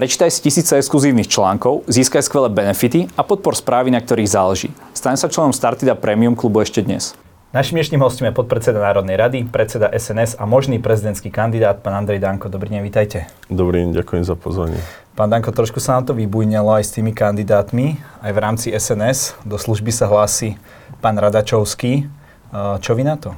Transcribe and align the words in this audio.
Prečítaj 0.00 0.32
si 0.32 0.40
tisíce 0.40 0.80
exkluzívnych 0.80 1.28
článkov, 1.28 1.84
získaj 1.84 2.24
skvelé 2.24 2.48
benefity 2.48 3.12
a 3.12 3.20
podpor 3.20 3.52
správy, 3.52 3.92
na 3.92 4.00
ktorých 4.00 4.32
záleží. 4.32 4.72
Staň 4.96 5.20
sa 5.20 5.28
členom 5.28 5.52
Startida 5.52 5.92
Premium 5.92 6.32
klubu 6.32 6.64
ešte 6.64 6.80
dnes. 6.80 7.12
Našim 7.52 7.76
dnešným 7.76 8.00
hostom 8.00 8.24
je 8.24 8.32
podpredseda 8.32 8.80
Národnej 8.80 9.20
rady, 9.20 9.44
predseda 9.52 9.92
SNS 9.92 10.40
a 10.40 10.48
možný 10.48 10.80
prezidentský 10.80 11.28
kandidát, 11.28 11.84
pán 11.84 11.92
Andrej 11.92 12.16
Danko. 12.16 12.48
Dobrý 12.48 12.72
deň, 12.72 12.80
vítajte. 12.80 13.28
Dobrý 13.52 13.84
deň, 13.84 14.00
ďakujem 14.00 14.24
za 14.24 14.40
pozvanie. 14.40 14.80
Pán 15.20 15.28
Danko, 15.28 15.52
trošku 15.52 15.84
sa 15.84 16.00
nám 16.00 16.08
to 16.08 16.16
vybujnelo 16.16 16.80
aj 16.80 16.84
s 16.88 16.96
tými 16.96 17.12
kandidátmi. 17.12 18.00
Aj 18.24 18.32
v 18.32 18.40
rámci 18.40 18.72
SNS 18.72 19.36
do 19.44 19.60
služby 19.60 19.92
sa 19.92 20.08
hlási 20.08 20.56
pán 21.04 21.20
Radačovský. 21.20 22.08
Čo 22.56 22.96
vy 22.96 23.04
na 23.04 23.20
to? 23.20 23.36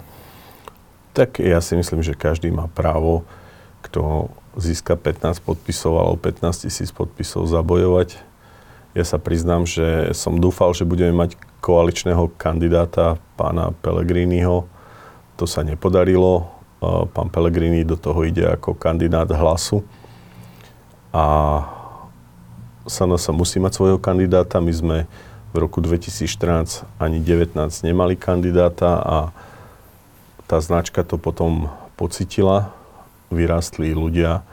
Tak 1.10 1.42
ja 1.42 1.58
si 1.58 1.74
myslím, 1.74 2.06
že 2.06 2.14
každý 2.14 2.54
má 2.54 2.70
právo, 2.70 3.26
kto 3.82 4.30
získa 4.56 4.94
15 4.94 5.42
podpisov 5.42 5.98
alebo 5.98 6.16
15 6.20 6.68
tisíc 6.68 6.88
podpisov 6.92 7.48
zabojovať. 7.48 8.20
Ja 8.92 9.08
sa 9.08 9.16
priznám, 9.16 9.64
že 9.64 10.12
som 10.12 10.36
dúfal, 10.36 10.76
že 10.76 10.84
budeme 10.84 11.16
mať 11.16 11.40
koaličného 11.64 12.28
kandidáta 12.36 13.16
pána 13.40 13.72
Pellegriniho. 13.80 14.68
To 15.40 15.44
sa 15.48 15.64
nepodarilo. 15.64 16.52
Pán 17.16 17.32
Pellegrini 17.32 17.86
do 17.88 17.96
toho 17.96 18.26
ide 18.26 18.44
ako 18.44 18.76
kandidát 18.76 19.30
hlasu. 19.32 19.80
A 21.14 21.24
sa 22.84 23.32
musí 23.32 23.56
mať 23.62 23.72
svojho 23.80 23.96
kandidáta. 23.96 24.60
My 24.60 24.74
sme 24.74 24.96
v 25.52 25.56
roku 25.56 25.80
2014 25.80 26.84
ani 27.00 27.24
19 27.24 27.56
nemali 27.86 28.18
kandidáta 28.20 29.00
a 29.00 29.16
tá 30.44 30.60
značka 30.60 31.00
to 31.00 31.16
potom 31.16 31.72
pocitila 31.96 32.76
vyrástli 33.32 33.96
ľudia 33.96 34.44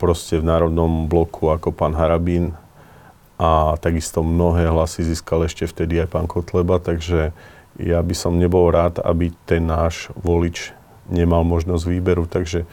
proste 0.00 0.40
v 0.40 0.48
národnom 0.48 1.08
bloku 1.08 1.52
ako 1.52 1.72
pán 1.72 1.96
Harabín. 1.96 2.56
A 3.40 3.80
takisto 3.80 4.20
mnohé 4.20 4.68
hlasy 4.68 5.00
získal 5.00 5.48
ešte 5.48 5.64
vtedy 5.64 5.96
aj 6.04 6.12
pán 6.12 6.28
Kotleba, 6.28 6.76
takže 6.76 7.32
ja 7.80 8.04
by 8.04 8.12
som 8.12 8.36
nebol 8.36 8.68
rád, 8.68 9.00
aby 9.00 9.32
ten 9.48 9.64
náš 9.64 10.12
volič 10.12 10.76
nemal 11.08 11.48
možnosť 11.48 11.84
výberu, 11.88 12.28
takže 12.28 12.68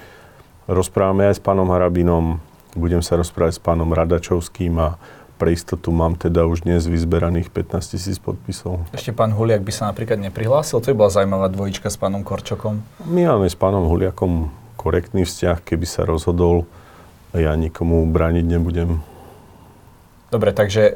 rozprávame 0.68 1.32
aj 1.32 1.40
s 1.40 1.42
pánom 1.42 1.72
Harabinom, 1.72 2.44
budem 2.76 3.00
sa 3.00 3.16
rozprávať 3.16 3.58
s 3.58 3.64
pánom 3.64 3.88
Radačovským 3.96 4.76
a 4.76 5.00
pre 5.38 5.54
istotu 5.54 5.94
mám 5.94 6.18
teda 6.18 6.50
už 6.50 6.66
dnes 6.66 6.90
vyzberaných 6.90 7.54
15 7.54 7.94
tisíc 7.94 8.18
podpisov. 8.18 8.82
Ešte 8.90 9.14
pán 9.14 9.30
Huliak 9.38 9.62
by 9.62 9.72
sa 9.72 9.94
napríklad 9.94 10.18
neprihlásil? 10.18 10.82
To 10.82 10.90
by 10.90 10.98
bola 10.98 11.12
zaujímavá 11.14 11.48
dvojička 11.54 11.94
s 11.94 11.98
pánom 12.02 12.26
Korčokom. 12.26 12.82
My 13.06 13.30
máme 13.30 13.46
s 13.46 13.54
pánom 13.54 13.86
Huliakom 13.86 14.50
korektný 14.76 15.30
vzťah, 15.30 15.62
keby 15.62 15.86
sa 15.86 16.10
rozhodol. 16.10 16.66
Ja 17.38 17.54
nikomu 17.54 18.02
brániť 18.10 18.46
nebudem. 18.50 18.98
Dobre, 20.34 20.52
takže 20.52 20.84
e, 20.90 20.94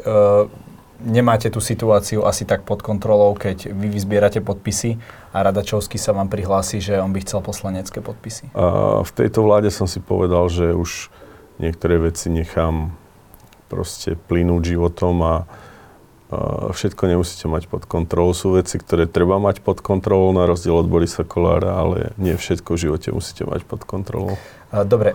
nemáte 1.06 1.54
tú 1.54 1.62
situáciu 1.62 2.26
asi 2.26 2.44
tak 2.44 2.66
pod 2.66 2.82
kontrolou, 2.82 3.38
keď 3.38 3.70
vy 3.70 3.88
vyzbierate 3.94 4.42
podpisy 4.42 4.98
a 5.32 5.46
Radačovský 5.46 6.02
sa 6.02 6.18
vám 6.18 6.28
prihlási, 6.28 6.82
že 6.82 6.98
on 6.98 7.14
by 7.14 7.22
chcel 7.22 7.46
poslanecké 7.46 8.02
podpisy? 8.02 8.50
A 8.58 9.00
v 9.06 9.12
tejto 9.14 9.46
vláde 9.46 9.70
som 9.70 9.86
si 9.86 10.02
povedal, 10.02 10.50
že 10.50 10.74
už 10.74 11.14
niektoré 11.62 12.02
veci 12.02 12.34
nechám 12.34 12.94
proste 13.72 14.20
plynúť 14.28 14.76
životom 14.76 15.16
a 15.24 15.36
všetko 16.72 17.12
nemusíte 17.12 17.52
mať 17.52 17.68
pod 17.68 17.84
kontrolou. 17.84 18.32
Sú 18.32 18.56
veci, 18.56 18.80
ktoré 18.80 19.04
treba 19.04 19.36
mať 19.36 19.60
pod 19.60 19.84
kontrolou, 19.84 20.32
na 20.32 20.48
rozdiel 20.48 20.80
od 20.80 20.88
Borisa 20.88 21.28
Kolára, 21.28 21.76
ale 21.76 22.16
nie 22.16 22.40
všetko 22.40 22.76
v 22.76 22.82
živote 22.88 23.12
musíte 23.12 23.44
mať 23.44 23.68
pod 23.68 23.84
kontrolou. 23.84 24.40
Dobre, 24.72 25.12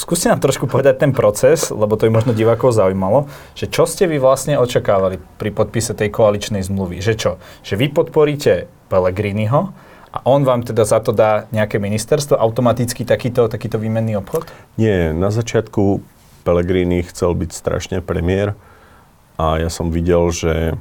skúste 0.00 0.32
nám 0.32 0.40
trošku 0.40 0.64
povedať 0.64 1.04
ten 1.04 1.12
proces, 1.12 1.68
lebo 1.68 2.00
to 2.00 2.08
je 2.08 2.16
možno 2.16 2.32
divákov 2.32 2.72
zaujímalo, 2.72 3.28
že 3.52 3.68
čo 3.68 3.84
ste 3.84 4.08
vy 4.08 4.16
vlastne 4.16 4.56
očakávali 4.56 5.20
pri 5.36 5.52
podpise 5.52 5.92
tej 5.92 6.08
koaličnej 6.08 6.64
zmluvy? 6.64 7.04
Že 7.04 7.14
čo? 7.20 7.30
Že 7.60 7.74
vy 7.84 7.86
podporíte 7.92 8.72
Pellegriniho 8.88 9.76
a 10.08 10.18
on 10.24 10.48
vám 10.48 10.64
teda 10.64 10.88
za 10.88 11.04
to 11.04 11.12
dá 11.12 11.44
nejaké 11.52 11.76
ministerstvo, 11.76 12.40
automaticky 12.40 13.04
takýto, 13.04 13.52
takýto 13.52 13.76
výmenný 13.76 14.16
obchod? 14.16 14.48
Nie, 14.80 15.12
na 15.12 15.28
začiatku 15.28 16.00
Pellegrini 16.48 17.04
chcel 17.04 17.36
byť 17.36 17.50
strašne 17.52 18.00
premiér 18.00 18.56
a 19.36 19.60
ja 19.60 19.68
som 19.68 19.92
videl, 19.92 20.32
že 20.32 20.80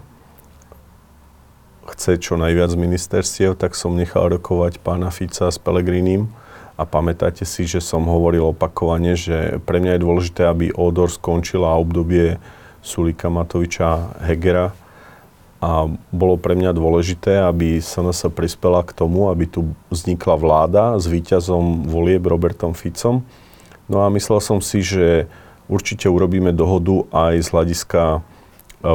chce 1.91 2.16
čo 2.23 2.39
najviac 2.39 2.72
ministerstiev, 2.72 3.59
tak 3.59 3.75
som 3.75 4.00
nechal 4.00 4.31
rokovať 4.31 4.79
pána 4.79 5.11
Fica 5.11 5.51
s 5.51 5.59
Pellegrinim 5.59 6.31
a 6.79 6.88
pamätáte 6.88 7.44
si, 7.44 7.67
že 7.67 7.83
som 7.83 8.07
hovoril 8.07 8.55
opakovane, 8.55 9.19
že 9.19 9.59
pre 9.67 9.83
mňa 9.83 10.00
je 10.00 10.05
dôležité, 10.07 10.41
aby 10.47 10.72
Odor 10.72 11.11
skončila 11.11 11.75
obdobie 11.75 12.39
Sulika 12.79 13.28
Matoviča 13.28 14.23
Hegera 14.23 14.72
a 15.59 15.91
bolo 16.16 16.39
pre 16.39 16.55
mňa 16.55 16.72
dôležité, 16.72 17.44
aby 17.44 17.84
SNS 17.84 18.31
prispela 18.31 18.88
k 18.88 18.95
tomu, 18.95 19.28
aby 19.28 19.51
tu 19.51 19.75
vznikla 19.91 20.35
vláda 20.39 20.84
s 20.95 21.11
víťazom 21.11 21.84
volieb 21.91 22.23
Robertom 22.23 22.72
Ficom. 22.72 23.28
No 23.91 24.05
a 24.05 24.07
myslel 24.16 24.39
som 24.39 24.63
si, 24.63 24.79
že 24.79 25.28
Určite 25.67 26.07
urobíme 26.07 26.55
dohodu 26.55 27.03
aj 27.11 27.44
z 27.44 27.47
hľadiska 27.51 28.01
e, 28.16 28.19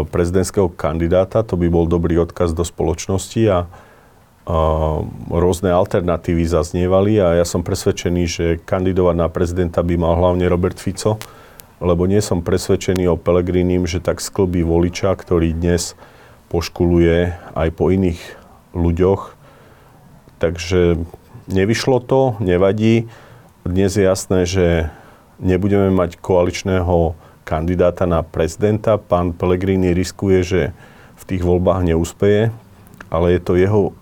prezidentského 0.09 0.73
kandidáta, 0.73 1.45
to 1.45 1.61
by 1.61 1.69
bol 1.69 1.85
dobrý 1.85 2.17
odkaz 2.25 2.57
do 2.57 2.65
spoločnosti 2.65 3.43
a, 3.45 3.59
a 4.49 4.57
rôzne 5.29 5.69
alternatívy 5.69 6.49
zaznievali 6.49 7.21
a 7.21 7.37
ja 7.37 7.45
som 7.45 7.61
presvedčený, 7.61 8.23
že 8.25 8.47
kandidovať 8.65 9.17
na 9.21 9.29
prezidenta 9.29 9.85
by 9.85 9.95
mal 10.01 10.17
hlavne 10.17 10.49
Robert 10.49 10.81
Fico, 10.81 11.21
lebo 11.83 12.09
nie 12.09 12.25
som 12.25 12.41
presvedčený 12.41 13.05
o 13.11 13.21
Pelegrinim, 13.21 13.85
že 13.85 14.01
tak 14.01 14.25
sklbí 14.25 14.65
voliča, 14.65 15.13
ktorý 15.13 15.53
dnes 15.53 15.93
poškuluje 16.49 17.37
aj 17.53 17.69
po 17.77 17.93
iných 17.93 18.21
ľuďoch. 18.73 19.35
Takže 20.41 21.05
nevyšlo 21.53 21.99
to, 22.01 22.41
nevadí. 22.41 23.11
Dnes 23.63 23.95
je 23.95 24.05
jasné, 24.07 24.47
že 24.47 24.67
nebudeme 25.43 25.91
mať 25.91 26.23
koaličného 26.23 27.19
kandidáta 27.43 28.07
na 28.07 28.23
prezidenta. 28.23 28.97
Pán 28.97 29.35
Pellegrini 29.35 29.91
riskuje, 29.91 30.39
že 30.47 30.63
v 31.19 31.23
tých 31.27 31.43
voľbách 31.43 31.83
neúspeje, 31.83 32.55
ale 33.11 33.27
je 33.37 33.41
to 33.43 33.59
jeho 33.59 33.93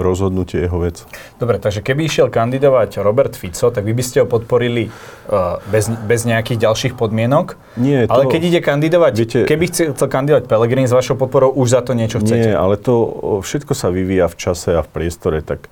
rozhodnutie, 0.00 0.64
jeho 0.64 0.80
vec. 0.80 1.04
Dobre, 1.36 1.60
takže 1.60 1.84
keby 1.84 2.08
išiel 2.08 2.32
kandidovať 2.32 3.04
Robert 3.04 3.36
Fico, 3.36 3.68
tak 3.68 3.84
vy 3.84 3.92
by 3.92 4.02
ste 4.02 4.24
ho 4.24 4.26
podporili 4.26 4.88
uh, 4.88 5.60
bez, 5.68 5.92
bez 5.92 6.24
nejakých 6.24 6.66
ďalších 6.66 6.94
podmienok? 6.96 7.60
Nie. 7.76 8.08
Ale 8.08 8.24
to, 8.26 8.32
keď 8.32 8.42
ide 8.48 8.60
kandidovať, 8.64 9.12
viete, 9.12 9.38
keby 9.44 9.64
chcel 9.68 10.08
kandidovať 10.08 10.48
Pellegrini 10.48 10.88
s 10.88 10.96
vašou 10.96 11.20
podporou, 11.20 11.52
už 11.52 11.76
za 11.76 11.80
to 11.84 11.92
niečo 11.92 12.24
chcete? 12.24 12.48
Nie, 12.50 12.56
ale 12.56 12.80
to 12.80 13.12
všetko 13.44 13.76
sa 13.76 13.92
vyvíja 13.92 14.32
v 14.32 14.36
čase 14.40 14.72
a 14.72 14.80
v 14.80 14.88
priestore, 14.88 15.44
tak 15.44 15.68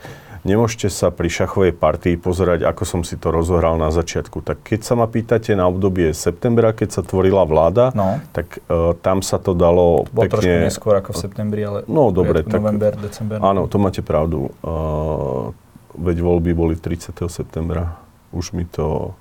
Nemôžete 0.47 0.93
sa 0.93 1.11
pri 1.11 1.27
šachovej 1.27 1.75
partii 1.75 2.15
pozerať, 2.15 2.63
ako 2.67 2.83
som 2.87 3.01
si 3.03 3.19
to 3.19 3.35
rozohral 3.35 3.75
na 3.81 3.91
začiatku. 3.91 4.45
Tak 4.45 4.63
keď 4.63 4.81
sa 4.87 4.95
ma 4.95 5.11
pýtate 5.11 5.57
na 5.59 5.67
obdobie 5.67 6.15
septembra, 6.15 6.71
keď 6.71 7.01
sa 7.01 7.03
tvorila 7.03 7.43
vláda, 7.43 7.91
no. 7.97 8.23
tak 8.31 8.63
uh, 8.71 8.95
tam 8.99 9.25
sa 9.25 9.43
to 9.43 9.57
dalo 9.57 10.07
Bol 10.11 10.29
pekne... 10.29 10.39
trošku 10.39 10.59
neskôr 10.71 10.95
ako 10.99 11.11
v 11.15 11.19
septembri, 11.19 11.61
ale 11.67 11.79
no, 11.91 12.15
dobre, 12.15 12.47
tak, 12.47 12.61
november, 12.63 12.95
december. 12.95 13.43
Áno, 13.43 13.67
to 13.67 13.77
máte 13.83 14.03
pravdu. 14.05 14.55
Uh, 14.63 15.51
veď 15.99 16.23
voľby 16.23 16.53
boli 16.55 16.75
30. 16.79 17.15
septembra. 17.27 17.99
Už 18.31 18.55
mi 18.55 18.69
to... 18.69 19.17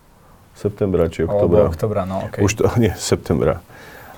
Septembra 0.57 1.06
či 1.06 1.22
oktobra? 1.22 1.69
Alebo 1.69 1.73
oktobra, 1.73 2.01
no 2.09 2.25
okay. 2.25 2.41
Už 2.41 2.51
to, 2.57 2.66
nie, 2.81 2.94
septembra. 2.97 3.61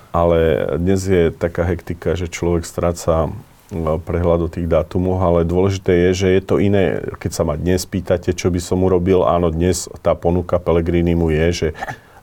Ale 0.10 0.66
dnes 0.82 1.06
je 1.06 1.30
taká 1.30 1.68
hektika, 1.70 2.18
že 2.18 2.32
človek 2.32 2.66
stráca 2.66 3.30
prehľad 3.78 4.50
o 4.50 4.50
tých 4.50 4.66
dátumoch, 4.66 5.22
ale 5.22 5.46
dôležité 5.46 6.10
je, 6.10 6.26
že 6.26 6.28
je 6.34 6.42
to 6.42 6.56
iné, 6.58 7.06
keď 7.22 7.32
sa 7.32 7.44
ma 7.46 7.54
dnes 7.54 7.86
pýtate, 7.86 8.34
čo 8.34 8.50
by 8.50 8.58
som 8.58 8.82
urobil, 8.82 9.22
áno, 9.22 9.54
dnes 9.54 9.86
tá 10.02 10.18
ponuka 10.18 10.58
Pelegrini 10.58 11.14
mu 11.14 11.30
je, 11.30 11.48
že 11.54 11.68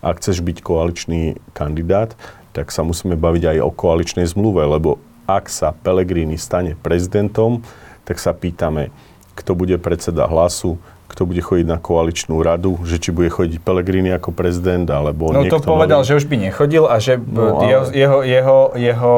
ak 0.02 0.18
chceš 0.18 0.42
byť 0.42 0.58
koaličný 0.62 1.38
kandidát, 1.54 2.18
tak 2.50 2.74
sa 2.74 2.82
musíme 2.82 3.14
baviť 3.14 3.56
aj 3.56 3.58
o 3.62 3.70
koaličnej 3.70 4.26
zmluve, 4.26 4.66
lebo 4.66 4.98
ak 5.26 5.46
sa 5.46 5.70
Pelegrini 5.70 6.38
stane 6.38 6.74
prezidentom, 6.74 7.62
tak 8.06 8.18
sa 8.18 8.34
pýtame, 8.34 8.90
kto 9.38 9.54
bude 9.54 9.78
predseda 9.78 10.26
hlasu, 10.26 10.78
kto 11.06 11.22
bude 11.22 11.38
chodiť 11.38 11.66
na 11.66 11.78
koaličnú 11.78 12.42
radu, 12.42 12.82
že 12.82 12.98
či 12.98 13.14
bude 13.14 13.30
chodiť 13.30 13.62
Pelegrini 13.62 14.10
ako 14.10 14.34
prezident, 14.34 14.86
alebo 14.90 15.30
No 15.30 15.46
to 15.46 15.62
povedal, 15.62 16.02
nový. 16.02 16.08
že 16.10 16.18
už 16.18 16.26
by 16.26 16.36
nechodil 16.50 16.84
a 16.90 16.98
že 16.98 17.18
no, 17.18 17.62
ale... 17.62 17.94
jeho, 17.94 18.20
jeho, 18.26 18.58
jeho 18.74 19.14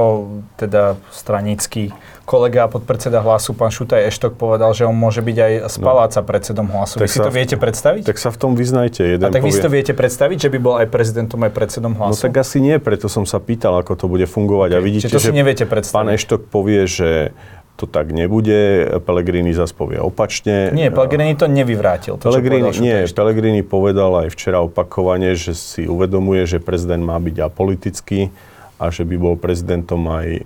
teda 0.61 1.01
stranický 1.09 1.91
kolega 2.29 2.69
podpredseda 2.69 3.25
hlasu, 3.25 3.57
pán 3.57 3.73
Šutaj 3.73 4.05
Eštok, 4.13 4.37
povedal, 4.37 4.77
že 4.77 4.85
on 4.85 4.93
môže 4.93 5.25
byť 5.25 5.37
aj 5.41 5.53
z 5.73 5.77
no. 5.81 5.85
paláca 5.89 6.21
no. 6.21 6.29
predsedom 6.29 6.67
hlasu. 6.69 7.01
Tak 7.01 7.09
vy 7.09 7.17
si 7.17 7.25
to 7.25 7.33
viete 7.33 7.57
predstaviť? 7.57 8.03
Tak 8.05 8.19
sa 8.21 8.29
v 8.29 8.37
tom 8.37 8.53
vyznajte. 8.53 9.01
Jeden 9.17 9.25
a 9.25 9.33
tak 9.33 9.41
povie... 9.41 9.49
vy 9.49 9.57
si 9.57 9.65
to 9.65 9.73
viete 9.73 9.93
predstaviť, 9.97 10.37
že 10.45 10.49
by 10.53 10.59
bol 10.61 10.75
aj 10.77 10.93
prezidentom, 10.93 11.41
aj 11.49 11.53
predsedom 11.57 11.97
no 11.97 11.99
hlasu? 12.05 12.21
No 12.21 12.25
tak 12.29 12.37
asi 12.37 12.61
nie, 12.61 12.77
preto 12.77 13.09
som 13.09 13.25
sa 13.25 13.41
pýtal, 13.41 13.81
ako 13.81 13.97
to 13.97 14.07
bude 14.13 14.29
fungovať. 14.29 14.77
Okay. 14.77 14.79
A 14.79 14.85
vidíte, 14.85 15.09
Čiže 15.09 15.17
to 15.17 15.25
si 15.25 15.33
že 15.33 15.41
neviete 15.41 15.65
predstaviť. 15.65 15.97
pán 15.97 16.09
Eštok 16.13 16.41
povie, 16.53 16.85
že 16.85 17.33
to 17.79 17.87
tak 17.87 18.11
nebude. 18.11 18.85
Pellegrini 19.07 19.55
zase 19.55 19.73
povie 19.73 20.03
opačne. 20.03 20.75
Nie, 20.75 20.91
Pellegrini 20.91 21.33
to 21.39 21.47
nevyvrátil. 21.49 22.19
To, 22.21 22.29
Pellegrini, 22.29 22.69
povedal 22.69 22.83
nie, 22.85 22.97
Pellegrini 23.09 23.63
povedal 23.65 24.11
aj 24.27 24.29
včera 24.35 24.59
opakovane, 24.61 25.33
že 25.39 25.55
si 25.55 25.87
uvedomuje, 25.87 26.45
že 26.45 26.59
prezident 26.59 27.01
má 27.01 27.17
byť 27.17 27.37
apolitický 27.39 28.35
a 28.83 28.91
že 28.91 29.07
by 29.07 29.17
bol 29.17 29.35
prezidentom 29.39 30.03
aj 30.11 30.43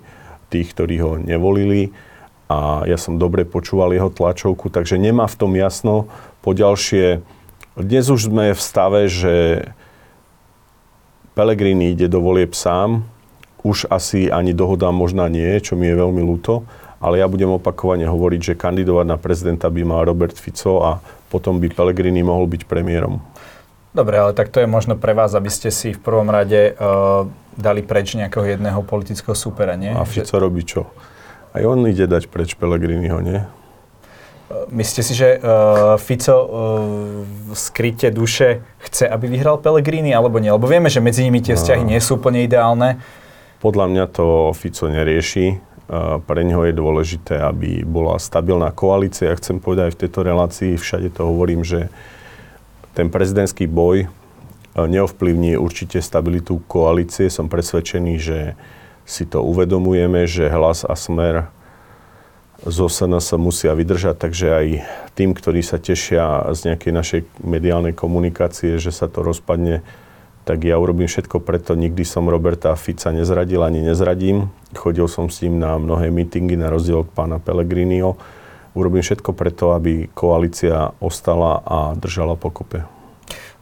tých, 0.53 0.77
ktorí 0.77 1.01
ho 1.01 1.11
nevolili. 1.17 1.89
A 2.45 2.85
ja 2.85 3.01
som 3.01 3.17
dobre 3.17 3.49
počúval 3.49 3.97
jeho 3.97 4.13
tlačovku, 4.13 4.69
takže 4.69 5.01
nemá 5.01 5.25
v 5.25 5.39
tom 5.41 5.57
jasno. 5.57 6.05
Poďalšie, 6.45 7.25
dnes 7.73 8.05
už 8.13 8.29
sme 8.29 8.53
v 8.53 8.61
stave, 8.61 9.09
že 9.09 9.65
Pellegrini 11.33 11.97
ide 11.97 12.05
do 12.05 12.21
volieb 12.21 12.53
sám, 12.53 13.09
už 13.65 13.89
asi 13.89 14.29
ani 14.29 14.53
dohoda 14.53 14.93
možná 14.93 15.25
nie, 15.25 15.57
čo 15.57 15.73
mi 15.73 15.89
je 15.89 15.97
veľmi 15.97 16.21
ľúto 16.21 16.69
ale 17.03 17.19
ja 17.19 17.27
budem 17.27 17.51
opakovane 17.51 18.07
hovoriť, 18.07 18.55
že 18.55 18.55
kandidovať 18.55 19.05
na 19.11 19.19
prezidenta 19.19 19.67
by 19.67 19.83
mal 19.83 20.07
Robert 20.07 20.39
Fico 20.39 20.79
a 20.79 21.03
potom 21.27 21.59
by 21.59 21.67
Pellegrini 21.67 22.23
mohol 22.23 22.47
byť 22.47 22.63
premiérom. 22.63 23.19
Dobre, 23.91 24.23
ale 24.23 24.31
tak 24.31 24.49
to 24.49 24.63
je 24.63 24.71
možno 24.71 24.95
pre 24.95 25.11
vás, 25.11 25.35
aby 25.35 25.51
ste 25.51 25.67
si 25.69 25.91
v 25.91 25.99
prvom 25.99 26.31
rade 26.31 26.73
uh, 26.73 27.27
dali 27.55 27.81
preč 27.85 28.17
nejakého 28.17 28.57
jedného 28.57 28.81
politického 28.85 29.37
súpera, 29.37 29.77
nie? 29.77 29.93
A 29.93 30.05
Fico 30.05 30.35
že... 30.35 30.41
robí 30.41 30.61
čo? 30.65 30.89
Aj 31.53 31.61
on 31.65 31.85
ide 31.85 32.09
dať 32.09 32.27
preč 32.29 32.57
Pellegriniho, 32.57 33.21
nie? 33.21 33.41
Myslíte 34.69 35.01
si, 35.01 35.13
že 35.17 35.41
uh, 35.41 35.97
Fico 35.97 36.37
uh, 36.37 36.45
v 37.25 37.57
skryte 37.57 38.13
duše 38.13 38.61
chce, 38.81 39.09
aby 39.09 39.25
vyhral 39.25 39.57
Pellegrini, 39.61 40.13
alebo 40.13 40.37
nie? 40.37 40.49
Lebo 40.53 40.69
vieme, 40.69 40.89
že 40.89 41.01
medzi 41.01 41.25
nimi 41.25 41.41
tie 41.41 41.57
vzťahy 41.57 41.85
nie 41.85 41.97
sú 41.97 42.21
úplne 42.21 42.45
ideálne. 42.45 43.01
Podľa 43.61 43.85
mňa 43.89 44.05
to 44.13 44.51
Fico 44.53 44.91
nerieši 44.91 45.73
pre 46.23 46.41
neho 46.47 46.63
je 46.63 46.73
dôležité, 46.73 47.43
aby 47.43 47.83
bola 47.83 48.15
stabilná 48.17 48.71
koalícia. 48.71 49.29
Ja 49.29 49.39
chcem 49.39 49.59
povedať 49.59 49.91
aj 49.91 49.93
v 49.93 50.01
tejto 50.07 50.19
relácii, 50.23 50.71
všade 50.79 51.11
to 51.11 51.27
hovorím, 51.27 51.61
že 51.67 51.91
ten 52.95 53.09
prezidentský 53.09 53.67
boj 53.67 54.05
e, 54.05 54.07
neovplyvní 54.77 55.57
určite 55.57 56.01
stabilitu 56.01 56.61
koalície. 56.65 57.29
Som 57.29 57.49
presvedčený, 57.49 58.13
že 58.17 58.39
si 59.03 59.27
to 59.27 59.43
uvedomujeme, 59.43 60.25
že 60.25 60.49
hlas 60.49 60.87
a 60.87 60.95
smer 60.95 61.51
zo 62.63 62.87
SNS 62.87 63.35
musia 63.35 63.75
vydržať, 63.75 64.15
takže 64.15 64.47
aj 64.47 64.67
tým, 65.19 65.35
ktorí 65.35 65.59
sa 65.59 65.75
tešia 65.75 66.47
z 66.55 66.71
nejakej 66.71 66.91
našej 66.95 67.21
mediálnej 67.43 67.91
komunikácie, 67.91 68.79
že 68.79 68.95
sa 68.95 69.11
to 69.11 69.19
rozpadne, 69.19 69.83
tak 70.47 70.63
ja 70.63 70.75
urobím 70.79 71.07
všetko 71.07 71.43
preto. 71.43 71.75
Nikdy 71.75 72.03
som 72.03 72.27
Roberta 72.27 72.75
Fica 72.75 73.11
nezradil 73.15 73.63
ani 73.63 73.79
nezradím. 73.79 74.51
Chodil 74.75 75.07
som 75.07 75.31
s 75.31 75.39
ním 75.43 75.59
na 75.59 75.79
mnohé 75.79 76.11
mítingy 76.11 76.59
na 76.59 76.67
rozdiel 76.67 77.07
od 77.07 77.09
pána 77.11 77.39
Pellegriniho. 77.39 78.19
Urobím 78.75 79.03
všetko 79.03 79.31
preto, 79.31 79.71
aby 79.71 80.11
koalícia 80.11 80.91
ostala 80.99 81.63
a 81.63 81.95
držala 81.95 82.35
pokope. 82.35 83.02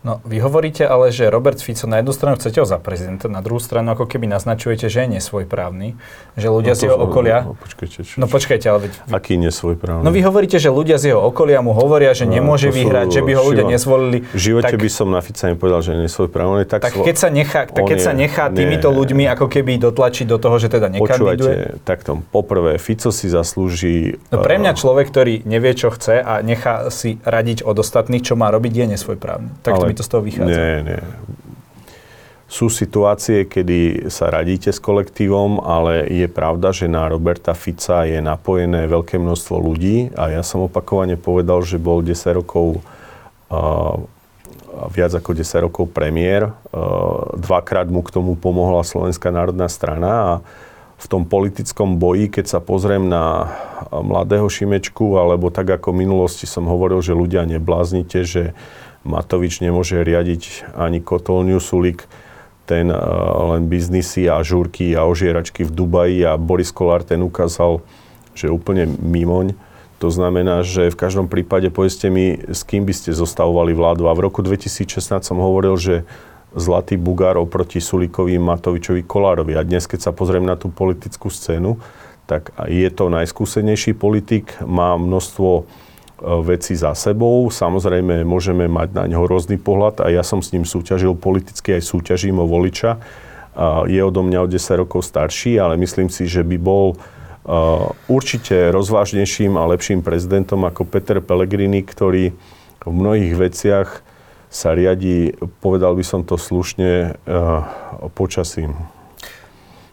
No, 0.02 0.18
vy 0.26 0.42
hovoríte 0.42 0.82
ale, 0.82 1.14
že 1.14 1.30
Robert 1.30 1.62
Fico 1.62 1.86
na 1.86 2.02
jednu 2.02 2.10
stranu 2.10 2.34
chcete 2.34 2.58
ho 2.58 2.66
za 2.66 2.82
prezidenta, 2.82 3.30
na 3.30 3.38
druhú 3.46 3.62
stranu 3.62 3.94
ako 3.94 4.10
keby 4.10 4.26
naznačujete, 4.34 4.90
že 4.90 5.06
je 5.06 5.22
nesvojprávny, 5.22 5.94
že 6.34 6.48
ľudia 6.50 6.74
no 6.74 6.78
z 6.78 6.82
jeho 6.90 6.98
okolia... 6.98 7.46
No, 7.46 7.54
počkajte, 7.54 8.02
čo, 8.02 8.18
no 8.18 8.26
počkajte, 8.26 8.66
ale 8.66 8.90
veď... 8.90 8.92
Aký 9.14 9.38
nesvojprávny? 9.38 10.02
No 10.02 10.10
vy 10.10 10.26
hovoríte, 10.26 10.58
že 10.58 10.74
ľudia 10.74 10.98
z 10.98 11.14
jeho 11.14 11.22
okolia 11.22 11.62
mu 11.62 11.78
hovoria, 11.78 12.18
že 12.18 12.26
no, 12.26 12.34
nemôže 12.34 12.74
vyhrať, 12.74 13.14
že 13.14 13.22
by 13.22 13.32
ho 13.38 13.42
ľudia 13.46 13.66
nezvolili. 13.70 14.26
V 14.34 14.42
živote 14.42 14.74
tak, 14.74 14.82
by 14.82 14.90
som 14.90 15.14
na 15.14 15.22
Fica 15.22 15.54
nepovedal, 15.54 15.86
že 15.86 15.94
je 15.94 16.00
nesvojprávny. 16.10 16.66
Tak, 16.66 16.82
tak, 16.82 16.94
keď 16.98 17.16
sa 17.22 17.30
nechá, 17.30 17.62
tak 17.70 17.86
keď 17.86 17.98
je, 18.02 18.06
sa 18.10 18.14
nechá 18.18 18.50
týmito 18.50 18.90
nie, 18.90 18.98
ľuďmi 19.06 19.24
ako 19.38 19.46
keby 19.54 19.78
dotlačiť 19.86 20.26
do 20.26 20.42
toho, 20.42 20.58
že 20.58 20.74
teda 20.74 20.90
nekandiduje... 20.90 21.78
Počúvajte, 21.78 21.86
takto, 21.86 22.26
poprvé, 22.34 22.82
Fico 22.82 23.14
si 23.14 23.30
zaslúži... 23.30 24.18
No 24.34 24.42
pre 24.42 24.58
mňa 24.58 24.74
eh, 24.74 24.78
človek, 24.82 25.06
ktorý 25.14 25.34
nevie, 25.46 25.78
čo 25.78 25.94
chce 25.94 26.26
a 26.26 26.42
nechá 26.42 26.90
si 26.90 27.22
radiť 27.22 27.62
od 27.62 27.78
ostatných, 27.78 28.26
čo 28.26 28.34
má 28.34 28.50
robiť, 28.50 28.74
je 28.82 28.86
nesvojprávny. 28.98 29.62
Tak 29.62 29.91
mi 29.92 30.00
to 30.00 30.08
z 30.08 30.10
toho 30.10 30.24
vychádza. 30.24 30.56
Nie, 30.56 30.72
nie. 30.88 31.02
Sú 32.52 32.68
situácie, 32.68 33.48
kedy 33.48 34.12
sa 34.12 34.28
radíte 34.28 34.76
s 34.76 34.80
kolektívom, 34.84 35.64
ale 35.64 36.04
je 36.12 36.28
pravda, 36.28 36.76
že 36.76 36.92
na 36.92 37.08
Roberta 37.08 37.56
Fica 37.56 38.04
je 38.04 38.20
napojené 38.20 38.92
veľké 38.92 39.16
množstvo 39.16 39.56
ľudí 39.56 40.12
a 40.20 40.36
ja 40.36 40.44
som 40.44 40.68
opakovane 40.68 41.16
povedal, 41.16 41.64
že 41.64 41.80
bol 41.80 42.04
10 42.04 42.12
rokov 42.44 42.84
uh, 43.48 44.04
viac 44.92 45.16
ako 45.16 45.32
10 45.32 45.68
rokov 45.72 45.96
premiér. 45.96 46.52
Uh, 46.76 47.40
dvakrát 47.40 47.88
mu 47.88 48.04
k 48.04 48.12
tomu 48.20 48.36
pomohla 48.36 48.84
Slovenská 48.84 49.32
národná 49.32 49.72
strana 49.72 50.12
a 50.12 50.32
v 51.02 51.06
tom 51.08 51.24
politickom 51.26 51.98
boji, 51.98 52.30
keď 52.30 52.46
sa 52.52 52.60
pozriem 52.60 53.08
na 53.08 53.50
mladého 53.90 54.46
Šimečku, 54.46 55.18
alebo 55.18 55.50
tak 55.50 55.72
ako 55.72 55.96
v 55.96 56.06
minulosti 56.06 56.46
som 56.46 56.70
hovoril, 56.70 57.02
že 57.02 57.18
ľudia 57.18 57.48
nebláznite, 57.48 58.22
že 58.22 58.54
Matovič 59.02 59.66
nemôže 59.66 59.98
riadiť 59.98 60.74
ani 60.78 61.02
kotolňu 61.02 61.58
Sulik, 61.58 62.06
ten 62.70 62.88
uh, 62.88 62.98
len 63.52 63.68
biznisy 63.68 64.32
a 64.32 64.40
žúrky 64.46 64.94
a 64.96 65.04
ožieračky 65.04 65.68
v 65.68 65.72
Dubaji 65.74 66.24
a 66.24 66.40
Boris 66.40 66.72
Kolár 66.72 67.04
ten 67.04 67.20
ukázal, 67.20 67.84
že 68.32 68.48
úplne 68.48 68.88
mimoň. 68.88 69.58
To 70.00 70.10
znamená, 70.10 70.66
že 70.66 70.90
v 70.90 70.98
každom 70.98 71.28
prípade 71.30 71.70
povedzte 71.70 72.10
mi, 72.10 72.40
s 72.40 72.66
kým 72.66 72.88
by 72.88 72.94
ste 72.96 73.14
zostavovali 73.14 73.76
vládu. 73.76 74.10
A 74.10 74.18
v 74.18 74.30
roku 74.30 74.42
2016 74.42 74.88
som 75.22 75.38
hovoril, 75.38 75.78
že 75.78 75.96
Zlatý 76.52 76.98
Bugár 76.98 77.38
oproti 77.38 77.80
Sulikovi, 77.80 78.36
Matovičovi, 78.36 79.06
Kolárovi. 79.06 79.56
A 79.56 79.64
dnes, 79.64 79.86
keď 79.86 80.10
sa 80.10 80.12
pozriem 80.12 80.44
na 80.44 80.58
tú 80.58 80.74
politickú 80.74 81.32
scénu, 81.32 81.78
tak 82.26 82.52
je 82.68 82.88
to 82.92 83.12
najskúsenejší 83.12 83.96
politik, 83.96 84.56
má 84.64 84.96
množstvo 84.96 85.68
veci 86.22 86.78
za 86.78 86.94
sebou. 86.94 87.50
Samozrejme, 87.50 88.22
môžeme 88.22 88.70
mať 88.70 88.94
na 88.94 89.04
neho 89.10 89.26
rôzny 89.26 89.58
pohľad 89.58 90.06
a 90.06 90.14
ja 90.14 90.22
som 90.22 90.40
s 90.40 90.54
ním 90.54 90.64
súťažil 90.64 91.18
politicky, 91.18 91.76
aj 91.76 91.84
súťažím 91.90 92.38
o 92.38 92.46
voliča. 92.46 93.02
Je 93.90 94.00
odo 94.00 94.22
mňa 94.24 94.46
o 94.46 94.48
10 94.48 94.82
rokov 94.86 95.04
starší, 95.04 95.60
ale 95.60 95.76
myslím 95.82 96.08
si, 96.08 96.24
že 96.24 96.40
by 96.40 96.56
bol 96.56 96.96
e, 96.96 96.98
určite 98.08 98.72
rozvážnejším 98.72 99.60
a 99.60 99.68
lepším 99.68 100.00
prezidentom 100.00 100.64
ako 100.64 100.88
Peter 100.88 101.20
Pellegrini, 101.20 101.84
ktorý 101.84 102.32
v 102.80 102.92
mnohých 102.96 103.36
veciach 103.36 103.90
sa 104.48 104.72
riadi, 104.72 105.36
povedal 105.60 106.00
by 106.00 106.04
som 106.08 106.24
to 106.24 106.40
slušne, 106.40 107.20
e, 107.28 107.40
počasím. 108.16 108.72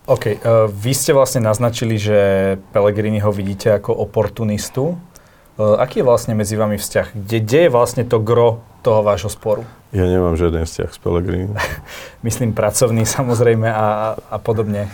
OK, 0.08 0.40
vy 0.72 0.92
ste 0.96 1.12
vlastne 1.12 1.44
naznačili, 1.44 2.00
že 2.00 2.16
Pellegrini 2.72 3.20
ho 3.20 3.28
vidíte 3.28 3.76
ako 3.76 3.92
oportunistu. 3.92 4.96
Eh, 5.58 5.74
aký 5.82 6.00
je 6.00 6.06
vlastne 6.06 6.38
medzi 6.38 6.54
vami 6.54 6.78
vzťah? 6.78 7.18
Kde, 7.18 7.38
kde 7.42 7.58
je 7.66 7.70
vlastne 7.74 8.06
to 8.06 8.22
gro 8.22 8.62
toho 8.86 9.02
vášho 9.02 9.26
sporu? 9.26 9.66
Ja 9.90 10.06
nemám 10.06 10.38
žiaden 10.38 10.62
vzťah 10.62 10.90
s 10.94 10.98
Pelegrín. 11.02 11.50
Myslím 12.26 12.54
pracovný 12.54 13.02
samozrejme 13.02 13.66
a, 13.66 14.14
a 14.14 14.36
podobne. 14.38 14.86
E, 14.86 14.90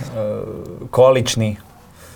koaličný. 0.89 1.61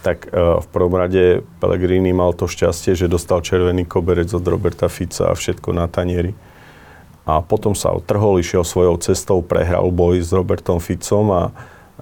Tak 0.01 0.33
e, 0.33 0.65
v 0.65 0.67
prvom 0.73 0.97
rade 0.97 1.45
Pellegrini 1.61 2.17
mal 2.17 2.33
to 2.33 2.49
šťastie, 2.49 2.97
že 2.97 3.13
dostal 3.13 3.45
červený 3.45 3.85
koberec 3.85 4.33
od 4.33 4.47
Roberta 4.49 4.89
Fica 4.89 5.29
a 5.29 5.37
všetko 5.37 5.69
na 5.77 5.85
tanieri. 5.85 6.33
A 7.29 7.45
potom 7.45 7.77
sa 7.77 7.93
odtrhol, 7.93 8.41
išiel 8.41 8.65
svojou 8.65 8.97
cestou, 8.97 9.45
prehral 9.45 9.93
boj 9.93 10.25
s 10.25 10.33
Robertom 10.33 10.81
Ficom 10.81 11.29
a 11.29 11.43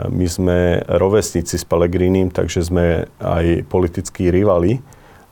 my 0.07 0.27
sme 0.31 0.59
rovesníci 0.87 1.59
s 1.59 1.67
Pellegrinim, 1.67 2.31
takže 2.31 2.63
sme 2.63 3.11
aj 3.19 3.67
politickí 3.67 4.31
rivali 4.31 4.79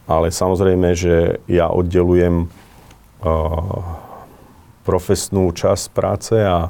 ale 0.05 0.29
samozrejme, 0.29 0.93
že 0.93 1.41
ja 1.49 1.73
oddelujem 1.73 2.45
uh, 2.45 3.81
profesnú 4.85 5.49
časť 5.53 5.85
práce 5.97 6.37
a 6.37 6.69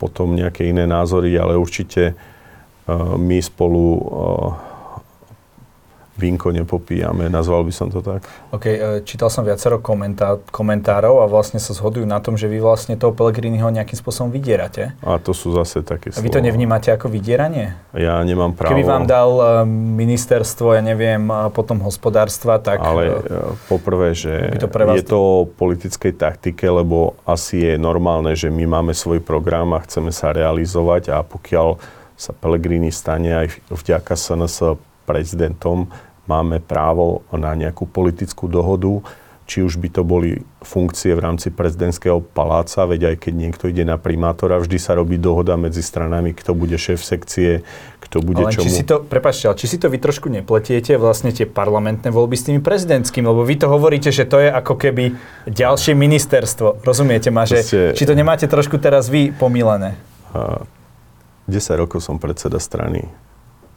potom 0.00 0.32
nejaké 0.32 0.64
iné 0.64 0.88
názory, 0.88 1.36
ale 1.36 1.60
určite 1.60 2.16
uh, 2.16 3.20
my 3.20 3.36
spolu 3.44 3.84
uh, 3.96 4.00
vínko 6.20 6.52
nepopíjame, 6.52 7.32
nazval 7.32 7.64
by 7.64 7.72
som 7.72 7.88
to 7.88 8.04
tak. 8.04 8.20
OK, 8.52 8.64
e, 8.68 8.78
čítal 9.08 9.32
som 9.32 9.40
viacero 9.40 9.80
komentá- 9.80 10.36
komentárov 10.52 11.24
a 11.24 11.26
vlastne 11.26 11.56
sa 11.56 11.72
zhodujú 11.72 12.04
na 12.04 12.20
tom, 12.20 12.36
že 12.36 12.44
vy 12.44 12.60
vlastne 12.60 13.00
toho 13.00 13.16
Pelegriniho 13.16 13.72
nejakým 13.72 13.96
spôsobom 13.96 14.28
vydierate. 14.28 14.92
A 15.00 15.16
to 15.16 15.32
sú 15.32 15.56
zase 15.56 15.80
také 15.80 16.12
A 16.12 16.20
vy 16.20 16.28
to 16.28 16.44
nevnímate 16.44 16.92
ako 16.92 17.08
vydieranie? 17.08 17.72
Ja 17.96 18.20
nemám 18.20 18.52
právo. 18.52 18.76
Keby 18.76 18.84
vám 18.84 19.08
dal 19.08 19.30
e, 19.32 19.44
ministerstvo, 19.96 20.76
ja 20.76 20.84
neviem, 20.84 21.24
potom 21.56 21.80
hospodárstva, 21.80 22.60
tak... 22.60 22.84
Ale 22.84 23.24
e, 23.24 23.56
poprvé, 23.72 24.12
že 24.12 24.60
to 24.60 24.68
je 24.68 25.04
to 25.06 25.48
politickej 25.56 26.12
taktike, 26.20 26.68
lebo 26.68 27.16
asi 27.24 27.64
je 27.64 27.74
normálne, 27.80 28.36
že 28.36 28.52
my 28.52 28.68
máme 28.68 28.92
svoj 28.92 29.24
program 29.24 29.72
a 29.72 29.80
chceme 29.80 30.12
sa 30.12 30.36
realizovať 30.36 31.16
a 31.16 31.24
pokiaľ 31.24 31.80
sa 32.20 32.36
Pelegrini 32.36 32.92
stane 32.92 33.32
aj 33.32 33.46
vďaka 33.72 34.12
SNS 34.12 34.76
prezidentom, 35.08 35.88
máme 36.30 36.62
právo 36.62 37.26
na 37.34 37.58
nejakú 37.58 37.90
politickú 37.90 38.46
dohodu, 38.46 39.02
či 39.50 39.66
už 39.66 39.82
by 39.82 39.90
to 39.90 40.06
boli 40.06 40.46
funkcie 40.62 41.10
v 41.10 41.26
rámci 41.26 41.50
prezidentského 41.50 42.22
paláca, 42.22 42.86
veď 42.86 43.10
aj 43.10 43.16
keď 43.26 43.32
niekto 43.34 43.64
ide 43.66 43.82
na 43.82 43.98
primátora, 43.98 44.62
vždy 44.62 44.78
sa 44.78 44.94
robí 44.94 45.18
dohoda 45.18 45.58
medzi 45.58 45.82
stranami, 45.82 46.30
kto 46.30 46.54
bude 46.54 46.78
šéf 46.78 47.02
sekcie, 47.02 47.66
kto 47.98 48.22
bude 48.22 48.46
ale 48.46 48.54
čomu. 48.54 48.70
Či 48.70 48.70
si 48.70 48.86
to, 48.86 49.02
prepáčte, 49.02 49.50
ale 49.50 49.58
či 49.58 49.66
si 49.66 49.82
to 49.82 49.90
vy 49.90 49.98
trošku 49.98 50.30
nepletiete 50.30 50.94
vlastne 50.94 51.34
tie 51.34 51.50
parlamentné 51.50 52.14
voľby 52.14 52.38
s 52.38 52.46
tými 52.46 52.62
prezidentskými, 52.62 53.26
lebo 53.26 53.42
vy 53.42 53.58
to 53.58 53.66
hovoríte, 53.66 54.14
že 54.14 54.22
to 54.22 54.38
je 54.38 54.54
ako 54.54 54.78
keby 54.78 55.18
ďalšie 55.50 55.98
ministerstvo. 55.98 56.86
Rozumiete 56.86 57.34
ma, 57.34 57.42
že 57.42 57.66
ste... 57.66 57.78
či 57.98 58.06
to 58.06 58.14
nemáte 58.14 58.46
trošku 58.46 58.78
teraz 58.78 59.10
vy 59.10 59.34
pomílené? 59.34 59.98
10 60.30 61.58
rokov 61.74 62.06
som 62.06 62.22
predseda 62.22 62.62
strany. 62.62 63.10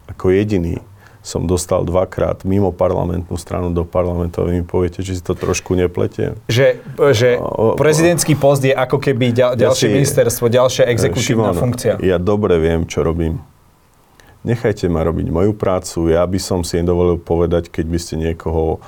Ako 0.05 0.29
jediný 0.29 0.77
som 1.23 1.47
dostal 1.47 1.87
dvakrát 1.87 2.43
mimo 2.43 2.75
parlamentnú 2.75 3.39
stranu 3.39 3.71
do 3.71 3.87
parlamentu 3.87 4.43
a 4.43 4.51
vy 4.51 4.59
mi 4.59 4.65
poviete, 4.67 4.99
či 5.07 5.15
si 5.15 5.23
to 5.23 5.31
trošku 5.39 5.71
nepletie. 5.71 6.35
Že, 6.51 6.83
že 7.15 7.39
prezidentský 7.79 8.35
post 8.35 8.59
je 8.67 8.75
ako 8.75 8.99
keby 8.99 9.31
ďal, 9.31 9.55
ďalšie 9.55 9.87
ja 9.87 9.91
si, 9.91 9.95
ministerstvo, 9.95 10.51
ďalšia 10.51 10.83
exekutívna 10.91 11.55
Šimon, 11.55 11.63
funkcia. 11.63 11.95
Ja 12.03 12.19
dobre 12.19 12.59
viem, 12.59 12.83
čo 12.83 13.07
robím. 13.07 13.39
Nechajte 14.43 14.91
ma 14.91 15.07
robiť 15.07 15.31
moju 15.31 15.55
prácu. 15.55 16.11
Ja 16.11 16.27
by 16.27 16.39
som 16.43 16.67
si 16.67 16.75
dovolil 16.83 17.15
povedať, 17.15 17.71
keď 17.71 17.85
by 17.87 17.99
ste 18.03 18.13
niekoho 18.19 18.83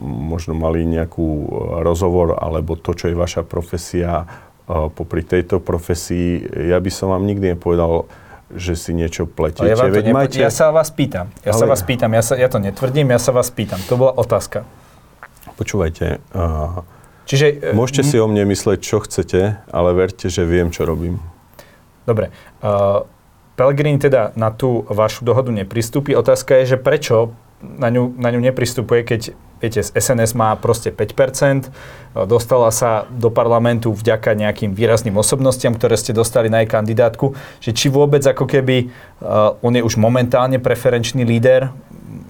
možno 0.00 0.56
mali 0.56 0.82
nejakú 0.82 1.28
e, 1.44 1.48
rozhovor 1.84 2.40
alebo 2.40 2.74
to, 2.74 2.96
čo 2.96 3.12
je 3.12 3.14
vaša 3.14 3.44
profesia, 3.44 4.24
e, 4.66 4.88
popri 4.90 5.22
tejto 5.22 5.62
profesii, 5.62 6.42
ja 6.72 6.80
by 6.80 6.90
som 6.90 7.12
vám 7.12 7.22
nikdy 7.22 7.54
nepovedal, 7.54 8.08
že 8.54 8.78
si 8.78 8.94
niečo 8.94 9.26
pletiete. 9.26 9.74
Ja, 9.74 9.74
Veď 9.74 10.10
nepl- 10.10 10.16
máte... 10.22 10.38
ja 10.38 10.52
sa 10.54 10.70
vás 10.70 10.94
pýtam. 10.94 11.34
Ja 11.42 11.50
Ale... 11.50 11.60
sa 11.60 11.66
vás 11.66 11.82
pýtam. 11.82 12.10
Ja, 12.14 12.22
sa, 12.22 12.38
ja 12.38 12.46
to 12.46 12.62
netvrdím, 12.62 13.10
ja 13.10 13.18
sa 13.18 13.34
vás 13.34 13.50
pýtam. 13.50 13.82
To 13.90 13.98
bola 13.98 14.14
otázka. 14.14 14.62
Počúvajte. 15.58 16.22
Uh, 16.30 16.86
Čiže, 17.26 17.72
uh, 17.72 17.74
môžete 17.74 18.06
m- 18.06 18.08
si 18.12 18.16
o 18.22 18.26
mne 18.30 18.46
mysleť, 18.54 18.78
čo 18.78 19.02
chcete, 19.02 19.58
ale 19.66 19.88
verte, 19.98 20.30
že 20.30 20.46
viem, 20.46 20.70
čo 20.70 20.86
robím. 20.86 21.18
Dobre. 22.06 22.30
Uh, 22.62 23.02
Pellegrini 23.56 23.96
teda 23.96 24.36
na 24.36 24.52
tú 24.52 24.84
vašu 24.86 25.24
dohodu 25.24 25.48
nepristúpi. 25.48 26.12
Otázka 26.12 26.60
je, 26.60 26.76
že 26.76 26.78
prečo 26.78 27.32
na 27.64 27.88
ňu, 27.88 28.14
na 28.20 28.28
ňu 28.28 28.44
nepristupuje, 28.44 29.00
keď 29.00 29.20
viete, 29.60 29.80
SNS 29.80 30.36
má 30.36 30.52
proste 30.56 30.92
5%, 30.92 31.72
dostala 32.24 32.72
sa 32.72 33.04
do 33.12 33.28
parlamentu 33.28 33.92
vďaka 33.92 34.32
nejakým 34.36 34.72
výrazným 34.72 35.16
osobnostiam, 35.16 35.76
ktoré 35.76 35.96
ste 36.00 36.16
dostali 36.16 36.48
na 36.48 36.64
jej 36.64 36.68
kandidátku, 36.68 37.36
že 37.60 37.76
či 37.76 37.92
vôbec 37.92 38.24
ako 38.24 38.48
keby 38.48 38.88
uh, 38.88 39.56
on 39.60 39.76
je 39.76 39.84
už 39.84 40.00
momentálne 40.00 40.56
preferenčný 40.56 41.24
líder, 41.24 41.72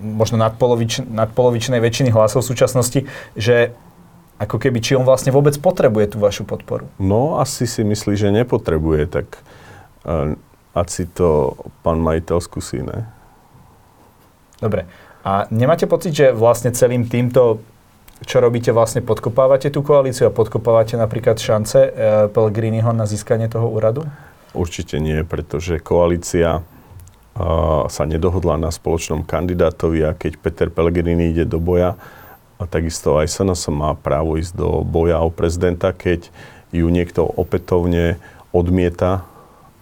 možno 0.02 0.38
nadpolovič, 0.38 1.06
nadpolovičnej 1.06 1.78
väčšiny 1.78 2.10
hlasov 2.14 2.42
v 2.42 2.50
súčasnosti, 2.50 3.00
že 3.34 3.74
ako 4.36 4.60
keby, 4.60 4.84
či 4.84 4.98
on 4.98 5.08
vlastne 5.08 5.32
vôbec 5.32 5.56
potrebuje 5.56 6.12
tú 6.12 6.20
vašu 6.20 6.44
podporu? 6.44 6.90
No, 7.00 7.40
asi 7.40 7.64
si 7.64 7.80
myslí, 7.80 8.14
že 8.20 8.28
nepotrebuje, 8.34 9.08
tak 9.08 9.26
uh, 10.04 10.36
asi 10.76 11.08
to 11.08 11.56
pán 11.80 12.02
majiteľ 12.04 12.38
skúsi, 12.44 12.84
ne? 12.84 13.08
Dobre. 14.60 14.88
A 15.26 15.50
nemáte 15.50 15.90
pocit, 15.90 16.14
že 16.14 16.30
vlastne 16.30 16.70
celým 16.70 17.10
týmto, 17.10 17.58
čo 18.22 18.38
robíte, 18.38 18.70
vlastne 18.70 19.02
podkopávate 19.02 19.74
tú 19.74 19.82
koalíciu 19.82 20.30
a 20.30 20.36
podkopávate 20.36 20.94
napríklad 20.94 21.34
šance 21.34 21.78
e, 21.82 21.90
Pellegriniho 22.30 22.94
na 22.94 23.10
získanie 23.10 23.50
toho 23.50 23.66
úradu? 23.66 24.06
Určite 24.54 25.02
nie, 25.02 25.26
pretože 25.26 25.82
koalícia 25.84 26.62
uh, 26.62 27.84
sa 27.92 28.08
nedohodla 28.08 28.56
na 28.56 28.72
spoločnom 28.72 29.20
kandidátovi 29.20 30.00
a 30.00 30.16
keď 30.16 30.32
Peter 30.40 30.68
Pellegrini 30.72 31.28
ide 31.28 31.44
do 31.44 31.60
boja, 31.60 31.92
a 32.56 32.64
takisto 32.64 33.20
aj 33.20 33.28
SNS 33.28 33.68
má 33.68 33.92
právo 33.92 34.40
ísť 34.40 34.56
do 34.56 34.80
boja 34.80 35.20
o 35.20 35.28
prezidenta, 35.28 35.92
keď 35.92 36.32
ju 36.72 36.88
niekto 36.88 37.20
opätovne 37.20 38.16
odmieta 38.48 39.28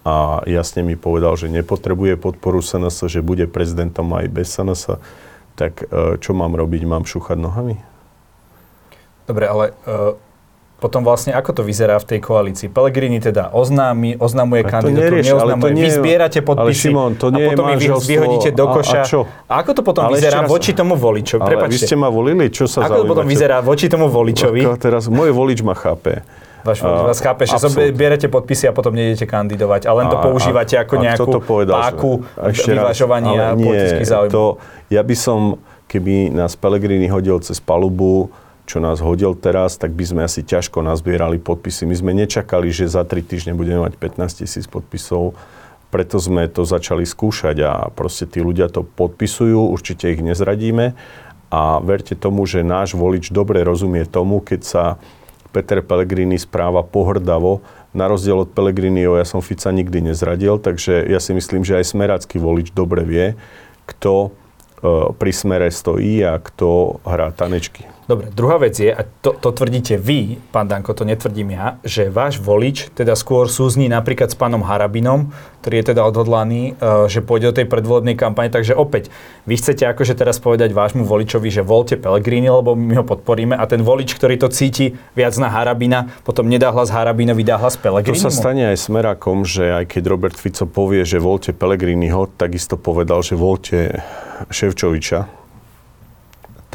a 0.03 0.43
jasne 0.43 0.83
mi 0.83 0.99
povedal, 0.99 1.39
že 1.39 1.47
nepotrebuje 1.47 2.19
podporu 2.19 2.59
SNS, 2.59 3.07
že 3.07 3.23
bude 3.23 3.47
prezidentom 3.47 4.11
aj 4.11 4.25
bez 4.27 4.59
SNS, 4.59 4.99
tak 5.55 5.87
e, 5.87 6.19
čo 6.19 6.35
mám 6.35 6.53
robiť? 6.53 6.83
Mám 6.83 7.07
šúchať 7.07 7.39
nohami? 7.39 7.79
Dobre, 9.25 9.49
ale 9.49 9.73
uh, 9.89 10.13
potom 10.75 11.01
vlastne 11.01 11.33
ako 11.33 11.49
to 11.49 11.61
vyzerá 11.65 11.97
v 11.97 12.05
tej 12.05 12.19
koalícii? 12.21 12.69
Pelegrini 12.69 13.17
teda 13.17 13.49
oznámi, 13.57 14.21
oznamuje 14.21 14.61
kandidatúru, 14.69 15.23
neoznamuje. 15.23 15.71
Nie, 15.73 15.87
vy 15.87 15.91
zbierate 15.97 16.39
podpisy 16.45 16.93
Šimon, 16.93 17.17
to 17.17 17.33
nie 17.33 17.47
a 17.47 17.57
potom 17.57 17.65
ich 17.73 17.89
vyhodíte 17.89 18.53
do 18.53 18.65
koša. 18.69 19.01
A, 19.01 19.01
a, 19.01 19.09
čo? 19.09 19.19
a 19.49 19.53
ako 19.65 19.71
to 19.71 19.81
potom 19.81 20.03
ale 20.05 20.19
vyzerá 20.19 20.45
voči 20.45 20.77
tomu 20.77 20.93
voličovi? 20.93 21.41
Ale 21.41 21.51
Prepačte. 21.57 21.73
vy 21.73 21.77
ste 21.89 21.95
ma 21.97 22.09
volili, 22.13 22.45
čo 22.53 22.69
sa 22.69 22.85
Ako 22.85 23.01
to 23.01 23.05
potom 23.09 23.25
vyzerá 23.25 23.57
voči 23.65 23.89
tomu 23.89 24.11
voličovi? 24.13 24.61
Ako 24.61 24.77
teraz 24.77 25.09
môj 25.09 25.33
volič 25.33 25.65
ma 25.65 25.73
chápe. 25.73 26.21
Váš 26.65 26.81
uh, 26.81 27.05
vás 27.05 27.21
chápe, 27.21 27.45
že 27.45 27.61
berete 27.93 28.25
podpisy 28.25 28.65
a 28.65 28.73
potom 28.73 28.97
nejdete 28.97 29.29
kandidovať 29.29 29.85
a 29.85 29.91
len 29.93 30.09
to 30.09 30.17
a, 30.17 30.23
používate 30.25 30.73
a, 30.73 30.81
ako 30.81 30.93
a 30.97 31.01
nejakú 31.05 31.29
povedal, 31.45 31.77
páku 31.77 32.25
vyvažovania 32.41 33.53
politických 33.53 34.09
záujmov. 34.09 34.33
To, 34.33 34.45
ja 34.89 35.05
by 35.05 35.13
som, 35.13 35.61
keby 35.85 36.33
nás 36.33 36.57
Pelegrini 36.57 37.05
hodil 37.05 37.37
cez 37.45 37.61
palubu, 37.61 38.33
čo 38.65 38.81
nás 38.81 38.97
hodil 38.97 39.37
teraz, 39.37 39.77
tak 39.77 39.93
by 39.93 40.05
sme 40.09 40.21
asi 40.25 40.41
ťažko 40.41 40.81
nazbierali 40.81 41.37
podpisy. 41.37 41.85
My 41.85 41.95
sme 42.01 42.11
nečakali, 42.17 42.73
že 42.73 42.89
za 42.89 43.05
tri 43.05 43.21
týždne 43.21 43.53
budeme 43.53 43.85
mať 43.85 43.93
15 44.01 44.41
tisíc 44.41 44.65
podpisov, 44.65 45.37
preto 45.93 46.17
sme 46.17 46.49
to 46.49 46.65
začali 46.65 47.05
skúšať 47.05 47.55
a 47.61 47.71
proste 47.93 48.25
tí 48.25 48.41
ľudia 48.41 48.73
to 48.73 48.81
podpisujú, 48.81 49.69
určite 49.69 50.09
ich 50.09 50.19
nezradíme 50.19 50.97
a 51.53 51.77
verte 51.79 52.17
tomu, 52.17 52.43
že 52.49 52.65
náš 52.65 52.97
volič 52.97 53.29
dobre 53.29 53.61
rozumie 53.61 54.03
tomu, 54.09 54.41
keď 54.41 54.61
sa 54.65 54.83
Peter 55.55 55.79
Pellegrini 55.79 56.35
správa 56.35 56.83
pohrdavo. 56.83 57.63
Na 57.95 58.11
rozdiel 58.11 58.43
od 58.43 58.51
Pellegriniho 58.51 59.15
ja 59.15 59.23
som 59.23 59.39
Fica 59.39 59.71
nikdy 59.71 60.11
nezradil, 60.11 60.59
takže 60.59 61.07
ja 61.07 61.23
si 61.23 61.31
myslím, 61.31 61.63
že 61.63 61.79
aj 61.79 61.95
smerácky 61.95 62.35
volič 62.35 62.75
dobre 62.75 63.07
vie, 63.07 63.39
kto 63.87 64.35
E, 64.85 65.13
pri 65.17 65.31
smere 65.33 65.71
stojí 65.71 66.21
a 66.21 66.37
kto 66.37 66.99
hrá 67.07 67.31
tanečky. 67.33 67.87
Dobre, 68.05 68.29
druhá 68.29 68.61
vec 68.61 68.77
je, 68.77 68.93
a 68.93 69.01
to, 69.01 69.33
to 69.33 69.49
tvrdíte 69.49 69.97
vy, 69.97 70.37
pán 70.53 70.69
Danko, 70.69 70.93
to 70.93 71.01
netvrdím 71.09 71.57
ja, 71.57 71.81
že 71.81 72.13
váš 72.13 72.37
volič 72.37 72.93
teda 72.93 73.17
skôr 73.17 73.49
súzní 73.49 73.89
napríklad 73.89 74.29
s 74.29 74.37
pánom 74.37 74.61
Harabinom, 74.61 75.33
ktorý 75.65 75.81
je 75.81 75.85
teda 75.89 76.05
odhodlaný, 76.05 76.77
uh, 76.77 77.09
že 77.09 77.25
pôjde 77.25 77.49
do 77.49 77.57
tej 77.57 77.65
predvolebnej 77.65 78.13
kampane. 78.13 78.53
Takže 78.53 78.77
opäť, 78.77 79.09
vy 79.49 79.57
chcete 79.57 79.89
akože 79.89 80.13
teraz 80.13 80.37
povedať 80.37 80.69
vášmu 80.77 81.01
voličovi, 81.01 81.49
že 81.49 81.65
volte 81.65 81.97
Pelegrini, 81.97 82.45
lebo 82.45 82.77
my 82.77 83.01
ho 83.01 83.05
podporíme 83.09 83.57
a 83.57 83.65
ten 83.65 83.81
volič, 83.81 84.13
ktorý 84.13 84.37
to 84.37 84.53
cíti 84.53 84.93
viac 85.17 85.33
na 85.41 85.49
Harabina, 85.49 86.05
potom 86.21 86.45
nedá 86.45 86.69
hlas 86.69 86.93
Harabinovi, 86.93 87.41
dá 87.41 87.57
hlas 87.57 87.73
Pelegrini. 87.73 88.21
To 88.21 88.29
sa 88.29 88.33
stane 88.33 88.69
aj 88.69 88.85
smerákom, 88.85 89.41
že 89.49 89.81
aj 89.81 89.97
keď 89.97 90.03
Robert 90.05 90.37
Fico 90.37 90.69
povie, 90.69 91.01
že 91.01 91.17
volte 91.17 91.57
Pelegriniho, 91.57 92.29
takisto 92.37 92.77
povedal, 92.77 93.25
že 93.25 93.33
volte 93.33 94.05
Ševčoviča, 94.53 95.44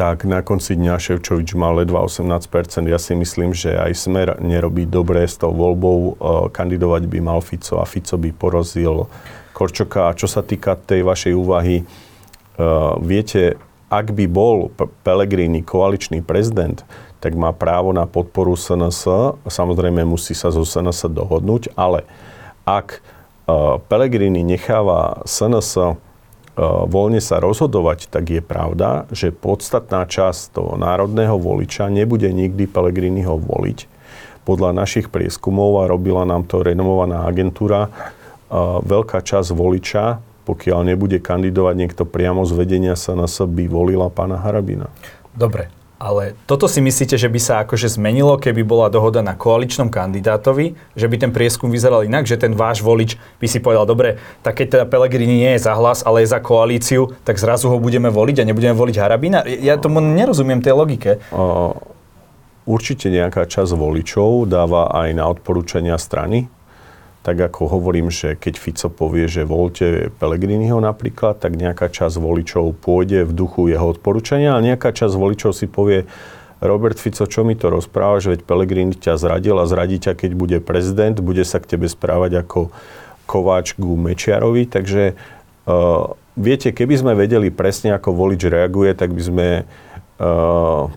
tak 0.00 0.25
na 0.25 0.40
konci 0.40 0.80
dňa 0.80 0.97
Ševčovič 0.97 1.52
mal 1.52 1.76
ledva 1.76 2.00
18%. 2.00 2.40
Ja 2.88 2.97
si 2.97 3.12
myslím, 3.12 3.52
že 3.52 3.76
aj 3.76 3.92
Smer 3.92 4.28
nerobí 4.40 4.88
dobre 4.88 5.28
s 5.28 5.37
tou 5.37 5.52
voľbou. 5.52 5.99
E, 6.00 6.12
kandidovať 6.57 7.04
by 7.04 7.19
mal 7.21 7.45
Fico 7.45 7.76
a 7.76 7.85
Fico 7.85 8.16
by 8.16 8.33
porozil 8.33 9.12
Korčoka. 9.52 10.09
A 10.09 10.16
čo 10.16 10.25
sa 10.25 10.40
týka 10.40 10.73
tej 10.80 11.04
vašej 11.04 11.37
úvahy, 11.37 11.76
e, 11.76 11.87
viete, 13.04 13.61
ak 13.92 14.16
by 14.16 14.25
bol 14.25 14.73
Pelegrini 15.04 15.61
koaličný 15.61 16.25
prezident, 16.25 16.80
tak 17.21 17.37
má 17.37 17.52
právo 17.52 17.92
na 17.92 18.09
podporu 18.09 18.57
SNS. 18.57 19.04
Samozrejme 19.52 20.00
musí 20.09 20.33
sa 20.33 20.49
zo 20.49 20.64
SNS 20.64 21.12
dohodnúť, 21.12 21.76
ale 21.76 22.09
ak 22.64 22.88
e, 22.97 22.99
Pelegrini 23.85 24.49
necháva 24.49 25.21
SNS 25.28 26.00
voľne 26.90 27.23
sa 27.23 27.38
rozhodovať, 27.38 28.11
tak 28.11 28.28
je 28.28 28.42
pravda, 28.42 29.07
že 29.14 29.30
podstatná 29.30 30.04
časť 30.04 30.57
toho 30.59 30.75
národného 30.75 31.38
voliča 31.38 31.87
nebude 31.88 32.26
nikdy 32.28 32.66
Pelegriniho 32.66 33.38
voliť. 33.38 33.87
Podľa 34.45 34.75
našich 34.75 35.12
prieskumov, 35.12 35.85
a 35.85 35.90
robila 35.90 36.26
nám 36.26 36.49
to 36.49 36.64
renomovaná 36.64 37.28
agentúra, 37.28 37.87
e, 37.87 37.90
veľká 38.83 39.23
časť 39.23 39.54
voliča, 39.54 40.04
pokiaľ 40.49 40.80
nebude 40.83 41.23
kandidovať 41.23 41.75
niekto 41.78 42.02
priamo 42.02 42.42
z 42.42 42.52
vedenia 42.59 42.99
sa 42.99 43.14
na 43.14 43.30
by 43.30 43.64
volila 43.71 44.11
pána 44.11 44.40
Harabina. 44.40 44.90
Dobre, 45.30 45.71
ale 46.00 46.33
toto 46.49 46.64
si 46.64 46.80
myslíte, 46.80 47.21
že 47.21 47.28
by 47.28 47.37
sa 47.37 47.61
akože 47.61 47.92
zmenilo, 48.00 48.40
keby 48.40 48.64
bola 48.64 48.88
dohoda 48.88 49.21
na 49.21 49.37
koaličnom 49.37 49.92
kandidátovi, 49.92 50.73
že 50.97 51.07
by 51.07 51.16
ten 51.21 51.28
prieskum 51.28 51.69
vyzeral 51.69 52.09
inak, 52.09 52.25
že 52.25 52.40
ten 52.40 52.57
váš 52.57 52.80
volič 52.80 53.21
by 53.37 53.47
si 53.47 53.61
povedal, 53.61 53.85
dobre, 53.85 54.16
tak 54.40 54.64
keď 54.64 54.66
teda 54.80 54.85
Pelegrini 54.88 55.45
nie 55.45 55.52
je 55.61 55.69
za 55.69 55.76
hlas, 55.76 56.00
ale 56.00 56.25
je 56.25 56.33
za 56.33 56.40
koalíciu, 56.40 57.12
tak 57.21 57.37
zrazu 57.37 57.69
ho 57.69 57.76
budeme 57.76 58.09
voliť 58.09 58.40
a 58.40 58.49
nebudeme 58.49 58.73
voliť 58.73 58.97
Harabina? 58.97 59.45
Ja 59.45 59.76
tomu 59.76 60.00
nerozumiem 60.00 60.64
tej 60.64 60.73
logike. 60.73 61.21
určite 62.64 63.12
nejaká 63.12 63.45
časť 63.45 63.76
voličov 63.76 64.49
dáva 64.49 64.88
aj 64.95 65.09
na 65.12 65.28
odporúčania 65.28 66.00
strany, 66.00 66.47
tak 67.20 67.36
ako 67.36 67.68
hovorím, 67.68 68.08
že 68.08 68.32
keď 68.32 68.54
Fico 68.56 68.88
povie, 68.88 69.28
že 69.28 69.44
voľte 69.44 70.08
Pelegriniho 70.16 70.80
napríklad, 70.80 71.36
tak 71.36 71.60
nejaká 71.60 71.92
časť 71.92 72.16
voličov 72.16 72.80
pôjde 72.80 73.28
v 73.28 73.32
duchu 73.36 73.68
jeho 73.68 73.92
odporúčania 73.92 74.56
a 74.56 74.64
nejaká 74.64 74.88
časť 74.96 75.14
voličov 75.20 75.52
si 75.52 75.68
povie, 75.68 76.08
Robert 76.60 77.00
Fico, 77.00 77.24
čo 77.24 77.40
mi 77.40 77.56
to 77.56 77.72
rozpráva, 77.72 78.20
že 78.20 78.36
veď 78.36 78.40
Pelegrini 78.44 78.92
ťa 78.92 79.16
zradil 79.16 79.56
a 79.56 79.64
zradí 79.64 79.96
ťa, 79.96 80.12
keď 80.12 80.30
bude 80.36 80.58
prezident, 80.60 81.16
bude 81.16 81.40
sa 81.48 81.56
k 81.56 81.76
tebe 81.76 81.88
správať 81.88 82.44
ako 82.44 82.68
Kováč 83.24 83.80
ku 83.80 83.96
Mečiarovi, 83.96 84.68
takže 84.68 85.16
uh, 85.16 86.12
viete, 86.36 86.68
keby 86.76 86.94
sme 87.00 87.12
vedeli 87.16 87.48
presne, 87.48 87.96
ako 87.96 88.12
volič 88.12 88.44
reaguje, 88.44 88.92
tak 88.92 89.16
by 89.16 89.22
sme 89.24 89.48
uh, 89.64 90.92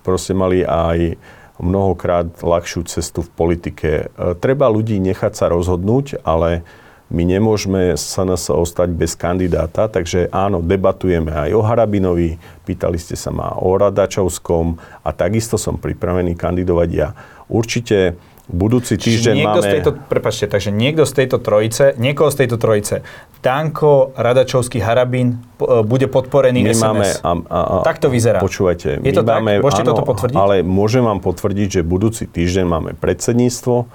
proste 0.00 0.32
mali 0.32 0.64
aj 0.64 1.20
mnohokrát 1.62 2.42
ľahšiu 2.42 2.84
cestu 2.90 3.22
v 3.22 3.30
politike. 3.32 3.90
Uh, 4.18 4.34
treba 4.34 4.66
ľudí 4.66 4.98
nechať 4.98 5.32
sa 5.38 5.46
rozhodnúť, 5.48 6.20
ale 6.26 6.66
my 7.12 7.28
nemôžeme 7.28 7.92
sa 8.00 8.24
nás 8.24 8.48
ostať 8.48 8.88
bez 8.96 9.12
kandidáta, 9.12 9.84
takže 9.84 10.32
áno, 10.32 10.64
debatujeme 10.64 11.28
aj 11.28 11.50
o 11.52 11.60
Harabinovi, 11.60 12.40
pýtali 12.64 12.96
ste 12.96 13.20
sa 13.20 13.28
ma 13.28 13.52
o 13.60 13.68
Radačovskom 13.76 14.80
a 15.04 15.12
takisto 15.12 15.60
som 15.60 15.76
pripravený 15.76 16.32
kandidovať 16.32 16.88
ja. 16.88 17.12
Určite 17.52 18.16
budúci 18.50 18.98
týždeň 18.98 19.34
niekto 19.38 19.60
máme... 19.62 19.66
Z 19.66 19.74
tejto, 19.78 19.90
prepačte, 20.10 20.44
takže 20.50 20.74
niekto 20.74 21.06
z 21.06 21.12
tejto 21.14 21.38
trojice, 21.38 21.94
niekoho 21.98 22.28
z 22.32 22.36
tejto 22.42 22.56
trojice, 22.58 23.06
Danko, 23.38 24.14
Radačovský, 24.18 24.82
Harabin 24.82 25.38
e, 25.58 25.82
bude 25.86 26.10
podporený 26.10 26.66
my 26.66 26.74
SNS. 26.74 26.82
Máme, 26.82 27.06
a, 27.22 27.30
a, 27.46 27.58
a, 27.60 27.84
tak 27.86 28.02
to 28.02 28.10
vyzerá. 28.10 28.42
Počúvajte, 28.42 29.02
Je 29.02 29.14
to 29.14 29.22
máme, 29.22 29.58
tak? 29.58 29.66
Môžete 29.66 29.82
áno, 29.86 29.90
toto 29.94 30.02
potvrdiť? 30.06 30.36
Ale 30.38 30.56
môžem 30.66 31.02
vám 31.06 31.22
potvrdiť, 31.22 31.68
že 31.78 31.80
budúci 31.86 32.26
týždeň 32.26 32.64
máme 32.66 32.90
predsedníctvo 32.98 33.86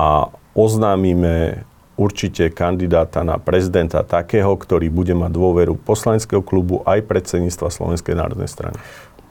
a 0.00 0.32
oznámime 0.56 1.64
určite 1.94 2.50
kandidáta 2.50 3.22
na 3.22 3.38
prezidenta 3.38 4.02
takého, 4.02 4.50
ktorý 4.58 4.90
bude 4.90 5.14
mať 5.14 5.30
dôveru 5.30 5.78
poslaneckého 5.78 6.42
klubu 6.42 6.82
aj 6.82 7.06
predsedníctva 7.06 7.70
Slovenskej 7.70 8.18
národnej 8.18 8.50
strany. 8.50 8.74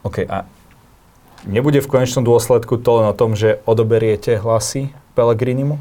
OK, 0.04 0.24
a 0.24 0.48
nebude 1.48 1.80
v 1.84 1.88
konečnom 1.90 2.24
dôsledku 2.24 2.80
to 2.80 2.92
len 3.02 3.06
o 3.12 3.16
tom, 3.16 3.36
že 3.38 3.60
odoberiete 3.68 4.40
hlasy 4.40 4.92
Pelegrinimu? 5.14 5.80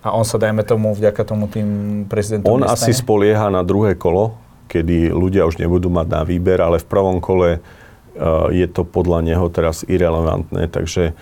A 0.00 0.16
on 0.16 0.24
sa, 0.24 0.40
dajme 0.40 0.64
tomu, 0.64 0.96
vďaka 0.96 1.20
tomu 1.28 1.44
tým 1.44 2.02
prezidentom 2.08 2.56
On 2.56 2.64
nestane? 2.64 2.88
asi 2.88 2.96
spolieha 2.96 3.52
na 3.52 3.60
druhé 3.60 3.92
kolo, 3.92 4.32
kedy 4.72 5.12
ľudia 5.12 5.44
už 5.44 5.60
nebudú 5.60 5.92
mať 5.92 6.06
na 6.08 6.22
výber, 6.24 6.56
ale 6.64 6.80
v 6.80 6.88
prvom 6.88 7.20
kole 7.20 7.60
uh, 7.60 8.48
je 8.48 8.64
to 8.64 8.88
podľa 8.88 9.20
neho 9.20 9.46
teraz 9.52 9.84
irrelevantné, 9.84 10.72
takže 10.72 11.12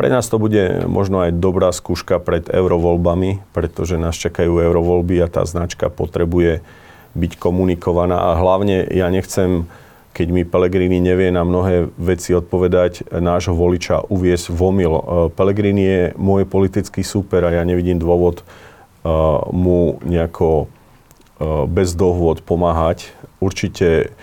pre 0.00 0.08
nás 0.08 0.24
to 0.32 0.40
bude 0.40 0.88
možno 0.88 1.28
aj 1.28 1.36
dobrá 1.36 1.68
skúška 1.68 2.16
pred 2.16 2.48
eurovoľbami, 2.48 3.52
pretože 3.52 4.00
nás 4.00 4.16
čakajú 4.16 4.64
eurovoľby 4.64 5.20
a 5.20 5.28
tá 5.28 5.44
značka 5.44 5.92
potrebuje 5.92 6.64
byť 7.12 7.32
komunikovaná 7.36 8.32
a 8.32 8.40
hlavne 8.40 8.88
ja 8.88 9.12
nechcem, 9.12 9.68
keď 10.16 10.28
mi 10.32 10.48
Pelegrini 10.48 10.96
nevie 10.96 11.28
na 11.28 11.44
mnohé 11.44 11.92
veci 12.00 12.32
odpovedať, 12.32 13.12
nášho 13.12 13.52
voliča 13.52 14.08
uviesť 14.08 14.48
v 14.48 14.60
omyl. 14.64 14.92
E, 14.96 15.02
Pelegrini 15.36 15.84
je 15.84 16.02
môj 16.16 16.48
politický 16.48 17.04
súper 17.04 17.44
a 17.44 17.52
ja 17.52 17.62
nevidím 17.68 18.00
dôvod 18.00 18.40
uh, 18.40 19.44
mu 19.52 20.00
nejako 20.08 20.64
uh, 20.64 21.68
bez 21.68 21.92
dohôd 21.92 22.40
pomáhať. 22.40 23.12
Určite 23.44 24.16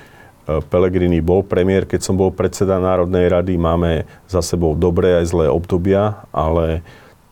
Pelegrini 0.43 1.23
bol 1.23 1.39
premiér, 1.39 1.88
keď 1.88 2.03
som 2.03 2.19
bol 2.19 2.27
predseda 2.27 2.75
Národnej 2.75 3.31
rady. 3.31 3.55
Máme 3.55 4.03
za 4.27 4.43
sebou 4.43 4.75
dobré 4.75 5.23
aj 5.23 5.31
zlé 5.31 5.47
obdobia, 5.47 6.27
ale 6.35 6.83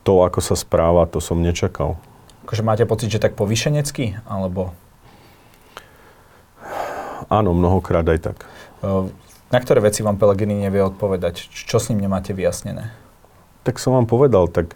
to, 0.08 0.24
ako 0.24 0.40
sa 0.40 0.56
správa, 0.56 1.04
to 1.12 1.20
som 1.20 1.44
nečakal. 1.44 2.00
Akože 2.48 2.64
máte 2.64 2.88
pocit, 2.88 3.12
že 3.12 3.20
tak 3.20 3.36
povyšenecky, 3.36 4.24
alebo? 4.24 4.72
Áno, 7.32 7.56
mnohokrát 7.56 8.04
aj 8.04 8.20
tak. 8.20 8.38
Na 9.48 9.60
ktoré 9.64 9.80
veci 9.80 10.04
vám 10.04 10.20
Pelegrini 10.20 10.60
nevie 10.60 10.84
odpovedať? 10.84 11.48
Čo 11.48 11.80
s 11.80 11.88
ním 11.88 12.04
nemáte 12.04 12.36
vyjasnené? 12.36 12.92
Tak 13.64 13.80
som 13.80 13.96
vám 13.96 14.12
povedal, 14.12 14.52
tak 14.52 14.76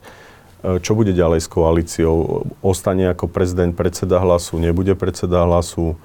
čo 0.63 0.95
bude 0.95 1.11
ďalej 1.11 1.43
s 1.43 1.51
koalíciou? 1.51 2.47
Ostane 2.63 3.11
ako 3.11 3.27
prezident 3.27 3.75
predseda 3.75 4.23
hlasu, 4.23 4.55
nebude 4.55 4.95
predseda 4.95 5.43
hlasu? 5.43 5.99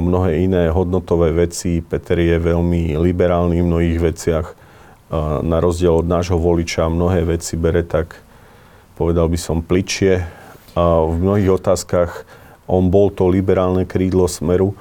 mnohé 0.00 0.42
iné 0.42 0.66
hodnotové 0.70 1.30
veci. 1.30 1.78
Peter 1.78 2.18
je 2.18 2.36
veľmi 2.38 2.98
liberálny 2.98 3.62
v 3.62 3.68
mnohých 3.68 3.98
veciach. 4.02 4.46
Na 5.46 5.62
rozdiel 5.62 6.02
od 6.02 6.08
nášho 6.08 6.40
voliča 6.40 6.90
mnohé 6.90 7.22
veci 7.22 7.54
bere 7.54 7.86
tak, 7.86 8.18
povedal 8.98 9.30
by 9.30 9.38
som, 9.38 9.62
pličie. 9.62 10.26
V 10.74 11.14
mnohých 11.14 11.54
otázkach 11.54 12.26
on 12.66 12.90
bol 12.90 13.14
to 13.14 13.30
liberálne 13.30 13.86
krídlo 13.86 14.26
smeru, 14.26 14.74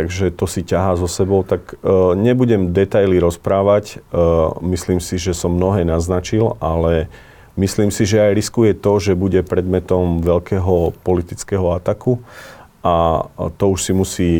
takže 0.00 0.32
to 0.32 0.48
si 0.48 0.64
ťahá 0.64 0.96
so 0.96 1.04
sebou. 1.04 1.44
Tak 1.44 1.76
e, 1.76 2.16
nebudem 2.16 2.72
detaily 2.72 3.20
rozprávať, 3.20 4.00
e, 4.00 4.16
myslím 4.64 4.96
si, 4.96 5.20
že 5.20 5.36
som 5.36 5.52
mnohé 5.52 5.84
naznačil, 5.84 6.56
ale 6.56 7.12
myslím 7.60 7.92
si, 7.92 8.08
že 8.08 8.24
aj 8.24 8.32
riskuje 8.32 8.72
to, 8.72 8.96
že 8.96 9.12
bude 9.12 9.44
predmetom 9.44 10.24
veľkého 10.24 10.96
politického 11.04 11.76
ataku 11.76 12.16
a 12.80 13.28
to 13.60 13.76
už 13.76 13.80
si 13.84 13.92
musí 13.92 14.30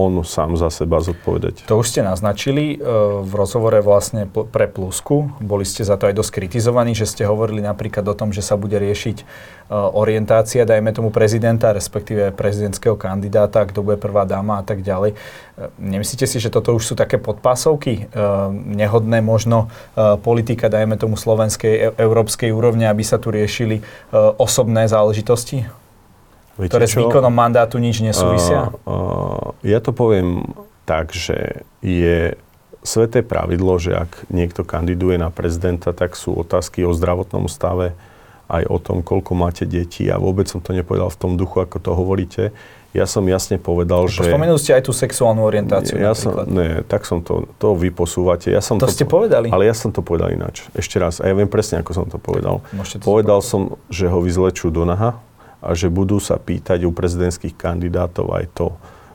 on 0.00 0.24
sám 0.24 0.56
za 0.56 0.72
seba 0.72 1.04
zodpovedať. 1.04 1.68
To 1.68 1.84
už 1.84 1.92
ste 1.92 2.00
naznačili 2.00 2.74
e, 2.74 2.76
v 3.20 3.32
rozhovore 3.36 3.84
vlastne 3.84 4.24
pre 4.26 4.66
Plusku. 4.66 5.28
Boli 5.44 5.68
ste 5.68 5.84
za 5.84 6.00
to 6.00 6.08
aj 6.08 6.16
dosť 6.16 6.40
kritizovaní, 6.40 6.96
že 6.96 7.04
ste 7.04 7.28
hovorili 7.28 7.60
napríklad 7.60 8.08
o 8.08 8.16
tom, 8.16 8.32
že 8.32 8.40
sa 8.40 8.56
bude 8.56 8.80
riešiť 8.80 9.16
e, 9.20 9.24
orientácia, 9.76 10.64
dajme 10.64 10.96
tomu 10.96 11.12
prezidenta, 11.12 11.76
respektíve 11.76 12.32
prezidentského 12.32 12.96
kandidáta, 12.96 13.68
kto 13.68 13.84
bude 13.84 14.00
prvá 14.00 14.24
dáma 14.24 14.60
a 14.60 14.64
tak 14.64 14.80
ďalej. 14.80 15.12
E, 15.12 15.16
nemyslíte 15.76 16.24
si, 16.24 16.40
že 16.40 16.48
toto 16.48 16.72
už 16.72 16.82
sú 16.82 16.94
také 16.96 17.20
podpásovky, 17.20 18.08
nehodné 18.50 19.20
možno 19.20 19.68
politika, 20.24 20.72
dajme 20.72 20.96
tomu 20.96 21.20
slovenskej, 21.20 21.98
európskej 22.00 22.50
úrovne, 22.50 22.88
aby 22.88 23.04
sa 23.04 23.20
tu 23.20 23.28
riešili 23.28 23.82
osobné 24.38 24.88
záležitosti? 24.88 25.68
Viete 26.60 26.76
ktoré 26.76 26.86
čo? 26.86 26.92
s 26.92 26.96
výkonom 27.00 27.32
mandátu 27.32 27.80
nič 27.80 28.04
nesúvisia? 28.04 28.68
Uh, 28.84 28.92
uh, 28.92 29.46
ja 29.64 29.80
to 29.80 29.96
poviem 29.96 30.44
tak, 30.84 31.16
že 31.16 31.64
je 31.80 32.36
sveté 32.84 33.20
pravidlo, 33.24 33.76
že 33.80 33.96
ak 33.96 34.28
niekto 34.32 34.64
kandiduje 34.64 35.20
na 35.20 35.28
prezidenta, 35.32 35.92
tak 35.92 36.16
sú 36.16 36.36
otázky 36.36 36.84
o 36.84 36.92
zdravotnom 36.92 37.48
stave, 37.48 37.96
aj 38.50 38.66
o 38.66 38.78
tom, 38.82 38.98
koľko 39.06 39.32
máte 39.38 39.62
detí 39.62 40.10
a 40.10 40.18
vôbec 40.18 40.50
som 40.50 40.58
to 40.58 40.74
nepovedal 40.74 41.06
v 41.06 41.18
tom 41.20 41.32
duchu, 41.38 41.62
ako 41.62 41.78
to 41.78 41.90
hovoríte. 41.94 42.50
Ja 42.90 43.06
som 43.06 43.22
jasne 43.22 43.54
povedal, 43.62 44.10
že... 44.10 44.26
Spomenuli 44.26 44.58
ste 44.58 44.74
aj 44.74 44.82
tú 44.82 44.90
sexuálnu 44.90 45.46
orientáciu 45.46 45.94
ja 45.94 46.10
som, 46.10 46.42
Ne, 46.50 46.82
tak 46.82 47.06
som 47.06 47.22
to, 47.22 47.46
to 47.62 47.78
vy 47.78 47.94
posúvate. 47.94 48.50
Ja 48.50 48.58
som 48.58 48.82
to, 48.82 48.90
to 48.90 48.98
ste 48.98 49.06
povedali? 49.06 49.46
Ale 49.46 49.70
ja 49.70 49.74
som 49.78 49.94
to 49.94 50.02
povedal 50.02 50.34
ináč. 50.34 50.66
Ešte 50.74 50.98
raz. 50.98 51.22
A 51.22 51.30
ja 51.30 51.34
viem 51.38 51.46
presne, 51.46 51.78
ako 51.86 51.94
som 51.94 52.06
to 52.10 52.18
povedal. 52.18 52.66
To 52.74 52.98
povedal 52.98 53.38
som, 53.46 53.78
že 53.86 54.10
ho 54.10 54.18
vyzlečú 54.18 54.74
do 54.74 54.82
naha, 54.82 55.22
a 55.60 55.76
že 55.76 55.92
budú 55.92 56.16
sa 56.20 56.40
pýtať 56.40 56.88
u 56.88 56.92
prezidentských 56.92 57.56
kandidátov 57.56 58.32
aj 58.32 58.44
to, 58.56 58.68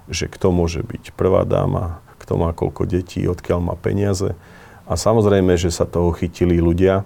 že 0.09 0.29
kto 0.29 0.53
môže 0.53 0.85
byť 0.85 1.17
prvá 1.17 1.41
dáma, 1.45 2.01
kto 2.21 2.37
má 2.37 2.53
koľko 2.53 2.85
detí, 2.85 3.25
odkiaľ 3.25 3.59
má 3.61 3.75
peniaze. 3.77 4.37
A 4.85 4.93
samozrejme, 4.93 5.57
že 5.57 5.73
sa 5.73 5.89
toho 5.89 6.13
chytili 6.13 6.61
ľudia, 6.61 7.01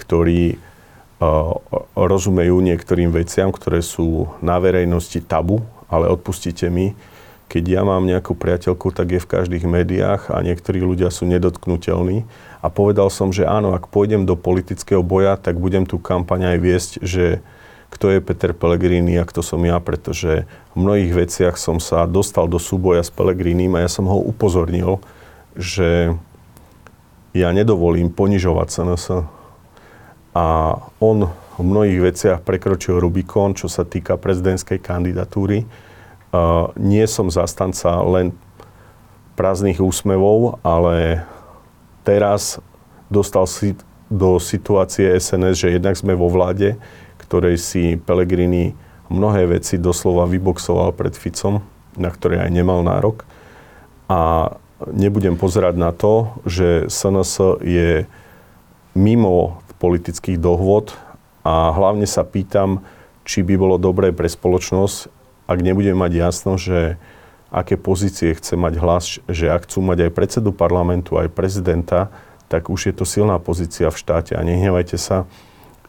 ktorí 0.00 0.56
uh, 0.56 1.60
rozumejú 1.92 2.56
niektorým 2.64 3.12
veciam, 3.12 3.52
ktoré 3.52 3.84
sú 3.84 4.32
na 4.40 4.56
verejnosti 4.56 5.20
tabu, 5.20 5.60
ale 5.92 6.08
odpustite 6.08 6.72
mi, 6.72 6.96
keď 7.48 7.80
ja 7.80 7.82
mám 7.82 8.04
nejakú 8.04 8.36
priateľku, 8.36 8.92
tak 8.92 9.16
je 9.16 9.24
v 9.24 9.30
každých 9.40 9.64
médiách 9.64 10.28
a 10.28 10.44
niektorí 10.44 10.84
ľudia 10.84 11.08
sú 11.08 11.24
nedotknutelní. 11.24 12.28
A 12.60 12.68
povedal 12.68 13.08
som, 13.08 13.32
že 13.32 13.48
áno, 13.48 13.72
ak 13.72 13.88
pôjdem 13.88 14.28
do 14.28 14.36
politického 14.36 15.00
boja, 15.00 15.40
tak 15.40 15.56
budem 15.56 15.88
tú 15.88 15.96
kampaň 15.96 16.52
aj 16.54 16.58
viesť, 16.60 16.90
že 17.00 17.40
kto 17.88 18.12
je 18.12 18.20
Peter 18.20 18.52
Pellegrini 18.52 19.16
a 19.16 19.24
kto 19.24 19.40
som 19.40 19.64
ja, 19.64 19.80
pretože 19.80 20.44
v 20.72 20.76
mnohých 20.76 21.12
veciach 21.26 21.56
som 21.56 21.80
sa 21.80 22.04
dostal 22.04 22.46
do 22.46 22.60
súboja 22.60 23.00
s 23.00 23.10
Pellegrinim 23.10 23.72
a 23.74 23.82
ja 23.82 23.90
som 23.90 24.06
ho 24.06 24.20
upozornil, 24.20 25.00
že 25.56 26.12
ja 27.32 27.48
nedovolím 27.50 28.12
ponižovať 28.12 28.68
SNS. 28.68 29.04
A 30.36 30.46
on 31.02 31.32
v 31.58 31.62
mnohých 31.64 32.00
veciach 32.14 32.38
prekročil 32.46 33.02
Rubikon, 33.02 33.58
čo 33.58 33.66
sa 33.66 33.82
týka 33.82 34.14
prezidentskej 34.14 34.78
kandidatúry. 34.78 35.66
Nie 36.78 37.04
som 37.10 37.32
zastanca 37.32 37.98
len 38.04 38.30
prázdnych 39.34 39.82
úsmevov, 39.82 40.62
ale 40.62 41.26
teraz 42.06 42.62
dostal 43.10 43.48
si 43.50 43.74
do 44.06 44.38
situácie 44.38 45.10
SNS, 45.18 45.54
že 45.58 45.74
jednak 45.74 45.98
sme 45.98 46.14
vo 46.14 46.30
vláde, 46.30 46.78
ktorej 47.28 47.60
si 47.60 48.00
Pellegrini 48.00 48.72
mnohé 49.12 49.44
veci 49.44 49.76
doslova 49.76 50.24
vyboxoval 50.24 50.96
pred 50.96 51.12
Ficom, 51.12 51.60
na 52.00 52.08
ktoré 52.08 52.40
aj 52.40 52.50
nemal 52.50 52.80
nárok. 52.80 53.28
A 54.08 54.52
nebudem 54.88 55.36
pozerať 55.36 55.76
na 55.76 55.92
to, 55.92 56.32
že 56.48 56.88
SNS 56.88 57.60
je 57.60 58.08
mimo 58.96 59.60
politických 59.78 60.40
dohôd 60.40 60.96
a 61.44 61.70
hlavne 61.76 62.08
sa 62.08 62.24
pýtam, 62.26 62.82
či 63.22 63.44
by 63.44 63.54
bolo 63.60 63.76
dobré 63.76 64.10
pre 64.10 64.26
spoločnosť, 64.26 65.12
ak 65.48 65.58
nebudeme 65.60 65.96
mať 65.96 66.12
jasno, 66.16 66.56
že 66.56 66.96
aké 67.48 67.80
pozície 67.80 68.36
chce 68.36 68.56
mať 68.56 68.74
hlas, 68.80 69.04
že 69.28 69.48
ak 69.48 69.64
chcú 69.64 69.80
mať 69.80 70.08
aj 70.08 70.16
predsedu 70.16 70.50
parlamentu, 70.52 71.16
aj 71.16 71.32
prezidenta, 71.32 72.12
tak 72.48 72.68
už 72.68 72.92
je 72.92 72.94
to 72.96 73.04
silná 73.08 73.40
pozícia 73.40 73.88
v 73.88 73.96
štáte 73.96 74.36
a 74.36 74.44
nehnevajte 74.44 75.00
sa. 75.00 75.24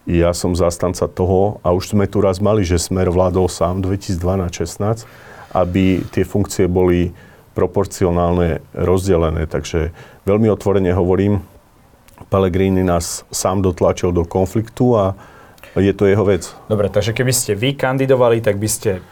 Ja 0.09 0.33
som 0.33 0.57
zastanca 0.57 1.05
toho, 1.05 1.61
a 1.61 1.69
už 1.69 1.93
sme 1.93 2.09
tu 2.09 2.17
raz 2.17 2.41
mali, 2.41 2.65
že 2.65 2.81
Smer 2.81 3.13
vládol 3.13 3.45
sám 3.45 3.85
2012-16, 3.85 5.05
aby 5.53 6.01
tie 6.09 6.25
funkcie 6.25 6.65
boli 6.65 7.13
proporcionálne 7.53 8.57
rozdelené. 8.73 9.45
Takže 9.45 9.93
veľmi 10.25 10.49
otvorene 10.49 10.89
hovorím, 10.97 11.45
Pellegrini 12.33 12.81
nás 12.81 13.21
sám 13.29 13.61
dotlačil 13.61 14.09
do 14.09 14.25
konfliktu 14.25 14.97
a 14.97 15.13
je 15.77 15.93
to 15.93 16.09
jeho 16.09 16.25
vec. 16.25 16.49
Dobre, 16.65 16.89
takže 16.89 17.13
keby 17.13 17.29
ste 17.29 17.53
vy 17.53 17.77
kandidovali, 17.77 18.41
tak 18.41 18.57
by 18.57 18.65
ste 18.65 19.05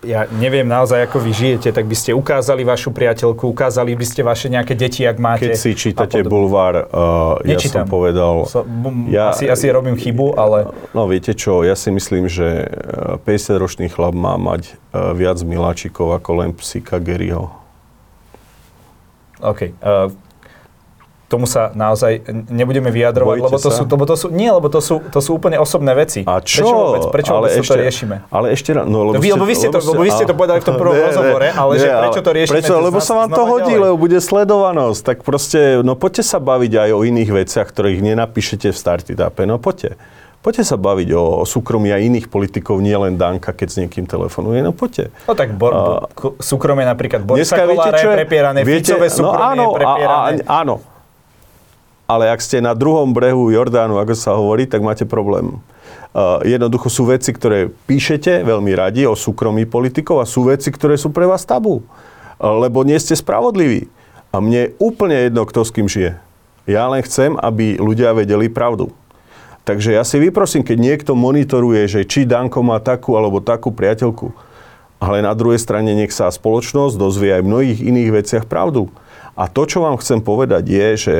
ja 0.00 0.24
neviem 0.32 0.64
naozaj, 0.64 1.04
ako 1.04 1.20
vy 1.20 1.32
žijete, 1.32 1.68
tak 1.76 1.84
by 1.84 1.96
ste 1.96 2.16
ukázali 2.16 2.64
vašu 2.64 2.88
priateľku, 2.92 3.44
ukázali 3.52 3.92
by 3.92 4.06
ste 4.08 4.20
vaše 4.24 4.48
nejaké 4.48 4.72
deti, 4.72 5.04
ak 5.04 5.16
máte. 5.20 5.52
Keď 5.52 5.60
si 5.60 5.70
čítate 5.76 6.24
bulvár, 6.24 6.88
uh, 6.88 7.36
ja 7.44 7.60
som 7.60 7.84
povedal... 7.84 8.48
So, 8.48 8.64
ja, 9.12 9.36
asi, 9.36 9.44
asi 9.48 9.68
robím 9.68 10.00
chybu, 10.00 10.40
ale... 10.40 10.72
No 10.96 11.04
viete 11.04 11.36
čo, 11.36 11.60
ja 11.60 11.76
si 11.76 11.92
myslím, 11.92 12.32
že 12.32 12.68
50-ročný 13.28 13.92
chlap 13.92 14.16
má 14.16 14.40
mať 14.40 14.72
uh, 14.92 15.12
viac 15.12 15.36
miláčikov 15.44 16.16
ako 16.16 16.30
len 16.44 16.50
psíka 16.56 16.96
Garyho. 16.96 17.52
OK. 19.40 19.72
Uh, 19.80 20.12
tomu 21.30 21.46
sa 21.46 21.70
naozaj 21.78 22.26
nebudeme 22.50 22.90
vyjadrovať, 22.90 23.36
Bojíte 23.38 23.46
lebo 23.46 23.58
to, 23.62 23.70
sú, 23.70 23.82
lebo 23.86 24.04
to 24.04 24.16
sú, 24.18 24.26
nie, 24.34 24.50
lebo 24.50 24.66
to 24.66 24.82
sú, 24.82 24.98
to 25.14 25.22
sú 25.22 25.38
úplne 25.38 25.62
osobné 25.62 25.94
veci. 25.94 26.26
A 26.26 26.42
čo? 26.42 26.66
Prečo 26.66 26.74
vôbec, 26.74 27.02
prečo 27.14 27.32
ale 27.38 27.46
vôbec 27.46 27.62
ešte, 27.62 27.70
to 27.70 27.76
riešime? 27.78 28.16
Ale 28.34 28.46
ešte 28.50 28.70
raz, 28.74 28.84
no 28.90 28.98
lebo, 29.06 29.22
vy, 29.22 29.30
lebo, 29.38 29.46
vy 29.46 29.54
ste 29.54 29.70
to, 29.70 29.78
lebo 29.78 30.02
vy 30.02 30.10
ste 30.10 30.26
to 30.26 30.34
povedali 30.34 30.58
v 30.58 30.66
tom 30.66 30.74
prvom 30.74 30.98
rozhovore, 31.06 31.48
ale 31.54 31.72
ne, 31.78 31.80
že 31.80 31.88
prečo 31.88 32.20
to 32.26 32.30
riešime? 32.34 32.54
Prečo? 32.58 32.74
Lebo 32.82 32.98
sa 32.98 33.14
vám 33.14 33.30
to 33.30 33.42
hodí, 33.46 33.78
ďalej. 33.78 33.84
lebo 33.86 33.94
bude 33.94 34.18
sledovanosť. 34.18 35.00
Tak 35.06 35.16
proste, 35.22 35.78
no 35.86 35.94
poďte 35.94 36.26
sa 36.26 36.42
baviť 36.42 36.72
aj 36.74 36.90
o 36.98 37.00
iných 37.06 37.30
veciach, 37.30 37.66
ktorých 37.70 38.02
nenapíšete 38.02 38.74
v 38.74 38.76
startupe. 38.76 39.42
No 39.46 39.62
poďte. 39.62 39.94
Poďte 40.40 40.72
sa 40.72 40.80
baviť 40.80 41.12
o, 41.12 41.44
o 41.44 41.44
súkromí 41.44 41.92
aj 41.92 42.00
iných 42.00 42.26
politikov, 42.32 42.80
nie 42.80 42.96
len 42.96 43.20
Danka, 43.20 43.52
keď 43.52 43.68
s 43.68 43.76
niekým 43.76 44.08
telefonuje. 44.08 44.64
No 44.64 44.72
poďte. 44.72 45.12
No 45.28 45.36
tak 45.36 45.52
bor, 45.52 45.68
uh, 45.68 46.08
súkromie 46.40 46.88
napríklad 46.88 47.28
Borisa 47.28 47.60
Kolára 47.60 48.00
je 48.00 48.08
prepierané, 48.24 48.58
viete, 48.64 48.96
Ficové 48.96 49.12
súkromie 49.12 49.36
no 49.36 49.52
áno, 49.52 49.64
je 49.68 49.76
prepierané. 49.76 50.32
A, 50.48 50.48
a, 50.48 50.54
áno, 50.64 50.74
ale 52.10 52.26
ak 52.26 52.42
ste 52.42 52.58
na 52.58 52.74
druhom 52.74 53.14
brehu 53.14 53.54
Jordánu, 53.54 54.02
ako 54.02 54.14
sa 54.18 54.34
hovorí, 54.34 54.66
tak 54.66 54.82
máte 54.82 55.06
problém. 55.06 55.62
Uh, 56.10 56.42
jednoducho 56.42 56.90
sú 56.90 57.06
veci, 57.06 57.30
ktoré 57.30 57.70
píšete 57.86 58.42
veľmi 58.42 58.74
radi 58.74 59.06
o 59.06 59.14
súkromí 59.14 59.62
politikov 59.62 60.18
a 60.18 60.26
sú 60.26 60.50
veci, 60.50 60.74
ktoré 60.74 60.98
sú 60.98 61.14
pre 61.14 61.22
vás 61.22 61.46
tabu. 61.46 61.86
Uh, 62.42 62.66
lebo 62.66 62.82
nie 62.82 62.98
ste 62.98 63.14
spravodliví. 63.14 63.86
A 64.34 64.42
mne 64.42 64.58
je 64.58 64.72
úplne 64.82 65.30
jedno, 65.30 65.46
kto 65.46 65.62
s 65.62 65.70
kým 65.70 65.86
žije. 65.86 66.18
Ja 66.66 66.90
len 66.90 67.06
chcem, 67.06 67.38
aby 67.38 67.78
ľudia 67.78 68.10
vedeli 68.10 68.50
pravdu. 68.50 68.90
Takže 69.62 69.94
ja 69.94 70.02
si 70.02 70.18
vyprosím, 70.18 70.66
keď 70.66 70.78
niekto 70.82 71.12
monitoruje, 71.14 71.86
že 71.86 72.00
či 72.02 72.26
Danko 72.26 72.58
má 72.66 72.82
takú 72.82 73.14
alebo 73.14 73.38
takú 73.38 73.70
priateľku, 73.70 74.34
ale 74.98 75.22
na 75.22 75.30
druhej 75.30 75.62
strane 75.62 75.94
nech 75.94 76.10
sa 76.10 76.26
spoločnosť 76.26 76.98
dozvie 76.98 77.38
aj 77.38 77.42
v 77.46 77.50
mnohých 77.54 77.80
iných 77.86 78.10
veciach 78.10 78.44
pravdu. 78.50 78.90
A 79.38 79.46
to, 79.46 79.62
čo 79.62 79.86
vám 79.86 79.94
chcem 80.02 80.18
povedať, 80.18 80.66
je, 80.66 80.88
že 80.98 81.16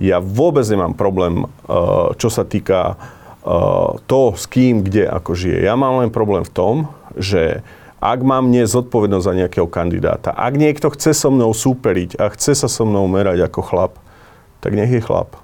ja 0.00 0.18
vôbec 0.18 0.66
nemám 0.66 0.94
problém, 0.94 1.44
uh, 1.44 2.14
čo 2.18 2.28
sa 2.32 2.42
týka 2.42 2.96
uh, 2.98 4.00
to, 4.10 4.34
s 4.34 4.44
kým, 4.50 4.82
kde, 4.82 5.06
ako 5.06 5.34
žije. 5.38 5.64
Ja 5.66 5.78
mám 5.78 6.02
len 6.02 6.10
problém 6.10 6.42
v 6.42 6.52
tom, 6.52 6.74
že 7.14 7.62
ak 8.04 8.20
mám 8.20 8.52
nie 8.52 8.68
zodpovednosť 8.68 9.24
za 9.24 9.32
nejakého 9.32 9.68
kandidáta, 9.70 10.28
ak 10.36 10.60
niekto 10.60 10.92
chce 10.92 11.16
so 11.16 11.32
mnou 11.32 11.56
súperiť 11.56 12.20
a 12.20 12.28
chce 12.28 12.52
sa 12.52 12.68
so 12.68 12.84
mnou 12.84 13.08
merať 13.08 13.48
ako 13.48 13.60
chlap, 13.64 13.92
tak 14.60 14.76
nech 14.76 14.92
je 14.92 15.00
chlap. 15.00 15.40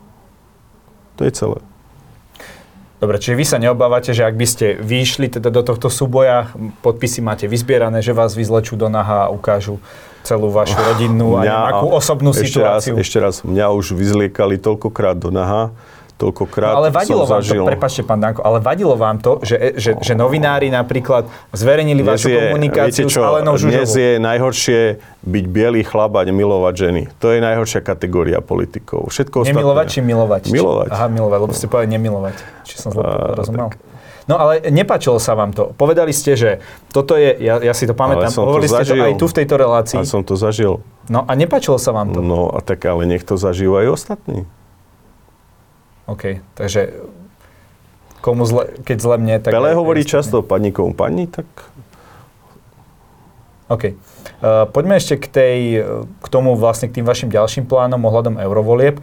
To 1.16 1.24
je 1.24 1.32
celé. 1.32 1.60
Dobre, 3.00 3.16
čiže 3.16 3.32
vy 3.32 3.44
sa 3.48 3.56
neobávate, 3.56 4.12
že 4.12 4.28
ak 4.28 4.36
by 4.36 4.44
ste 4.44 4.66
vyšli 4.76 5.32
teda 5.32 5.48
do 5.48 5.64
tohto 5.64 5.88
súboja, 5.88 6.52
podpisy 6.84 7.24
máte 7.24 7.48
vyzbierané, 7.48 8.04
že 8.04 8.12
vás 8.12 8.36
vyzlečú 8.36 8.76
do 8.76 8.92
naha 8.92 9.24
a 9.24 9.32
ukážu 9.32 9.80
celú 10.22 10.52
vašu 10.52 10.76
rodinnú 10.76 11.40
a 11.40 11.46
nejakú 11.46 11.86
osobnú 11.90 12.30
ešte 12.36 12.60
situáciu. 12.60 12.94
Raz, 12.96 13.04
ešte 13.04 13.18
raz, 13.18 13.34
mňa 13.42 13.66
už 13.72 13.96
vyzliekali 13.96 14.60
toľkokrát 14.60 15.16
do 15.16 15.32
naha, 15.32 15.72
toľkokrát 16.20 16.76
no, 16.76 16.78
ale 16.84 16.88
vadilo 16.92 17.24
som 17.24 17.40
vám 17.40 17.42
zažil. 17.42 17.64
to, 17.64 17.70
prepačte 17.72 18.02
pán 18.04 18.20
Danko, 18.20 18.40
ale 18.44 18.60
vadilo 18.60 18.92
vám 18.92 19.16
to, 19.24 19.40
že, 19.40 19.80
že, 19.80 19.90
že 19.96 20.12
novinári 20.12 20.68
napríklad 20.68 21.24
zverejnili 21.56 22.04
dnes 22.04 22.20
vašu 22.20 22.28
je, 22.28 22.36
komunikáciu 22.36 23.06
čo, 23.08 23.20
s 23.20 23.24
Alenou 23.24 23.54
Žužovou. 23.56 23.72
Dnes 23.72 23.90
je 23.96 24.12
najhoršie 24.20 24.80
byť 25.24 25.44
bielý 25.48 25.80
chlap 25.88 26.12
a 26.20 26.28
milovať 26.28 26.74
ženy. 26.76 27.02
To 27.24 27.32
je 27.32 27.40
najhoršia 27.40 27.80
kategória 27.80 28.44
politikov. 28.44 29.08
Všetko 29.08 29.48
Nemilovať 29.48 29.86
či 29.88 30.00
milovať? 30.04 30.42
Milovať. 30.52 30.90
Aha, 30.92 31.08
milovať, 31.08 31.38
lebo 31.40 31.52
ste 31.56 31.66
povedali 31.72 31.96
nemilovať. 31.96 32.36
Či 32.68 32.74
som 32.76 32.92
zle 32.92 33.08
rozumel? 33.40 33.72
No 34.30 34.38
ale 34.38 34.62
nepáčilo 34.70 35.18
sa 35.18 35.34
vám 35.34 35.50
to. 35.50 35.74
Povedali 35.74 36.14
ste, 36.14 36.38
že 36.38 36.50
toto 36.94 37.18
je, 37.18 37.34
ja, 37.42 37.58
ja 37.58 37.74
si 37.74 37.90
to 37.90 37.98
pamätám, 37.98 38.30
hovorili 38.38 38.70
ste 38.70 38.86
to 38.86 38.94
aj 38.94 39.18
tu 39.18 39.26
v 39.26 39.34
tejto 39.42 39.54
relácii. 39.58 39.98
A 39.98 40.06
som 40.06 40.22
to 40.22 40.38
zažil. 40.38 40.86
No 41.10 41.26
a 41.26 41.34
nepáčilo 41.34 41.82
sa 41.82 41.90
vám 41.90 42.14
to. 42.14 42.22
No 42.22 42.54
a 42.54 42.62
tak 42.62 42.86
ale 42.86 43.10
nech 43.10 43.26
to 43.26 43.34
zažívajú 43.34 43.90
aj 43.90 43.94
ostatní. 43.98 44.38
OK, 46.06 46.38
takže 46.54 47.02
komu 48.22 48.46
zle, 48.46 48.70
keď 48.86 48.96
zle 49.02 49.16
mne, 49.18 49.36
tak... 49.42 49.50
Pele 49.50 49.74
hovorí 49.74 50.06
často 50.06 50.46
padníkovom 50.46 50.94
padni, 50.94 51.26
tak... 51.26 51.46
OK. 53.66 53.94
Uh, 54.42 54.66
poďme 54.70 54.98
ešte 54.98 55.14
k, 55.18 55.26
tej, 55.30 55.58
k 56.06 56.26
tomu 56.26 56.58
vlastne 56.58 56.90
k 56.90 56.98
tým 56.98 57.06
vašim 57.06 57.30
ďalším 57.30 57.70
plánom 57.70 58.02
ohľadom 58.02 58.38
eurovolieb. 58.38 58.98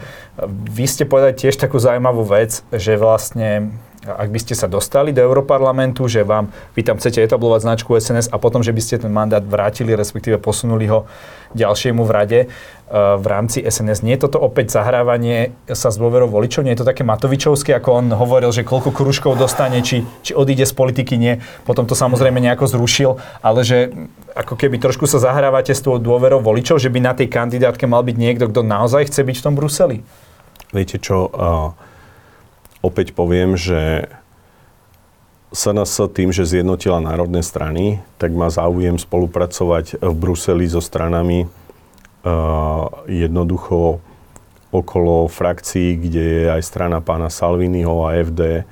Vy 0.47 0.85
ste 0.87 1.07
povedali 1.07 1.35
tiež 1.35 1.55
takú 1.55 1.79
zaujímavú 1.79 2.27
vec, 2.27 2.63
že 2.71 2.99
vlastne 2.99 3.71
ak 4.07 4.29
by 4.31 4.39
ste 4.39 4.55
sa 4.55 4.71
dostali 4.71 5.11
do 5.11 5.19
Európarlamentu, 5.19 6.07
že 6.07 6.23
vám, 6.23 6.47
vy 6.71 6.81
tam 6.87 6.95
chcete 6.95 7.19
etablovať 7.27 7.59
značku 7.67 7.91
SNS 7.99 8.31
a 8.31 8.39
potom, 8.39 8.63
že 8.63 8.71
by 8.71 8.81
ste 8.81 8.95
ten 9.03 9.11
mandát 9.11 9.43
vrátili, 9.43 9.91
respektíve 9.91 10.39
posunuli 10.39 10.87
ho 10.87 11.03
ďalšiemu 11.51 12.01
v 12.07 12.11
rade 12.11 12.39
uh, 12.47 13.19
v 13.19 13.25
rámci 13.27 13.59
SNS. 13.63 14.07
Nie 14.07 14.15
je 14.15 14.27
toto 14.27 14.39
opäť 14.39 14.71
zahrávanie 14.79 15.51
sa 15.67 15.91
s 15.91 15.99
dôverou 15.99 16.31
voličov? 16.31 16.63
Nie 16.63 16.79
je 16.79 16.83
to 16.83 16.89
také 16.89 17.03
Matovičovské, 17.03 17.75
ako 17.75 17.89
on 17.91 18.07
hovoril, 18.15 18.51
že 18.55 18.63
koľko 18.63 18.95
kružkov 18.95 19.35
dostane, 19.35 19.83
či, 19.83 20.07
či 20.23 20.31
odíde 20.31 20.63
z 20.63 20.73
politiky? 20.75 21.19
Nie. 21.19 21.43
Potom 21.67 21.83
to 21.83 21.95
samozrejme 21.95 22.39
nejako 22.39 22.67
zrušil, 22.67 23.19
ale 23.43 23.67
že 23.67 23.91
ako 24.35 24.55
keby 24.55 24.79
trošku 24.79 25.03
sa 25.03 25.19
zahrávate 25.19 25.75
s 25.75 25.83
tou 25.83 25.99
dôverou 25.99 26.39
voličov, 26.39 26.79
že 26.79 26.87
by 26.87 26.99
na 27.03 27.13
tej 27.17 27.27
kandidátke 27.27 27.83
mal 27.89 28.07
byť 28.07 28.15
niekto, 28.15 28.47
kto 28.47 28.63
naozaj 28.63 29.11
chce 29.11 29.21
byť 29.27 29.35
v 29.39 29.43
tom 29.43 29.53
Bruseli? 29.55 29.97
Viete 30.71 30.99
čo, 30.99 31.31
uh 31.31 31.96
opäť 32.87 33.11
poviem, 33.11 33.59
že 33.59 34.07
SNS 35.51 36.11
tým, 36.11 36.35
že 36.35 36.43
zjednotila 36.43 36.99
národné 36.99 37.39
strany, 37.39 38.03
tak 38.19 38.35
má 38.35 38.51
záujem 38.51 38.99
spolupracovať 38.99 39.99
v 39.99 40.13
Bruseli 40.15 40.67
so 40.67 40.83
stranami 40.83 41.47
uh, 41.47 42.87
jednoducho 43.07 44.03
okolo 44.67 45.31
frakcií, 45.31 45.95
kde 45.95 46.23
je 46.23 46.43
aj 46.51 46.61
strana 46.67 46.99
pána 46.99 47.31
Salviniho 47.31 48.03
a 48.03 48.19
FD. 48.19 48.67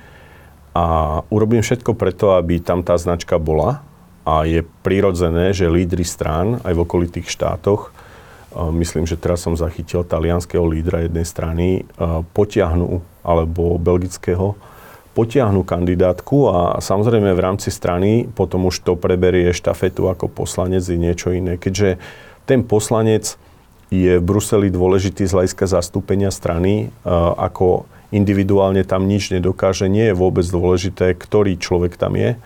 A 0.76 0.84
urobím 1.32 1.64
všetko 1.64 1.96
preto, 1.96 2.36
aby 2.36 2.60
tam 2.60 2.84
tá 2.84 3.00
značka 3.00 3.40
bola. 3.40 3.80
A 4.28 4.44
je 4.44 4.60
prirodzené, 4.84 5.56
že 5.56 5.72
lídry 5.72 6.04
strán 6.04 6.60
aj 6.60 6.76
v 6.76 6.82
okolitých 6.84 7.32
štátoch, 7.32 7.88
uh, 7.88 8.68
myslím, 8.76 9.08
že 9.08 9.16
teraz 9.16 9.48
som 9.48 9.56
zachytil 9.56 10.04
talianského 10.04 10.68
lídra 10.68 11.08
jednej 11.08 11.24
strany, 11.24 11.88
uh, 11.96 12.20
potiahnú 12.36 13.00
alebo 13.26 13.74
belgického 13.82 14.54
potiahnu 15.16 15.64
kandidátku 15.64 16.46
a 16.52 16.60
samozrejme 16.78 17.32
v 17.32 17.40
rámci 17.40 17.72
strany 17.72 18.28
potom 18.28 18.68
už 18.68 18.84
to 18.84 18.94
preberie 18.94 19.50
štafetu 19.50 20.06
ako 20.12 20.28
poslanec 20.30 20.84
je 20.84 20.94
niečo 21.00 21.32
iné. 21.32 21.56
Keďže 21.56 21.98
ten 22.44 22.62
poslanec 22.62 23.34
je 23.88 24.20
v 24.20 24.22
Bruseli 24.22 24.68
dôležitý 24.68 25.24
z 25.24 25.34
hľadiska 25.34 25.66
zastúpenia 25.66 26.28
strany, 26.28 26.92
ako 27.40 27.88
individuálne 28.12 28.84
tam 28.84 29.08
nič 29.08 29.32
nedokáže, 29.32 29.88
nie 29.88 30.12
je 30.12 30.14
vôbec 30.14 30.44
dôležité, 30.46 31.16
ktorý 31.16 31.58
človek 31.58 31.96
tam 31.96 32.14
je, 32.14 32.36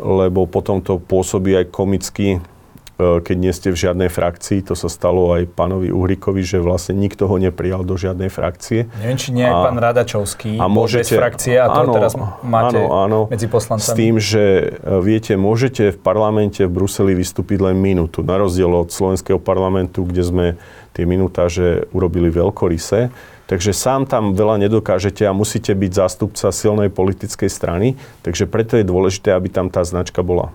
lebo 0.00 0.48
potom 0.48 0.80
to 0.80 0.96
pôsobí 0.98 1.54
aj 1.54 1.70
komicky 1.70 2.38
E, 2.38 2.57
keď 2.98 3.36
nie 3.38 3.54
ste 3.54 3.70
v 3.70 3.78
žiadnej 3.78 4.10
frakcii. 4.10 4.66
To 4.66 4.74
sa 4.74 4.90
stalo 4.90 5.30
aj 5.38 5.46
pánovi 5.54 5.94
Uhrikovi, 5.94 6.42
že 6.42 6.58
vlastne 6.58 6.98
nikto 6.98 7.30
ho 7.30 7.38
neprijal 7.38 7.86
do 7.86 7.94
žiadnej 7.94 8.26
frakcie. 8.26 8.90
Neviem, 8.98 9.18
či 9.18 9.30
nie 9.30 9.46
aj 9.46 9.54
pán 9.70 9.78
Radačovský 9.78 10.58
a 10.58 10.66
môžete, 10.66 11.14
bez 11.14 11.22
frakcie 11.22 11.54
a 11.62 11.70
to 11.70 11.80
áno, 11.86 11.92
teraz 11.94 12.12
máte 12.42 12.82
áno, 12.82 12.90
áno, 12.90 13.18
medzi 13.30 13.46
poslancami. 13.46 13.94
S 13.94 13.94
tým, 13.94 14.14
že 14.18 14.42
e, 14.82 14.98
viete, 14.98 15.38
môžete 15.38 15.94
v 15.94 15.98
parlamente 16.02 16.66
v 16.66 16.70
Bruseli 16.74 17.14
vystúpiť 17.14 17.70
len 17.70 17.78
minútu. 17.78 18.26
Na 18.26 18.34
rozdiel 18.34 18.74
od 18.74 18.90
slovenského 18.90 19.38
parlamentu, 19.38 20.02
kde 20.02 20.22
sme 20.26 20.46
tie 20.98 21.06
minútaže 21.06 21.86
urobili 21.94 22.34
veľkoryse. 22.34 23.14
Takže 23.48 23.72
sám 23.72 24.04
tam 24.04 24.36
veľa 24.36 24.60
nedokážete 24.68 25.24
a 25.24 25.32
musíte 25.32 25.72
byť 25.72 25.92
zástupca 25.94 26.52
silnej 26.52 26.92
politickej 26.92 27.48
strany. 27.48 27.96
Takže 28.26 28.44
preto 28.44 28.76
je 28.76 28.84
dôležité, 28.84 29.32
aby 29.32 29.48
tam 29.48 29.72
tá 29.72 29.86
značka 29.86 30.20
bola. 30.20 30.52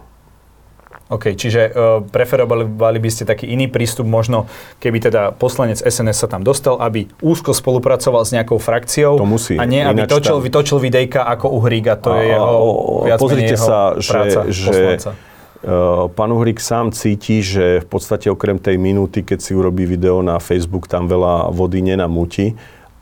OK, 1.13 1.37
čiže 1.37 1.69
uh, 1.69 2.01
preferovali 2.01 2.97
by 2.97 3.09
ste 3.13 3.23
taký 3.29 3.53
iný 3.53 3.69
prístup, 3.69 4.09
možno 4.09 4.49
keby 4.81 4.97
teda 4.97 5.21
poslanec 5.37 5.77
SNS 5.77 6.25
sa 6.25 6.27
tam 6.27 6.41
dostal, 6.41 6.81
aby 6.81 7.05
úzko 7.21 7.53
spolupracoval 7.53 8.25
s 8.25 8.33
nejakou 8.33 8.57
frakciou 8.57 9.21
to 9.21 9.29
musí. 9.29 9.55
a 9.55 9.63
nie, 9.69 9.85
aby 9.85 10.09
točil, 10.09 10.41
tam... 10.41 10.45
vytočil 10.45 10.77
videjka 10.81 11.21
ako 11.21 11.53
Uhrík 11.61 11.85
a 11.93 11.95
to 12.01 12.09
a, 12.09 12.17
je 12.17 12.25
jeho, 12.33 12.51
viac 13.05 13.19
pozrite 13.21 13.55
jeho 13.55 13.67
sa, 13.69 13.77
práca 13.93 14.39
že, 14.49 14.51
že 14.51 14.79
pán 16.11 16.29
Uhrík 16.35 16.59
sám 16.59 16.91
cíti, 16.91 17.39
že 17.39 17.79
v 17.79 17.87
podstate 17.87 18.27
okrem 18.27 18.59
tej 18.59 18.75
minúty, 18.75 19.23
keď 19.23 19.39
si 19.39 19.55
urobí 19.55 19.87
video 19.87 20.19
na 20.19 20.35
Facebook, 20.35 20.91
tam 20.91 21.07
veľa 21.07 21.53
vody 21.55 21.79
nenamúti 21.79 22.51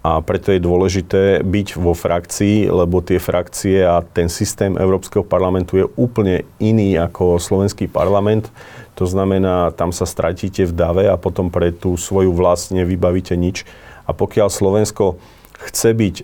a 0.02 0.18
preto 0.26 0.50
je 0.50 0.58
dôležité 0.58 1.46
byť 1.46 1.78
vo 1.78 1.94
frakcii, 1.94 2.74
lebo 2.74 3.06
tie 3.06 3.22
frakcie 3.22 3.86
a 3.86 4.02
ten 4.02 4.34
systém 4.34 4.74
Európskeho 4.74 5.22
parlamentu 5.22 5.78
je 5.78 5.86
úplne 5.94 6.42
iný 6.58 6.98
ako 6.98 7.38
slovenský 7.38 7.86
parlament. 7.86 8.50
To 8.98 9.06
znamená, 9.06 9.70
tam 9.78 9.94
sa 9.94 10.10
stratíte 10.10 10.66
v 10.66 10.74
dave 10.74 11.06
a 11.06 11.22
potom 11.22 11.54
pre 11.54 11.70
tú 11.70 12.02
svoju 12.02 12.34
vlast 12.34 12.74
nevybavíte 12.74 13.38
nič. 13.38 13.62
A 14.10 14.18
pokiaľ 14.18 14.50
Slovensko 14.50 15.22
chce 15.70 15.94
byť 15.94 16.16
e, 16.18 16.24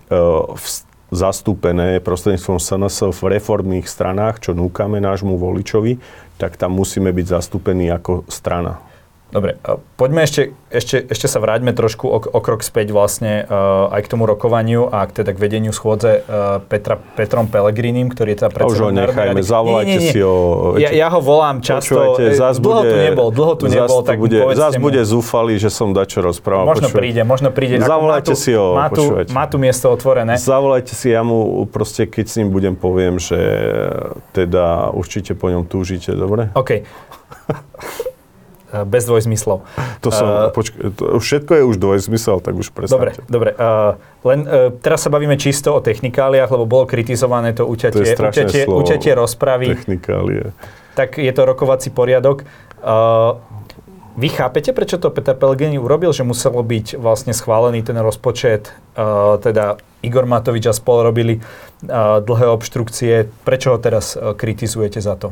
zastúpené 1.13 2.01
prostredníctvom 2.01 2.57
SNS 2.57 3.13
v 3.13 3.21
reformných 3.37 3.85
stranách, 3.85 4.41
čo 4.41 4.57
núkame 4.57 4.97
nášmu 4.97 5.37
voličovi, 5.37 6.01
tak 6.41 6.57
tam 6.57 6.73
musíme 6.73 7.13
byť 7.13 7.25
zastúpení 7.29 7.93
ako 7.93 8.25
strana. 8.25 8.86
Dobre, 9.27 9.59
poďme 9.99 10.23
ešte, 10.23 10.55
ešte, 10.71 11.03
ešte 11.03 11.27
sa 11.27 11.43
vráťme 11.43 11.75
trošku 11.75 12.07
o, 12.07 12.15
o 12.23 12.39
krok 12.39 12.63
späť 12.63 12.95
vlastne 12.95 13.43
uh, 13.43 13.91
aj 13.91 14.07
k 14.07 14.11
tomu 14.15 14.23
rokovaniu 14.23 14.87
a 14.87 15.03
k, 15.03 15.19
teda 15.19 15.35
k 15.35 15.39
vedeniu 15.43 15.75
schôdze 15.75 16.23
uh, 16.23 16.63
Petra, 16.63 16.95
Petrom 16.95 17.51
Pelegrinim, 17.51 18.07
ktorý 18.07 18.33
je 18.33 18.37
teda 18.39 18.51
predsedom 18.55 18.71
Už 18.71 18.79
ho 18.79 18.89
nechajme, 18.95 19.43
zavolajte 19.43 19.91
nie, 19.91 19.99
nie, 19.99 20.07
nie. 20.07 20.13
si 20.15 20.19
ho. 20.23 20.35
Ja, 20.79 20.95
ja 20.95 21.11
ho 21.11 21.19
volám 21.19 21.59
často, 21.59 22.15
zás 22.15 22.63
dlho 22.63 22.87
bude, 22.87 22.95
tu 22.95 22.97
nebol, 23.03 23.27
dlho 23.35 23.53
tu 23.59 23.65
nebol, 23.67 23.99
tak 23.99 24.15
bude, 24.15 24.39
Zás 24.55 24.79
mu. 24.79 24.87
bude 24.87 25.03
zúfalý, 25.03 25.59
že 25.59 25.75
som 25.75 25.91
dačo 25.91 26.23
rozprával. 26.23 26.63
Možno 26.63 26.87
počúvať. 26.87 26.99
príde, 27.03 27.21
možno 27.27 27.49
príde. 27.51 27.83
Zavolajte 27.83 28.31
si 28.31 28.55
ho, 28.55 28.79
má 28.79 28.87
tu, 28.87 29.11
má 29.35 29.43
tu 29.51 29.59
miesto 29.59 29.91
otvorené. 29.91 30.39
Zavolajte 30.39 30.95
si, 30.95 31.11
ja 31.11 31.27
mu 31.27 31.67
proste, 31.67 32.07
keď 32.07 32.25
s 32.31 32.33
ním 32.39 32.47
budem, 32.47 32.79
poviem, 32.79 33.19
že 33.19 33.35
teda 34.31 34.95
určite 34.95 35.35
po 35.35 35.51
ňom 35.51 35.67
túžite, 35.67 36.15
dobre? 36.15 36.47
OK. 36.55 36.87
Eh, 38.67 38.83
bez 38.83 39.07
dvojzmyslov. 39.07 39.63
To 40.03 40.09
som, 40.11 40.27
uh, 40.27 40.51
počk- 40.51 40.75
to, 40.75 41.23
všetko 41.23 41.51
je 41.55 41.63
už 41.71 41.75
dvojzmysel, 41.79 42.43
tak 42.43 42.51
už 42.59 42.75
prestante. 42.75 43.15
Dobre, 43.23 43.55
dobre. 43.55 43.55
Uh, 43.55 43.95
len 44.27 44.43
uh, 44.43 44.75
teraz 44.83 45.07
sa 45.07 45.09
bavíme 45.09 45.39
čisto 45.39 45.71
o 45.71 45.79
technikáliách, 45.79 46.51
lebo 46.51 46.67
bolo 46.67 46.83
kritizované 46.83 47.55
to 47.55 47.63
uťatie, 47.63 48.03
to 48.11 48.27
uťatie, 48.27 48.67
slovo, 48.67 48.83
uťatie 48.83 49.15
rozpravy. 49.15 49.71
Technikálie. 49.71 50.51
Tak 50.99 51.15
je 51.15 51.31
to 51.31 51.47
rokovací 51.47 51.95
poriadok. 51.95 52.43
Uh, 52.83 53.39
vy 54.19 54.35
chápete, 54.35 54.75
prečo 54.75 54.99
to 54.99 55.15
Peter 55.15 55.31
Pellegrini 55.31 55.79
urobil, 55.79 56.11
že 56.11 56.27
muselo 56.27 56.59
byť 56.59 56.99
vlastne 56.99 57.31
schválený 57.31 57.87
ten 57.87 57.95
rozpočet, 57.95 58.75
uh, 58.99 59.39
teda 59.39 59.79
Igor 60.03 60.27
Matovič 60.27 60.67
a 60.67 60.75
spol 60.75 61.07
robili 61.07 61.39
uh, 61.39 62.19
dlhé 62.19 62.51
obštrukcie. 62.51 63.31
Prečo 63.47 63.71
ho 63.71 63.79
teraz 63.79 64.19
uh, 64.19 64.35
kritizujete 64.35 64.99
za 64.99 65.15
to? 65.15 65.31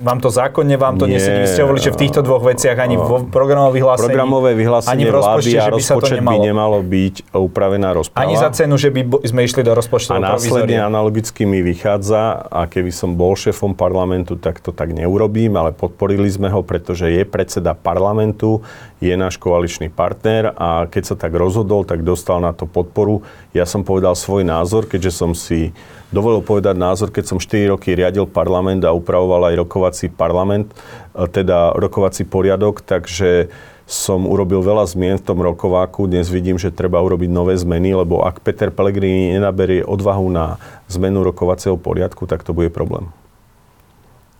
Vám 0.00 0.18
to 0.18 0.32
zákonne, 0.32 0.80
vám 0.80 0.96
to 0.96 1.04
nesedí. 1.04 1.44
Vy 1.44 1.48
ste 1.52 1.62
hovorili, 1.62 1.84
že 1.84 1.92
v 1.92 1.98
týchto 2.00 2.20
dvoch 2.24 2.40
veciach 2.40 2.76
ani 2.80 2.96
v 2.96 3.28
programovom 3.28 3.76
vyhlásení, 3.76 4.08
programové 4.08 4.50
vyhlásenie 4.56 4.96
ani 4.96 5.04
v 5.04 5.12
rozpočte, 5.12 5.56
vlády 5.56 5.60
a 5.60 5.74
rozpočet 5.76 6.18
by, 6.24 6.26
by 6.26 6.38
nemalo 6.40 6.78
byť 6.80 7.14
upravená 7.36 7.88
rozpráva. 7.92 8.24
Ani 8.24 8.34
za 8.40 8.50
cenu, 8.56 8.80
že 8.80 8.88
by 8.88 9.00
sme 9.28 9.40
išli 9.44 9.60
do 9.60 9.72
rozpočtu. 9.76 10.16
A 10.16 10.18
následne 10.18 10.80
analogicky 10.80 11.44
mi 11.44 11.60
vychádza, 11.60 12.48
a 12.48 12.64
keby 12.64 12.90
som 12.90 13.12
bol 13.14 13.36
šéfom 13.36 13.76
parlamentu, 13.76 14.40
tak 14.40 14.64
to 14.64 14.72
tak 14.72 14.96
neurobím, 14.96 15.54
ale 15.60 15.76
podporili 15.76 16.26
sme 16.32 16.48
ho, 16.48 16.64
pretože 16.64 17.12
je 17.12 17.22
predseda 17.28 17.76
parlamentu, 17.76 18.64
je 19.00 19.16
náš 19.16 19.40
koaličný 19.40 19.88
partner 19.88 20.52
a 20.54 20.84
keď 20.84 21.02
sa 21.12 21.16
tak 21.16 21.32
rozhodol, 21.32 21.88
tak 21.88 22.04
dostal 22.04 22.38
na 22.44 22.52
to 22.52 22.68
podporu. 22.68 23.24
Ja 23.56 23.64
som 23.64 23.80
povedal 23.80 24.12
svoj 24.12 24.44
názor, 24.44 24.84
keďže 24.84 25.12
som 25.16 25.32
si 25.32 25.72
dovolil 26.12 26.44
povedať 26.44 26.76
názor, 26.76 27.08
keď 27.08 27.24
som 27.24 27.38
4 27.40 27.72
roky 27.72 27.96
riadil 27.96 28.28
parlament 28.28 28.84
a 28.84 28.92
upravoval 28.92 29.50
aj 29.50 29.60
rokovací 29.64 30.06
parlament, 30.12 30.70
e, 30.70 31.24
teda 31.26 31.72
rokovací 31.80 32.28
poriadok, 32.28 32.84
takže 32.84 33.48
som 33.90 34.22
urobil 34.22 34.62
veľa 34.62 34.86
zmien 34.86 35.18
v 35.18 35.26
tom 35.26 35.42
rokováku. 35.42 36.06
Dnes 36.06 36.30
vidím, 36.30 36.60
že 36.60 36.70
treba 36.70 37.02
urobiť 37.02 37.26
nové 37.26 37.58
zmeny, 37.58 37.90
lebo 37.90 38.22
ak 38.22 38.38
Peter 38.38 38.70
Pellegrini 38.70 39.34
nenaberie 39.34 39.82
odvahu 39.82 40.30
na 40.30 40.62
zmenu 40.86 41.26
rokovacieho 41.26 41.74
poriadku, 41.74 42.30
tak 42.30 42.46
to 42.46 42.54
bude 42.54 42.70
problém. 42.70 43.10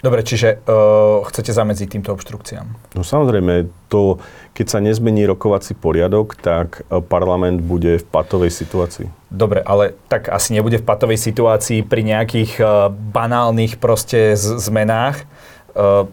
Dobre, 0.01 0.25
čiže 0.25 0.65
uh, 0.65 1.21
chcete 1.29 1.53
zamedziť 1.53 1.89
týmto 1.93 2.17
obštrukciám? 2.17 2.97
No 2.97 3.05
samozrejme, 3.05 3.69
to, 3.93 4.17
keď 4.57 4.67
sa 4.67 4.79
nezmení 4.81 5.29
rokovací 5.29 5.77
poriadok, 5.77 6.39
tak 6.41 6.89
e, 6.89 7.03
parlament 7.05 7.61
bude 7.61 8.01
v 8.01 8.05
patovej 8.07 8.49
situácii. 8.55 9.11
Dobre, 9.29 9.61
ale 9.61 9.99
tak 10.09 10.33
asi 10.33 10.57
nebude 10.57 10.81
v 10.81 10.87
patovej 10.87 11.21
situácii 11.21 11.85
pri 11.85 12.03
nejakých 12.07 12.53
uh, 12.59 12.89
banálnych 12.91 13.77
proste 13.77 14.39
z- 14.39 14.59
zmenách. 14.63 15.27
Uh, 15.75 16.09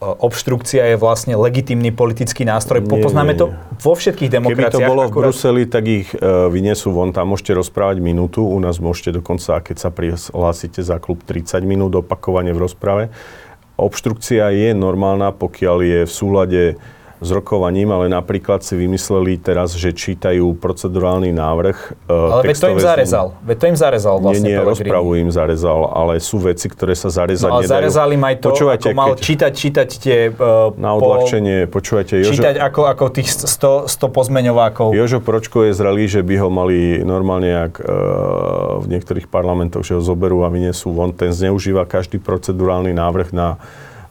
obštrukcia 0.00 0.92
je 0.92 0.96
vlastne 1.00 1.32
legitimný 1.36 1.88
politický 1.88 2.44
nástroj. 2.44 2.84
Nie, 2.84 3.00
Poznáme 3.00 3.32
to 3.32 3.56
vo 3.80 3.96
všetkých 3.96 4.28
demokraciách. 4.28 4.72
Keby 4.76 4.84
to 4.84 4.92
bolo 4.92 5.02
akurát... 5.08 5.32
v 5.32 5.32
Bruseli, 5.32 5.62
tak 5.64 5.84
ich 5.88 6.08
uh, 6.12 6.52
vyniesú 6.52 6.92
von. 6.92 7.16
Tam 7.16 7.32
môžete 7.32 7.56
rozprávať 7.56 8.04
minútu. 8.04 8.44
U 8.44 8.60
nás 8.60 8.76
môžete 8.76 9.16
dokonca, 9.20 9.64
keď 9.64 9.76
sa 9.80 9.88
prihlásite 9.88 10.84
za 10.84 11.00
klub 11.00 11.24
30 11.24 11.64
minút 11.64 11.96
opakovane 11.96 12.52
v 12.52 12.60
rozprave. 12.60 13.04
Obštrukcia 13.76 14.52
je 14.52 14.72
normálna, 14.76 15.32
pokiaľ 15.32 15.78
je 15.84 16.00
v 16.04 16.12
súlade 16.12 16.62
s 17.16 17.28
rokovaním, 17.32 17.88
ale 17.96 18.12
napríklad 18.12 18.60
si 18.60 18.76
vymysleli 18.76 19.40
teraz, 19.40 19.72
že 19.72 19.96
čítajú 19.96 20.52
procedurálny 20.60 21.32
návrh. 21.32 21.76
E, 22.04 22.12
ale 22.12 22.42
veď 22.52 22.56
to 22.60 22.68
im 22.76 22.80
zarezal. 22.80 23.26
Veď 23.40 23.56
to 23.56 23.66
im 23.72 23.78
zarezal 23.80 24.16
vlastne 24.20 24.52
Nie, 24.52 24.60
nie, 24.60 24.68
rozpravu 24.68 25.10
im 25.16 25.30
zarezal, 25.32 25.80
ale 25.96 26.20
sú 26.20 26.36
veci, 26.44 26.68
ktoré 26.68 26.92
sa 26.92 27.08
zarezať 27.08 27.48
no, 27.48 27.56
ale 27.56 27.64
nedajú. 27.64 27.76
zarezali 27.80 28.12
im 28.20 28.24
aj 28.28 28.36
to, 28.36 28.48
počúvajte, 28.52 28.88
ako 28.92 28.98
mal 29.00 29.10
keď... 29.16 29.24
čítať, 29.24 29.52
čítať 29.56 29.88
tie... 29.96 30.18
Uh, 30.28 30.76
na 30.76 30.90
odľahčenie, 30.92 31.58
po... 31.64 31.80
počúvajte. 31.80 32.20
Jožo... 32.20 32.36
Čítať 32.36 32.56
ako, 32.60 32.80
ako 32.84 33.04
tých 33.08 33.28
100, 33.32 33.88
100 33.88 34.16
pozmeňovákov. 34.16 34.92
Jožo 34.92 35.24
Pročko 35.24 35.64
je 35.64 35.72
zrelý, 35.72 36.04
že 36.12 36.20
by 36.20 36.34
ho 36.36 36.48
mali 36.52 37.00
normálne, 37.00 37.48
jak 37.48 37.80
uh, 37.80 38.76
v 38.84 38.92
niektorých 38.92 39.32
parlamentoch, 39.32 39.88
že 39.88 39.96
ho 39.96 40.02
zoberú 40.04 40.44
a 40.44 40.52
vyniesú 40.52 40.92
von. 40.92 41.16
Ten 41.16 41.32
zneužíva 41.32 41.88
každý 41.88 42.20
procedurálny 42.20 42.92
návrh 42.92 43.32
na 43.32 43.56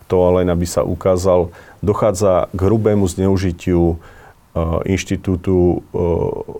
to, 0.05 0.17
len 0.41 0.49
aby 0.49 0.65
sa 0.65 0.85
ukázal 0.85 1.49
dochádza 1.85 2.49
k 2.49 2.59
hrubému 2.65 3.05
zneužitiu 3.05 3.95
uh, 3.95 4.81
inštitútu 4.89 5.53
uh, 5.55 5.79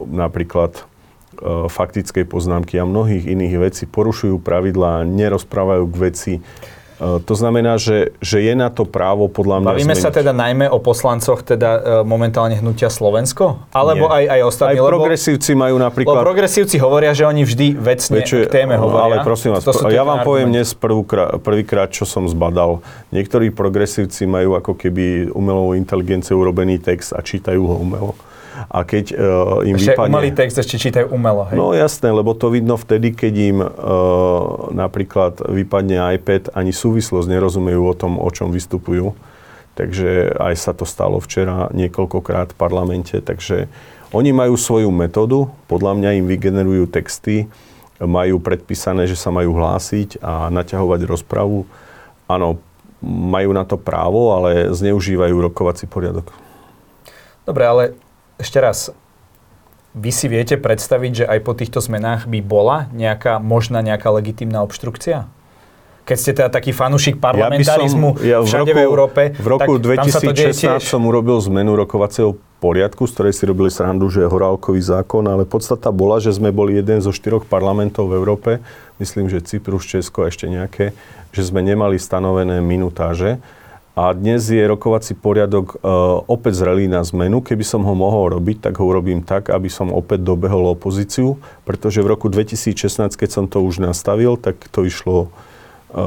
napríklad 0.06 0.78
uh, 0.78 1.66
faktickej 1.66 2.30
poznámky 2.30 2.78
a 2.78 2.86
mnohých 2.86 3.26
iných 3.26 3.56
vecí, 3.58 3.84
porušujú 3.90 4.38
pravidlá, 4.40 5.02
nerozprávajú 5.10 5.84
k 5.90 5.96
veci, 5.98 6.34
E, 6.40 6.75
to 7.00 7.34
znamená, 7.36 7.76
že, 7.76 8.16
že 8.24 8.40
je 8.40 8.56
na 8.56 8.72
to 8.72 8.88
právo 8.88 9.28
podľa 9.28 9.60
mňa 9.60 9.70
Bavíme 9.76 9.96
zmeniť. 10.00 10.06
sa 10.08 10.12
teda 10.16 10.32
najmä 10.32 10.72
o 10.72 10.80
poslancoch 10.80 11.44
teda 11.44 11.70
e, 11.76 11.80
momentálne 12.08 12.56
hnutia 12.56 12.88
Slovensko? 12.88 13.68
Alebo 13.76 14.08
Nie. 14.08 14.24
aj, 14.24 14.26
aj 14.32 14.42
ostatní? 14.48 14.80
Aj 14.80 14.88
progresívci 14.88 15.52
lebo, 15.52 15.62
majú 15.68 15.76
napríklad... 15.84 16.16
Lebo 16.16 16.28
progresívci 16.32 16.76
hovoria, 16.80 17.12
že 17.12 17.28
oni 17.28 17.44
vždy 17.44 17.68
vecne 17.76 18.24
Večuje, 18.24 18.48
k 18.48 18.64
téme 18.64 18.80
hovoria. 18.80 19.20
Ale 19.20 19.28
prosím 19.28 19.52
vás, 19.52 19.68
ja 19.92 20.08
vám 20.08 20.24
poviem 20.24 20.56
dnes 20.56 20.72
prvýkrát, 20.72 21.36
prvýkrát, 21.44 21.92
čo 21.92 22.08
som 22.08 22.24
zbadal. 22.32 22.80
Niektorí 23.12 23.52
progresívci 23.52 24.24
majú 24.24 24.56
ako 24.56 24.80
keby 24.80 25.36
umelou 25.36 25.76
inteligenciou 25.76 26.40
urobený 26.40 26.80
text 26.80 27.12
a 27.12 27.20
čítajú 27.20 27.60
ho 27.60 27.76
umelo 27.76 28.16
a 28.56 28.80
keď 28.88 29.06
uh, 29.14 29.68
im 29.68 29.76
ešte 29.76 29.94
vypadne... 29.94 30.12
umelý 30.16 30.32
text 30.32 30.56
ešte 30.56 30.80
čítajú 30.80 31.12
umelo, 31.12 31.46
hej? 31.52 31.56
No 31.60 31.76
jasné, 31.76 32.10
lebo 32.10 32.32
to 32.32 32.48
vidno 32.48 32.80
vtedy, 32.80 33.12
keď 33.12 33.34
im 33.36 33.58
uh, 33.60 33.70
napríklad 34.72 35.44
vypadne 35.44 36.00
iPad, 36.16 36.56
ani 36.56 36.72
súvislosť 36.72 37.28
nerozumejú 37.28 37.82
o 37.84 37.96
tom, 37.96 38.16
o 38.16 38.30
čom 38.32 38.50
vystupujú. 38.56 39.12
Takže 39.76 40.40
aj 40.40 40.56
sa 40.56 40.72
to 40.72 40.88
stalo 40.88 41.20
včera 41.20 41.68
niekoľkokrát 41.76 42.56
v 42.56 42.60
parlamente. 42.60 43.20
Takže 43.20 43.68
oni 44.16 44.32
majú 44.32 44.56
svoju 44.56 44.88
metódu, 44.88 45.52
podľa 45.68 46.00
mňa 46.00 46.10
im 46.24 46.26
vygenerujú 46.32 46.88
texty, 46.88 47.52
majú 48.00 48.40
predpísané, 48.40 49.04
že 49.04 49.20
sa 49.20 49.36
majú 49.36 49.52
hlásiť 49.56 50.24
a 50.24 50.48
naťahovať 50.48 51.04
rozpravu. 51.04 51.68
Áno, 52.32 52.64
majú 53.04 53.52
na 53.52 53.68
to 53.68 53.76
právo, 53.76 54.32
ale 54.32 54.72
zneužívajú 54.72 55.36
rokovací 55.52 55.92
poriadok. 55.92 56.32
Dobre, 57.44 57.64
ale 57.68 57.84
ešte 58.40 58.58
raz, 58.60 58.92
vy 59.96 60.12
si 60.12 60.28
viete 60.28 60.60
predstaviť, 60.60 61.12
že 61.24 61.26
aj 61.26 61.40
po 61.42 61.56
týchto 61.56 61.80
zmenách 61.80 62.28
by 62.28 62.40
bola 62.44 62.92
nejaká, 62.92 63.40
možná 63.40 63.80
nejaká 63.80 64.12
legitimná 64.12 64.60
obštrukcia? 64.68 65.32
Keď 66.06 66.18
ste 66.22 66.32
teda 66.38 66.50
taký 66.54 66.70
fanúšik 66.70 67.18
parlamentarizmu 67.18 68.22
ja 68.22 68.22
som, 68.22 68.30
ja 68.30 68.38
v 68.38 68.46
všade 68.46 68.72
roku, 68.72 68.78
v 68.78 68.82
Európe, 68.86 69.22
V 69.34 69.48
roku 69.50 69.74
2016 69.82 70.78
som 70.86 71.02
urobil 71.02 71.42
zmenu 71.50 71.74
rokovacieho 71.74 72.38
poriadku, 72.62 73.10
z 73.10 73.12
ktorej 73.18 73.34
si 73.34 73.44
robili 73.50 73.74
srandu, 73.74 74.06
že 74.14 74.22
je 74.22 74.30
horálkový 74.30 74.86
zákon, 74.86 75.26
ale 75.26 75.50
podstata 75.50 75.90
bola, 75.90 76.22
že 76.22 76.30
sme 76.30 76.54
boli 76.54 76.78
jeden 76.78 77.02
zo 77.02 77.10
štyroch 77.10 77.50
parlamentov 77.50 78.14
v 78.14 78.22
Európe, 78.22 78.52
myslím, 79.02 79.34
že 79.34 79.42
Cyprus, 79.42 79.90
Česko 79.90 80.26
a 80.26 80.30
ešte 80.30 80.46
nejaké, 80.46 80.94
že 81.34 81.42
sme 81.42 81.66
nemali 81.66 81.98
stanovené 81.98 82.62
minutáže 82.62 83.42
A 83.96 84.12
dnes 84.12 84.44
je 84.44 84.60
rokovací 84.60 85.16
poriadok 85.16 85.80
e, 85.80 85.88
opäť 86.28 86.60
zrelý 86.60 86.92
na 86.92 87.00
zmenu. 87.00 87.40
Keby 87.40 87.64
som 87.64 87.80
ho 87.88 87.96
mohol 87.96 88.36
robiť, 88.36 88.68
tak 88.68 88.84
ho 88.84 88.92
urobím 88.92 89.24
tak, 89.24 89.48
aby 89.48 89.72
som 89.72 89.88
opäť 89.88 90.20
dobehol 90.20 90.76
opozíciu, 90.76 91.40
pretože 91.64 92.04
v 92.04 92.12
roku 92.12 92.28
2016, 92.28 93.16
keď 93.16 93.30
som 93.32 93.48
to 93.48 93.64
už 93.64 93.80
nastavil, 93.80 94.36
tak 94.36 94.60
to 94.68 94.84
išlo 94.84 95.32
e, 95.96 96.04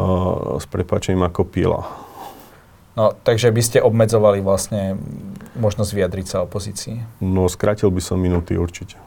s 0.61 0.69
prepačením 0.69 1.25
ako 1.25 1.49
pila. 1.49 1.89
No, 2.93 3.17
takže 3.25 3.49
by 3.49 3.63
ste 3.65 3.79
obmedzovali 3.81 4.45
vlastne 4.45 5.01
možnosť 5.57 5.91
vyjadriť 5.97 6.27
sa 6.29 6.45
opozícii. 6.45 7.25
No, 7.25 7.49
skrátil 7.49 7.89
by 7.89 8.05
som 8.05 8.21
minúty 8.21 8.61
určite. 8.61 9.01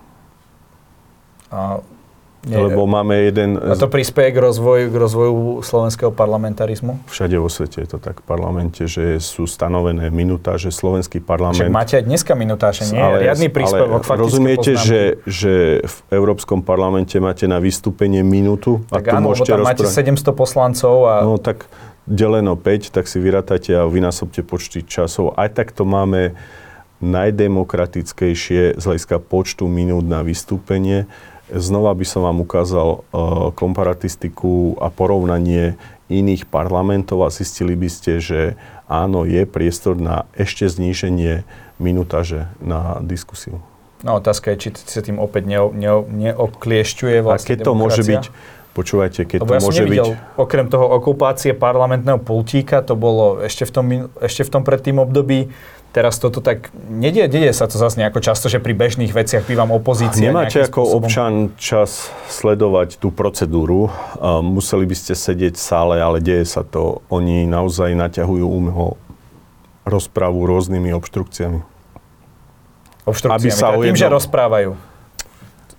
A 1.54 1.86
nie, 2.42 2.58
lebo 2.58 2.90
máme 2.90 3.30
jeden... 3.30 3.54
A 3.54 3.78
to 3.78 3.86
prispieje 3.86 4.34
k 4.34 4.42
rozvoju, 4.42 4.90
k 4.90 4.96
rozvoju 4.98 5.34
slovenského 5.62 6.10
parlamentarizmu? 6.10 7.06
Všade 7.06 7.38
vo 7.38 7.46
svete 7.54 7.86
je 7.86 7.88
to 7.94 7.98
tak 8.02 8.22
v 8.22 8.26
parlamente, 8.26 8.90
že 8.90 9.22
sú 9.22 9.46
stanovené 9.46 10.10
minutáže, 10.10 10.74
slovenský 10.74 11.22
parlament... 11.22 11.62
Však 11.62 11.70
máte 11.70 12.02
aj 12.02 12.06
dneska 12.10 12.34
minutáže, 12.34 12.90
nie? 12.90 12.98
Ale, 12.98 13.30
Riadny 13.30 13.54
príspevok, 13.54 14.02
ale 14.02 14.18
rozumiete, 14.18 14.74
že, 14.74 15.22
že 15.30 15.86
v 15.86 15.98
Európskom 16.10 16.66
parlamente 16.66 17.22
máte 17.22 17.46
na 17.46 17.62
vystúpenie 17.62 18.26
minútu? 18.26 18.82
Tak 18.90 19.06
a 19.06 19.12
tu 19.14 19.18
áno, 19.22 19.38
lebo 19.38 19.46
tam 19.46 19.62
máte 19.62 19.86
700 19.86 20.34
poslancov 20.34 20.96
a... 21.06 21.22
No 21.22 21.38
tak 21.38 21.70
deleno 22.10 22.58
5, 22.58 22.90
tak 22.90 23.06
si 23.06 23.22
vyratajte 23.22 23.78
a 23.78 23.86
vynásobte 23.86 24.42
počty 24.42 24.82
časov. 24.82 25.38
Aj 25.38 25.48
tak 25.54 25.70
to 25.70 25.86
máme 25.86 26.34
najdemokratickejšie 27.02 28.78
z 28.78 28.84
hľadiska 28.84 29.18
počtu 29.22 29.66
minút 29.66 30.06
na 30.06 30.22
vystúpenie. 30.22 31.10
Znova 31.52 31.92
by 31.92 32.06
som 32.08 32.24
vám 32.24 32.40
ukázal 32.40 32.88
uh, 32.90 33.52
komparatistiku 33.52 34.80
a 34.80 34.88
porovnanie 34.88 35.76
iných 36.08 36.48
parlamentov 36.48 37.24
a 37.24 37.30
zistili 37.32 37.76
by 37.76 37.90
ste, 37.92 38.24
že 38.24 38.42
áno, 38.88 39.24
je 39.24 39.44
priestor 39.48 39.96
na 40.00 40.28
ešte 40.36 40.68
zníženie 40.68 41.44
minutáže 41.80 42.52
na 42.64 43.00
diskusiu. 43.04 43.64
No 44.02 44.18
otázka 44.18 44.52
je, 44.56 44.68
či 44.68 44.70
sa 44.90 45.06
tým 45.06 45.22
opäť 45.22 45.46
neo, 45.46 45.70
neo, 45.72 46.04
neokliešťuje 46.10 47.18
vlastne 47.22 47.48
A 47.48 47.52
keď 47.54 47.60
to 47.62 47.74
môže 47.78 48.02
byť, 48.02 48.24
počúvajte, 48.74 49.22
keď 49.30 49.40
Lebo 49.46 49.52
to 49.52 49.56
ja 49.56 49.62
môže 49.62 49.84
nevidel, 49.86 50.10
byť... 50.18 50.42
okrem 50.42 50.68
toho 50.68 50.86
okupácie 50.90 51.54
parlamentného 51.54 52.18
pultíka, 52.18 52.82
to 52.82 52.98
bolo 52.98 53.46
ešte 53.46 53.70
v 53.70 53.72
tom, 53.72 53.86
ešte 54.18 54.42
v 54.42 54.52
tom 54.52 54.64
predtým 54.66 54.98
období, 54.98 55.54
Teraz 55.92 56.24
toto 56.24 56.40
tak, 56.40 56.72
nedie, 56.88 57.28
nedie 57.28 57.52
sa 57.52 57.68
to 57.68 57.76
zase 57.76 58.00
nejako 58.00 58.24
často, 58.24 58.48
že 58.48 58.64
pri 58.64 58.72
bežných 58.72 59.12
veciach 59.12 59.44
bývam 59.44 59.76
opozícia. 59.76 60.24
Nemáte 60.24 60.64
ako 60.64 60.88
spôsobom... 60.88 61.04
občan 61.04 61.34
čas 61.60 62.08
sledovať 62.32 62.96
tú 62.96 63.12
procedúru. 63.12 63.92
Uh, 64.16 64.40
museli 64.40 64.88
by 64.88 64.96
ste 64.96 65.20
sedieť 65.20 65.60
v 65.60 65.64
sále, 65.64 65.96
ale 66.00 66.24
deje 66.24 66.48
sa 66.48 66.64
to. 66.64 67.04
Oni 67.12 67.44
naozaj 67.44 67.92
naťahujú 67.92 68.48
umho 68.48 68.96
rozprávu 69.84 70.48
rôznymi 70.48 70.96
obštrukciami. 70.96 71.60
Obštrukciami, 73.04 73.36
aby 73.44 73.50
sa 73.52 73.76
teda 73.76 73.84
tým, 73.84 73.92
jedno... 73.92 74.00
že 74.00 74.08
rozprávajú. 74.16 74.72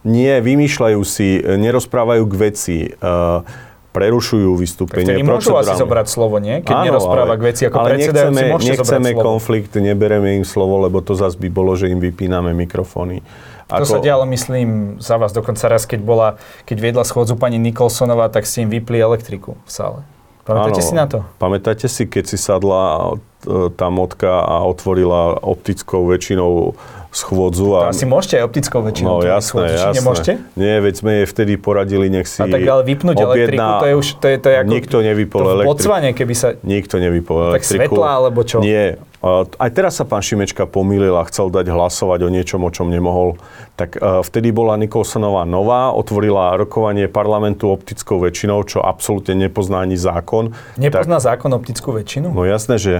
Nie, 0.04 0.44
vymýšľajú 0.44 1.00
si, 1.08 1.40
nerozprávajú 1.40 2.28
k 2.28 2.34
veci. 2.36 2.76
Uh, 3.00 3.48
prerušujú 3.92 4.56
vystúpenie. 4.56 5.20
Tak 5.20 5.24
môžu 5.24 5.52
asi 5.54 5.76
zobrať 5.76 6.06
slovo, 6.08 6.40
nie? 6.40 6.64
Keď 6.64 6.72
Áno, 6.72 6.84
nerozpráva 6.88 7.36
ale, 7.36 7.40
k 7.40 7.42
veci 7.52 7.62
ako 7.68 7.76
ale 7.76 7.88
predsedajúci, 7.94 8.32
nechceme, 8.32 8.68
nechceme 8.72 9.10
slovo. 9.12 9.22
konflikt, 9.28 9.72
nebereme 9.76 10.28
im 10.40 10.44
slovo, 10.48 10.80
lebo 10.80 11.04
to 11.04 11.12
zase 11.12 11.36
by 11.36 11.48
bolo, 11.52 11.76
že 11.76 11.92
im 11.92 12.00
vypíname 12.00 12.56
mikrofóny. 12.56 13.20
Ako... 13.68 13.84
To 13.84 13.86
sa 13.86 13.98
dialo, 14.04 14.24
myslím, 14.28 15.00
za 15.00 15.16
vás 15.16 15.32
dokonca 15.32 15.64
raz, 15.68 15.88
keď, 15.88 16.00
bola, 16.04 16.28
keď 16.68 16.76
viedla 16.76 17.04
schôdzu 17.08 17.40
pani 17.40 17.56
Nikolsonová, 17.56 18.28
tak 18.28 18.44
ste 18.44 18.64
im 18.64 18.70
vypli 18.72 19.00
elektriku 19.00 19.56
v 19.64 19.70
sále. 19.70 20.00
Pamätáte 20.42 20.82
si 20.82 20.94
na 20.94 21.06
to? 21.06 21.22
Pamätáte 21.38 21.86
si, 21.86 22.02
keď 22.10 22.24
si 22.26 22.34
sadla 22.34 23.14
e, 23.46 23.70
tá 23.78 23.86
motka 23.94 24.42
a 24.42 24.66
otvorila 24.66 25.38
optickou 25.38 26.10
väčšinou 26.10 26.74
schôdzu. 27.14 27.78
A... 27.78 27.80
To 27.86 27.94
asi 27.94 28.06
môžete 28.08 28.40
aj 28.40 28.44
optickou 28.50 28.80
väčšinou. 28.82 29.20
No 29.20 29.22
jasné, 29.22 29.46
schôdzu, 29.46 29.74
jasné. 29.76 29.96
nemôžete? 30.02 30.32
Nie, 30.58 30.74
veď 30.82 30.94
sme 30.98 31.10
jej 31.22 31.26
vtedy 31.28 31.52
poradili, 31.60 32.06
nech 32.10 32.26
si 32.26 32.42
A 32.42 32.50
tak 32.50 32.64
ale 32.64 32.82
vypnúť 32.82 33.16
objedná... 33.22 33.28
elektriku, 33.28 33.70
to 33.78 33.86
je 33.86 33.94
už, 33.94 34.06
to 34.18 34.26
je, 34.26 34.36
to 34.40 34.48
je 34.50 34.56
ako... 34.58 34.70
Nikto 34.72 34.96
nevypol 35.04 35.42
elektriku. 35.44 35.62
V 35.62 35.70
Botsvane, 35.70 36.10
keby 36.16 36.34
sa... 36.34 36.48
Nikto 36.64 36.94
nevypol 36.98 37.36
elektriku. 37.52 37.62
Tak 37.62 37.92
svetla, 37.92 38.08
alebo 38.18 38.40
čo? 38.42 38.58
Nie. 38.64 38.98
Aj 39.22 39.70
teraz 39.70 39.96
sa 39.96 40.04
pán 40.04 40.18
Šimečka 40.18 40.66
pomýlil 40.66 41.14
a 41.14 41.22
chcel 41.30 41.46
dať 41.46 41.70
hlasovať 41.70 42.26
o 42.26 42.28
niečom, 42.34 42.58
o 42.66 42.70
čom 42.74 42.90
nemohol. 42.90 43.38
Tak 43.78 44.02
vtedy 44.02 44.50
bola 44.50 44.74
Nikolsonová 44.74 45.46
nová, 45.46 45.94
otvorila 45.94 46.58
rokovanie 46.58 47.06
parlamentu 47.06 47.70
optickou 47.70 48.18
väčšinou, 48.18 48.66
čo 48.66 48.82
absolútne 48.82 49.38
nepozná 49.38 49.86
ani 49.86 49.94
zákon. 49.94 50.58
Nepozná 50.74 51.22
tak... 51.22 51.38
zákon 51.38 51.54
optickú 51.54 51.94
väčšinu? 51.94 52.34
No 52.34 52.42
jasné, 52.42 52.82
že 52.82 52.94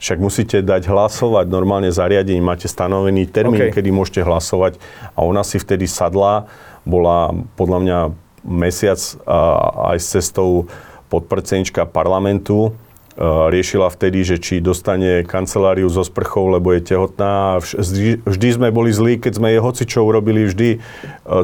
však 0.00 0.18
musíte 0.18 0.64
dať 0.64 0.88
hlasovať 0.88 1.46
normálne 1.52 1.92
zariadení, 1.92 2.40
máte 2.40 2.66
stanovený 2.66 3.28
termín, 3.28 3.68
okay. 3.68 3.76
kedy 3.76 3.92
môžete 3.92 4.24
hlasovať 4.24 4.80
a 5.14 5.20
ona 5.20 5.44
si 5.44 5.60
vtedy 5.60 5.84
sadla, 5.84 6.50
bola 6.82 7.30
podľa 7.60 7.78
mňa 7.78 7.98
mesiac 8.42 8.98
a, 9.28 9.94
aj 9.94 9.98
s 10.00 10.06
cestou 10.18 10.66
podpredsednička 11.06 11.86
parlamentu, 11.86 12.74
riešila 13.20 13.92
vtedy, 13.92 14.24
že 14.24 14.40
či 14.40 14.64
dostane 14.64 15.20
kanceláriu 15.28 15.92
so 15.92 16.00
sprchou, 16.00 16.48
lebo 16.48 16.72
je 16.72 16.80
tehotná. 16.80 17.60
Vždy, 17.60 18.48
sme 18.48 18.72
boli 18.72 18.88
zlí, 18.88 19.20
keď 19.20 19.32
sme 19.36 19.52
jej 19.52 19.60
hocičo 19.60 20.00
urobili, 20.00 20.48
vždy 20.48 20.80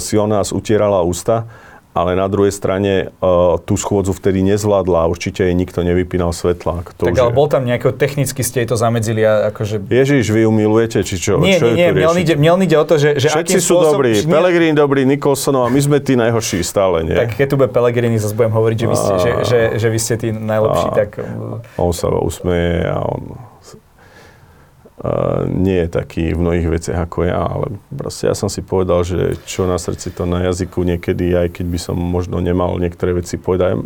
si 0.01 0.15
ona 0.17 0.39
nás 0.39 0.55
utierala 0.55 1.03
ústa 1.03 1.51
ale 1.97 2.15
na 2.15 2.29
druhej 2.31 2.55
strane 2.55 3.11
uh, 3.19 3.59
tú 3.63 3.75
schôdzu 3.75 4.15
vtedy 4.15 4.45
nezvládla 4.45 5.05
a 5.05 5.07
určite 5.11 5.45
jej 5.45 5.55
nikto 5.57 5.83
nevypínal 5.83 6.31
svetlák. 6.31 6.95
To 7.01 7.11
tak 7.11 7.19
ale 7.19 7.33
je... 7.33 7.37
bol 7.37 7.47
tam 7.51 7.67
nejako 7.67 7.97
technicky 7.97 8.45
ste 8.47 8.63
jej 8.65 8.69
to 8.71 8.77
zamedzili 8.79 9.25
a 9.25 9.51
akože... 9.51 9.89
Ježiš, 9.89 10.31
vy 10.31 10.47
ju 10.47 10.51
milujete, 10.53 11.03
či 11.03 11.17
čo? 11.19 11.41
Nie, 11.41 11.59
čo 11.59 11.73
nie, 11.73 11.91
nie, 11.91 11.97
mňa 11.97 12.09
ide, 12.21 12.35
mňa 12.39 12.53
ide 12.65 12.77
o 12.77 12.85
to, 12.85 12.95
že... 13.01 13.19
že 13.19 13.33
Všetci 13.33 13.59
sú 13.59 13.81
spôsob, 13.81 13.99
dobrí, 13.99 14.11
nie... 14.21 14.31
Pelegrín 14.31 14.75
dobrý, 14.77 15.03
Nikolsonov 15.09 15.67
a 15.67 15.71
my 15.73 15.81
sme 15.81 15.99
tí 15.99 16.15
najhorší 16.15 16.61
stále, 16.63 17.03
nie? 17.03 17.17
Tak 17.17 17.35
keď 17.35 17.47
tu 17.51 17.55
bude 17.59 17.71
Pelegrini, 17.73 18.21
zase 18.21 18.37
budem 18.37 18.53
hovoriť, 18.53 18.77
že 18.79 18.87
vy 18.87 18.97
ste, 18.97 19.15
že, 19.19 19.31
že, 19.49 19.61
že 19.81 19.89
vy 19.89 19.99
ste 19.99 20.15
tí 20.21 20.29
najlepší, 20.31 20.89
a... 20.91 20.95
tak... 20.95 21.11
On 21.81 21.91
sa 21.91 22.13
usmeje 22.13 22.85
a 22.85 23.01
on 23.01 23.48
nie 25.47 25.87
je 25.87 25.89
taký 25.89 26.35
v 26.35 26.43
mnohých 26.43 26.69
veciach 26.69 27.07
ako 27.07 27.31
ja, 27.31 27.39
ale 27.39 27.79
proste 27.95 28.27
ja 28.27 28.35
som 28.35 28.51
si 28.51 28.67
povedal, 28.67 29.07
že 29.07 29.39
čo 29.47 29.67
na 29.71 29.79
srdci, 29.79 30.11
to 30.11 30.27
na 30.27 30.43
jazyku 30.51 30.83
niekedy, 30.83 31.39
aj 31.39 31.55
keď 31.55 31.67
by 31.71 31.79
som 31.79 31.97
možno 31.99 32.43
nemal 32.43 32.75
niektoré 32.83 33.15
veci 33.15 33.39
povedať. 33.39 33.79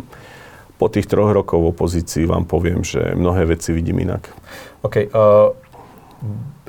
Po 0.81 0.89
tých 0.89 1.05
troch 1.05 1.29
rokov 1.29 1.61
v 1.61 1.69
opozícii 1.69 2.25
vám 2.25 2.49
poviem, 2.49 2.81
že 2.81 3.13
mnohé 3.13 3.45
veci 3.45 3.71
vidím 3.71 4.01
inak. 4.01 4.25
OK. 4.81 4.95
Uh, 5.13 5.53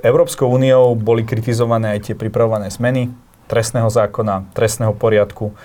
Európskou 0.04 0.52
úniou 0.52 0.92
boli 0.92 1.24
kritizované 1.24 1.96
aj 1.96 2.12
tie 2.12 2.14
pripravované 2.14 2.68
zmeny 2.68 3.08
trestného 3.48 3.88
zákona, 3.88 4.52
trestného 4.52 4.92
poriadku 4.92 5.56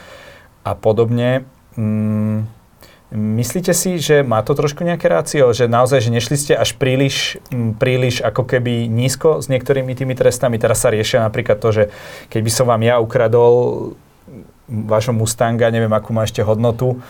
a 0.64 0.72
podobne. 0.72 1.44
Mm, 1.76 2.48
Myslíte 3.10 3.74
si, 3.74 3.98
že 3.98 4.22
má 4.22 4.46
to 4.46 4.54
trošku 4.54 4.86
nejaké 4.86 5.10
rácio, 5.10 5.50
že 5.50 5.66
naozaj, 5.66 6.06
že 6.06 6.14
nešli 6.14 6.36
ste 6.38 6.54
až 6.54 6.78
príliš, 6.78 7.42
príliš 7.82 8.22
ako 8.22 8.46
keby 8.46 8.86
nízko 8.86 9.42
s 9.42 9.50
niektorými 9.50 9.98
tými 9.98 10.14
trestami? 10.14 10.62
Teraz 10.62 10.86
sa 10.86 10.94
riešia 10.94 11.26
napríklad 11.26 11.58
to, 11.58 11.74
že 11.74 11.84
keď 12.30 12.42
by 12.46 12.52
som 12.54 12.66
vám 12.70 12.86
ja 12.86 13.02
ukradol 13.02 13.98
vášho 14.70 15.10
Mustanga, 15.10 15.74
neviem, 15.74 15.90
akú 15.90 16.14
má 16.14 16.22
ešte 16.22 16.46
hodnotu, 16.46 17.02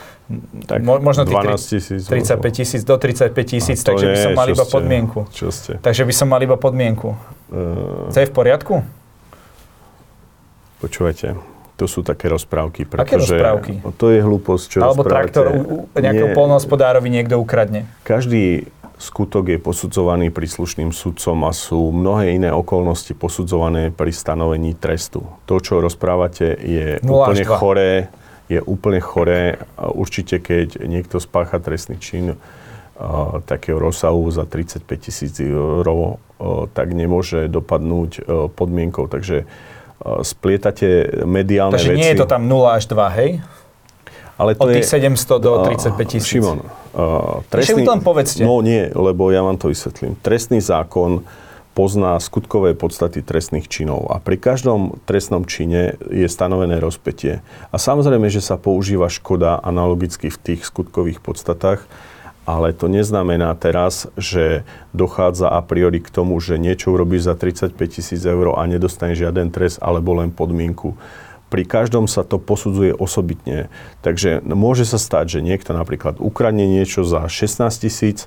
tak 0.63 0.79
mo, 0.79 1.03
možno 1.03 1.27
tých 1.27 1.35
12 1.35 2.07
35 2.07 2.47
tisíc, 2.55 2.81
do 2.87 2.95
35 2.95 3.35
tisíc, 3.43 3.79
takže 3.83 4.05
nie, 4.07 4.15
by 4.15 4.19
som 4.23 4.31
mal 4.39 4.47
iba 4.47 4.63
ste, 4.63 4.71
podmienku. 4.71 5.19
Čo 5.35 5.51
ste? 5.51 5.71
Takže 5.83 6.07
by 6.07 6.13
som 6.15 6.27
mal 6.31 6.39
iba 6.39 6.55
podmienku. 6.55 7.19
Uh, 7.51 8.07
to 8.15 8.23
je 8.23 8.27
v 8.31 8.33
poriadku? 8.33 8.87
Počúvajte, 10.79 11.35
to 11.79 11.87
sú 11.87 12.03
také 12.03 12.27
rozprávky. 12.27 12.83
Aké 12.99 13.15
rozprávky? 13.15 13.79
To 13.95 14.11
je 14.11 14.19
hlúposť, 14.19 14.65
čo 14.67 14.77
Alebo 14.83 15.07
traktor 15.07 15.47
u, 15.47 15.87
u 15.87 15.95
nejakého 15.95 16.35
polnohospodárovi 16.35 17.07
niekto 17.07 17.39
ukradne. 17.39 17.87
Každý 18.03 18.67
skutok 18.99 19.55
je 19.55 19.57
posudzovaný 19.63 20.27
príslušným 20.27 20.91
sudcom 20.91 21.47
a 21.47 21.55
sú 21.55 21.95
mnohé 21.95 22.35
iné 22.35 22.51
okolnosti 22.51 23.15
posudzované 23.15 23.95
pri 23.95 24.11
stanovení 24.11 24.75
trestu. 24.75 25.23
To, 25.47 25.63
čo 25.63 25.79
rozprávate, 25.79 26.59
je 26.59 26.99
úplne 27.07 27.47
choré. 27.47 27.91
Je 28.51 28.59
úplne 28.59 28.99
choré. 28.99 29.55
Určite, 29.79 30.43
keď 30.43 30.83
niekto 30.83 31.23
spácha 31.23 31.63
trestný 31.63 31.95
čin 31.95 32.35
takého 33.47 33.79
rozsahu 33.79 34.27
za 34.27 34.43
35 34.43 34.83
tisíc 34.99 35.39
eur, 35.39 36.19
tak 36.75 36.91
nemôže 36.91 37.47
dopadnúť 37.47 38.27
podmienkou. 38.51 39.07
Takže 39.07 39.47
splietate 40.23 41.23
mediálne 41.27 41.75
Takže 41.75 41.91
veci. 41.93 41.99
nie 41.99 42.09
je 42.15 42.17
to 42.23 42.27
tam 42.27 42.47
0 42.47 42.65
až 42.71 42.83
2, 42.87 43.19
hej? 43.19 43.31
Ale 44.39 44.55
to 44.55 44.63
Od 44.63 44.67
tých 44.71 44.87
je, 44.87 45.03
700 45.03 45.43
do 45.43 45.51
35 45.67 46.07
tisíc. 46.07 46.31
Šimon, 46.31 46.63
uh, 46.63 47.43
trestný, 47.51 47.83
len 47.83 47.99
povedzte. 47.99 48.47
No 48.47 48.63
nie, 48.63 48.87
lebo 48.95 49.27
ja 49.35 49.43
vám 49.43 49.59
to 49.59 49.67
vysvetlím. 49.67 50.15
Trestný 50.23 50.63
zákon 50.63 51.27
pozná 51.75 52.15
skutkové 52.19 52.71
podstaty 52.75 53.19
trestných 53.19 53.67
činov 53.67 54.07
a 54.11 54.19
pri 54.19 54.39
každom 54.39 54.99
trestnom 55.03 55.43
čine 55.43 55.95
je 56.07 56.27
stanovené 56.27 56.79
rozpetie. 56.79 57.43
A 57.71 57.75
samozrejme, 57.75 58.31
že 58.31 58.39
sa 58.43 58.55
používa 58.55 59.11
škoda 59.11 59.59
analogicky 59.59 60.31
v 60.31 60.39
tých 60.39 60.67
skutkových 60.67 61.23
podstatách, 61.23 61.83
ale 62.49 62.73
to 62.73 62.89
neznamená 62.89 63.53
teraz, 63.53 64.09
že 64.17 64.65
dochádza 64.97 65.53
a 65.53 65.61
priori 65.61 66.01
k 66.01 66.09
tomu, 66.09 66.41
že 66.41 66.57
niečo 66.57 66.89
urobíš 66.89 67.29
za 67.29 67.35
35 67.37 67.77
tisíc 67.77 68.25
eur 68.25 68.57
a 68.57 68.65
nedostane 68.65 69.13
žiaden 69.13 69.53
trest 69.53 69.77
alebo 69.85 70.17
len 70.17 70.33
podmienku. 70.33 70.97
Pri 71.53 71.65
každom 71.65 72.09
sa 72.09 72.25
to 72.25 72.41
posudzuje 72.41 72.93
osobitne. 72.93 73.69
Takže 74.01 74.41
môže 74.45 74.85
sa 74.85 74.97
stať, 74.97 75.37
že 75.37 75.45
niekto 75.45 75.77
napríklad 75.77 76.17
ukradne 76.17 76.65
niečo 76.65 77.05
za 77.05 77.25
16 77.25 77.85
tisíc, 77.85 78.25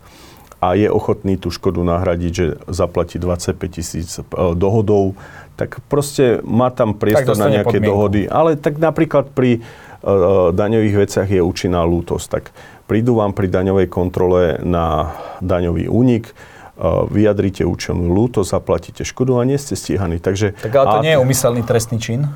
a 0.62 0.78
je 0.78 0.86
ochotný 0.86 1.34
tú 1.34 1.50
škodu 1.50 1.82
nahradiť, 1.82 2.32
že 2.32 2.46
zaplatí 2.70 3.18
25 3.18 3.58
tisíc 3.66 4.14
e, 4.14 4.22
dohodou, 4.54 5.18
tak 5.58 5.82
proste 5.90 6.38
má 6.46 6.70
tam 6.70 6.94
priestor 6.94 7.34
na 7.34 7.50
nejaké 7.50 7.82
podmienku. 7.82 7.90
dohody. 7.90 8.22
Ale 8.30 8.54
tak 8.54 8.80
napríklad 8.80 9.36
pri 9.36 9.60
uh, 9.60 10.48
daňových 10.48 10.96
veciach 10.96 11.28
je 11.28 11.44
účinná 11.44 11.84
lútosť. 11.84 12.26
Tak 12.32 12.44
prídu 12.92 13.16
vám 13.16 13.32
pri 13.32 13.48
daňovej 13.48 13.88
kontrole 13.88 14.60
na 14.60 15.16
daňový 15.40 15.88
únik, 15.88 16.36
uh, 16.76 17.08
vyjadrite 17.08 17.64
účelnú 17.64 18.12
lútosť, 18.12 18.52
zaplatíte 18.52 19.02
škodu 19.08 19.40
a 19.40 19.48
nie 19.48 19.56
ste 19.56 19.72
stíhaní. 19.72 20.20
Takže, 20.20 20.52
tak 20.60 20.76
ale 20.76 20.86
to 20.92 20.98
a, 21.00 21.04
nie 21.08 21.12
je 21.16 21.20
umyselný 21.24 21.64
trestný 21.64 21.96
čin? 21.96 22.28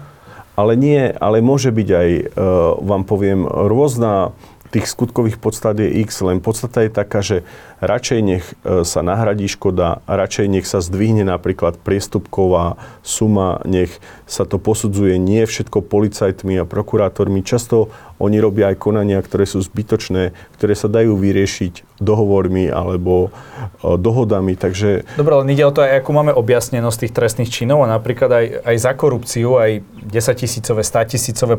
Ale 0.56 0.72
nie, 0.72 1.12
ale 1.12 1.44
môže 1.44 1.68
byť 1.68 1.88
aj, 1.92 2.08
uh, 2.08 2.72
vám 2.80 3.04
poviem, 3.04 3.44
rôzna 3.44 4.32
tých 4.70 4.86
skutkových 4.90 5.38
podstat 5.38 5.78
je 5.78 6.02
x, 6.02 6.22
len 6.22 6.42
podstata 6.42 6.82
je 6.82 6.90
taká, 6.90 7.20
že 7.22 7.46
radšej 7.80 8.20
nech 8.22 8.44
e, 8.64 8.82
sa 8.82 9.00
nahradí 9.04 9.46
škoda, 9.46 10.02
radšej 10.08 10.46
nech 10.48 10.66
sa 10.66 10.82
zdvihne 10.82 11.22
napríklad 11.22 11.78
priestupková 11.80 12.80
suma, 13.04 13.60
nech 13.68 13.92
sa 14.24 14.48
to 14.48 14.56
posudzuje 14.58 15.20
nie 15.20 15.44
všetko 15.44 15.84
policajtmi 15.84 16.58
a 16.58 16.64
prokurátormi. 16.64 17.46
Často 17.46 17.92
oni 18.16 18.40
robia 18.40 18.72
aj 18.72 18.80
konania, 18.80 19.20
ktoré 19.20 19.44
sú 19.44 19.60
zbytočné, 19.60 20.32
ktoré 20.56 20.72
sa 20.72 20.88
dajú 20.88 21.20
vyriešiť 21.20 22.00
dohovormi 22.00 22.72
alebo 22.72 23.28
e, 23.28 23.94
dohodami, 23.96 24.56
takže... 24.56 25.04
Dobre, 25.16 25.32
len 25.44 25.52
ide 25.52 25.64
o 25.68 25.72
to, 25.72 25.84
aj 25.84 26.00
akú 26.00 26.16
máme 26.16 26.32
objasnenosť 26.32 27.06
tých 27.06 27.16
trestných 27.16 27.52
činov 27.52 27.84
a 27.84 27.92
napríklad 27.92 28.30
aj, 28.32 28.46
aj 28.64 28.76
za 28.80 28.92
korupciu, 28.96 29.60
aj 29.60 29.84
10 30.10 30.42
tisícové, 30.42 30.80
100 30.80 31.12
tisícové 31.16 31.54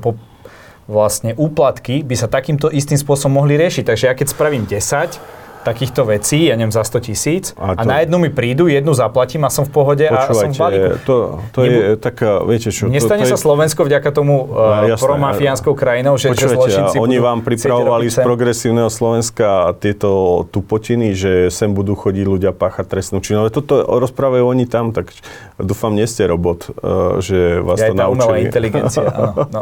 vlastne 0.88 1.36
úplatky 1.36 2.02
by 2.02 2.16
sa 2.16 2.32
takýmto 2.32 2.72
istým 2.72 2.98
spôsobom 2.98 3.44
mohli 3.44 3.60
riešiť. 3.60 3.84
Takže 3.84 4.04
ja 4.08 4.14
keď 4.16 4.28
spravím 4.32 4.64
10 4.64 5.38
takýchto 5.68 6.08
vecí, 6.08 6.48
ja 6.48 6.56
neviem, 6.56 6.72
za 6.72 6.80
100 6.80 7.08
tisíc 7.12 7.52
a, 7.60 7.76
to... 7.76 7.80
a 7.80 7.82
na 7.84 8.00
jednu 8.00 8.24
mi 8.24 8.32
prídu, 8.32 8.72
jednu 8.72 8.96
zaplatím 8.96 9.44
a 9.44 9.52
som 9.52 9.68
v 9.68 9.72
pohode 9.76 10.08
a 10.08 10.32
som 10.32 10.48
v 10.48 10.56
balíku. 10.56 10.92
To, 11.04 11.16
to 11.52 11.60
Nebu... 11.68 11.76
je 11.76 11.88
taká, 12.00 12.32
viete 12.48 12.72
čo... 12.72 12.88
Nestane 12.88 13.28
to, 13.28 13.28
to 13.28 13.32
sa 13.36 13.38
je... 13.38 13.44
Slovensko 13.44 13.84
vďaka 13.84 14.10
tomu 14.16 14.48
uh, 14.48 14.88
no, 14.88 14.96
promafiánskou 14.96 15.76
krajinou, 15.76 16.16
že, 16.16 16.32
že 16.32 16.56
zločinci 16.56 16.96
oni 16.96 17.20
vám 17.20 17.44
pripravovali 17.44 18.08
z 18.08 18.24
progresívneho 18.24 18.88
Slovenska 18.88 19.76
tieto 19.84 20.44
tupotiny, 20.48 21.12
že 21.12 21.52
sem 21.52 21.76
budú 21.76 22.00
chodiť 22.00 22.24
ľudia 22.24 22.52
páchať 22.56 22.88
trestnú 22.88 23.20
činnosť. 23.20 23.52
Toto 23.52 23.84
rozprávajú 23.84 24.48
oni 24.48 24.64
tam, 24.72 24.96
tak 24.96 25.12
dúfam, 25.60 25.92
nie 25.92 26.08
ste 26.08 26.32
robot, 26.32 26.72
uh, 26.80 27.20
že 27.20 27.60
vás 27.60 27.84
ja 27.84 27.92
to 27.92 28.00
naučili. 28.00 28.48
inteligencia, 28.48 29.04
áno. 29.12 29.52
No. 29.52 29.62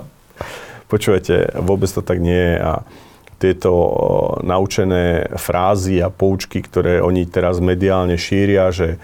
Počúvajte, 0.85 1.59
vôbec 1.65 1.89
to 1.89 2.05
tak 2.05 2.21
nie 2.21 2.55
je 2.55 2.55
a 2.61 2.73
tieto 3.35 3.71
naučené 4.41 5.27
frázy 5.35 5.99
a 5.99 6.07
poučky, 6.07 6.63
ktoré 6.63 7.03
oni 7.03 7.27
teraz 7.27 7.59
mediálne 7.59 8.15
šíria, 8.15 8.71
že 8.71 8.95
e, 8.95 8.97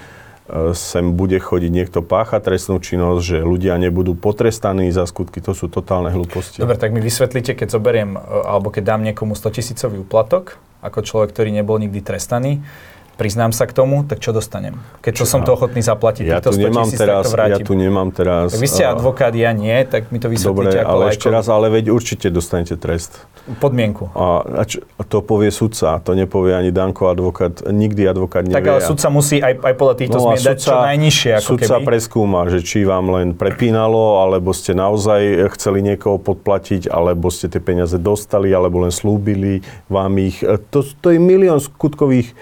sem 0.71 1.11
bude 1.13 1.35
chodiť 1.35 1.71
niekto 1.71 1.99
páchať 1.99 2.47
trestnú 2.47 2.79
činnosť, 2.79 3.21
že 3.21 3.37
ľudia 3.43 3.75
nebudú 3.75 4.15
potrestaní 4.15 4.87
za 4.89 5.03
skutky, 5.03 5.43
to 5.43 5.51
sú 5.51 5.67
totálne 5.67 6.09
hlúposti. 6.15 6.63
Dobre, 6.63 6.79
tak 6.79 6.95
mi 6.95 7.03
vysvetlíte, 7.03 7.59
keď 7.59 7.75
zoberiem, 7.75 8.15
e, 8.15 8.19
alebo 8.47 8.71
keď 8.71 8.83
dám 8.95 9.01
niekomu 9.03 9.35
100 9.35 9.51
tisícový 9.51 9.99
úplatok, 9.99 10.55
ako 10.81 11.03
človek, 11.03 11.35
ktorý 11.35 11.51
nebol 11.51 11.77
nikdy 11.77 11.99
trestaný, 12.01 12.63
priznám 13.21 13.53
sa 13.53 13.69
k 13.69 13.77
tomu, 13.77 14.01
tak 14.01 14.17
čo 14.17 14.33
dostanem? 14.33 14.81
Keď 15.05 15.13
čo 15.13 15.25
som 15.29 15.45
to 15.45 15.53
ochotný 15.53 15.85
zaplatiť, 15.85 16.25
ja 16.25 16.41
tu 16.41 16.57
nemám 16.57 16.89
tisíc, 16.89 16.97
teraz, 16.97 17.29
to 17.29 17.37
vrátim. 17.37 17.53
Ja 17.53 17.57
tu 17.61 17.73
nemám 17.77 18.09
teraz... 18.09 18.49
Tak 18.49 18.57
vy 18.57 18.69
ste 18.73 18.83
advokát, 18.89 19.29
ja 19.37 19.53
nie, 19.53 19.77
tak 19.85 20.09
mi 20.09 20.17
to 20.17 20.25
vysvetlíte 20.25 20.73
Dobre, 20.73 20.81
ako 20.81 20.89
ale 20.89 21.03
ešte 21.13 21.29
raz, 21.29 21.45
ale 21.45 21.69
veď 21.69 21.93
určite 21.93 22.33
dostanete 22.33 22.81
trest. 22.81 23.21
Podmienku. 23.61 24.09
A, 24.17 24.41
a 24.41 24.61
čo, 24.65 24.81
to 25.05 25.21
povie 25.21 25.53
sudca, 25.53 26.01
to 26.01 26.17
nepovie 26.17 26.57
ani 26.57 26.73
Danko 26.73 27.13
advokát, 27.13 27.61
nikdy 27.69 28.09
advokát 28.09 28.41
nevie. 28.41 28.57
Tak 28.57 28.65
ale 28.73 28.81
sudca 28.81 29.07
musí 29.13 29.37
aj, 29.37 29.53
aj 29.61 29.75
podľa 29.77 29.95
týchto 30.01 30.17
no 30.17 30.23
zmien 30.25 30.41
dať 30.41 30.57
čo 30.57 30.77
najnižšie. 30.81 31.31
Ako 31.37 31.45
sudca 31.45 31.75
keby. 31.77 31.85
preskúma, 31.85 32.41
že 32.49 32.59
či 32.65 32.81
vám 32.89 33.05
len 33.13 33.37
prepínalo, 33.37 34.25
alebo 34.25 34.49
ste 34.49 34.73
naozaj 34.73 35.45
chceli 35.53 35.85
niekoho 35.85 36.17
podplatiť, 36.17 36.89
alebo 36.89 37.29
ste 37.29 37.53
tie 37.53 37.61
peniaze 37.61 38.01
dostali, 38.01 38.49
alebo 38.49 38.81
len 38.81 38.89
slúbili 38.89 39.61
vám 39.85 40.17
ich. 40.17 40.41
To, 40.73 40.81
to 40.81 41.13
je 41.13 41.21
milión 41.21 41.61
skutkových 41.61 42.33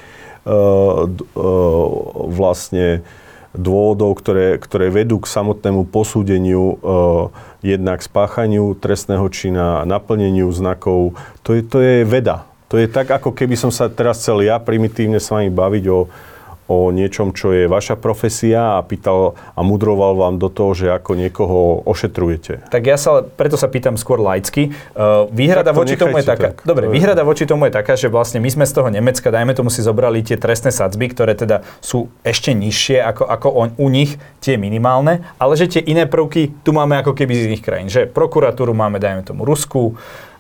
vlastne 2.30 3.06
dôvodov, 3.54 4.22
ktoré, 4.22 4.62
ktoré 4.62 4.94
vedú 4.94 5.18
k 5.18 5.30
samotnému 5.30 5.90
posúdeniu 5.90 6.78
uh, 6.78 7.34
jednak 7.66 8.00
spáchaniu 8.06 8.78
trestného 8.78 9.26
čina, 9.34 9.84
naplneniu 9.90 10.48
znakov. 10.54 11.18
To 11.42 11.58
je, 11.58 11.62
to 11.66 11.78
je 11.82 11.96
veda. 12.06 12.46
To 12.70 12.78
je 12.78 12.86
tak, 12.86 13.10
ako 13.10 13.34
keby 13.34 13.58
som 13.58 13.74
sa 13.74 13.90
teraz 13.90 14.22
chcel 14.22 14.46
ja 14.46 14.62
primitívne 14.62 15.18
s 15.18 15.34
vami 15.34 15.50
baviť 15.50 15.84
o, 15.90 16.06
o 16.70 16.94
niečom, 16.94 17.34
čo 17.34 17.50
je 17.50 17.66
vaša 17.66 17.98
profesia 17.98 18.78
a 18.78 18.86
pýtal 18.86 19.34
a 19.58 19.60
mudroval 19.66 20.14
vám 20.14 20.38
do 20.38 20.54
toho, 20.54 20.78
že 20.78 20.88
ako 20.94 21.18
niekoho 21.18 21.82
ošetrujete. 21.90 22.70
Tak 22.70 22.84
ja 22.86 22.96
sa, 22.96 23.26
preto 23.26 23.58
sa 23.58 23.66
pýtam 23.66 23.98
skôr 23.98 24.22
laicky. 24.22 24.70
Uh, 24.94 25.26
výhrada 25.34 25.74
voči 25.74 25.98
tomu 25.98 26.22
je 26.22 26.30
taká, 26.30 26.54
tak. 26.54 26.62
dobre, 26.62 26.86
výhrada 26.94 27.26
voči 27.26 27.50
tomu 27.50 27.66
je 27.68 27.74
taká, 27.74 27.98
že 27.98 28.06
vlastne 28.08 28.38
my 28.38 28.54
sme 28.54 28.70
z 28.70 28.74
toho 28.78 28.94
Nemecka, 28.94 29.34
dajme 29.34 29.58
tomu 29.58 29.74
si 29.74 29.82
zobrali 29.82 30.22
tie 30.22 30.38
trestné 30.38 30.70
sadzby, 30.70 31.10
ktoré 31.10 31.34
teda 31.34 31.66
sú 31.82 32.14
ešte 32.22 32.54
nižšie 32.54 33.02
ako, 33.02 33.24
ako 33.26 33.48
on, 33.50 33.70
u 33.82 33.90
nich, 33.90 34.22
tie 34.38 34.56
minimálne, 34.62 35.26
ale 35.42 35.58
že 35.58 35.66
tie 35.66 35.82
iné 35.82 36.06
prvky 36.06 36.62
tu 36.62 36.70
máme 36.70 37.02
ako 37.02 37.18
keby 37.18 37.34
z 37.34 37.46
iných 37.50 37.66
krajín. 37.66 37.90
Že 37.90 38.14
prokuratúru 38.14 38.78
máme, 38.78 39.02
dajme 39.02 39.26
tomu 39.26 39.42
Rusku, 39.42 39.98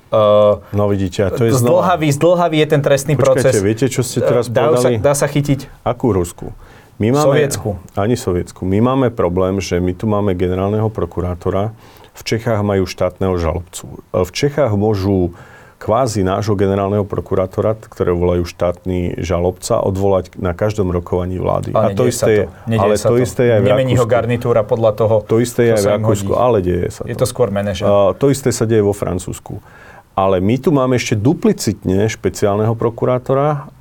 Uh, 0.09 0.65
no 0.73 0.89
vidíte, 0.89 1.21
to 1.37 1.45
je 1.45 1.53
znova... 1.53 1.85
Zdlhavý, 1.85 2.09
zdlhavý 2.09 2.57
je 2.65 2.67
ten 2.67 2.81
trestný 2.81 3.13
Počkajte, 3.13 3.53
proces. 3.53 3.61
viete, 3.61 3.85
čo 3.93 4.01
ste 4.01 4.25
teraz 4.25 4.49
dá 4.49 4.73
povedali? 4.73 4.97
Sa, 4.97 5.05
dá 5.05 5.13
sa 5.13 5.27
chytiť? 5.29 5.85
Akú 5.85 6.09
Rusku? 6.09 6.49
My 6.97 7.13
máme, 7.13 7.25
sovietsku. 7.31 7.69
Ani 7.93 8.17
sovietsku. 8.17 8.65
My 8.65 8.81
máme 8.81 9.07
problém, 9.13 9.61
že 9.61 9.77
my 9.77 9.93
tu 9.93 10.09
máme 10.09 10.33
generálneho 10.33 10.89
prokurátora, 10.91 11.71
v 12.11 12.21
Čechách 12.25 12.59
majú 12.59 12.83
štátneho 12.83 13.39
žalobcu. 13.39 14.03
E, 14.11 14.25
v 14.27 14.31
Čechách 14.35 14.75
môžu 14.75 15.31
kvázi 15.79 16.27
nášho 16.27 16.59
generálneho 16.59 17.07
prokurátora, 17.07 17.71
ktoré 17.79 18.11
volajú 18.11 18.43
štátny 18.43 19.23
žalobca, 19.23 19.79
odvolať 19.79 20.35
na 20.35 20.51
každom 20.51 20.91
rokovaní 20.91 21.39
vlády. 21.39 21.71
Ale 21.71 21.95
a 21.95 21.95
to 21.95 22.03
isté, 22.03 22.51
to. 22.51 22.75
ale 22.75 22.99
to, 22.99 23.15
to 23.15 23.15
isté 23.23 23.41
je 23.47 23.51
aj 23.55 23.61
v 23.63 23.67
Nemení 23.71 23.95
ho 23.95 24.03
garnitúra 24.03 24.67
podľa 24.67 24.91
toho, 24.99 25.15
To 25.23 25.39
isté 25.39 25.71
je 25.71 25.79
aj 25.79 25.83
v 25.87 25.91
Rakúsku, 25.95 26.31
ale 26.35 26.59
deje 26.59 26.91
sa 26.91 27.07
to. 27.07 27.07
Je 27.07 27.15
to 27.15 27.23
skôr 27.23 27.47
manažer. 27.47 27.87
Uh, 27.87 28.11
to 28.11 28.27
isté 28.27 28.51
sa 28.51 28.67
deje 28.67 28.83
vo 28.83 28.91
Francúzsku. 28.91 29.63
Ale 30.19 30.43
my 30.43 30.55
tu 30.59 30.75
máme 30.75 30.99
ešte 30.99 31.15
duplicitne 31.15 32.11
špeciálneho 32.11 32.75
prokurátora, 32.75 33.71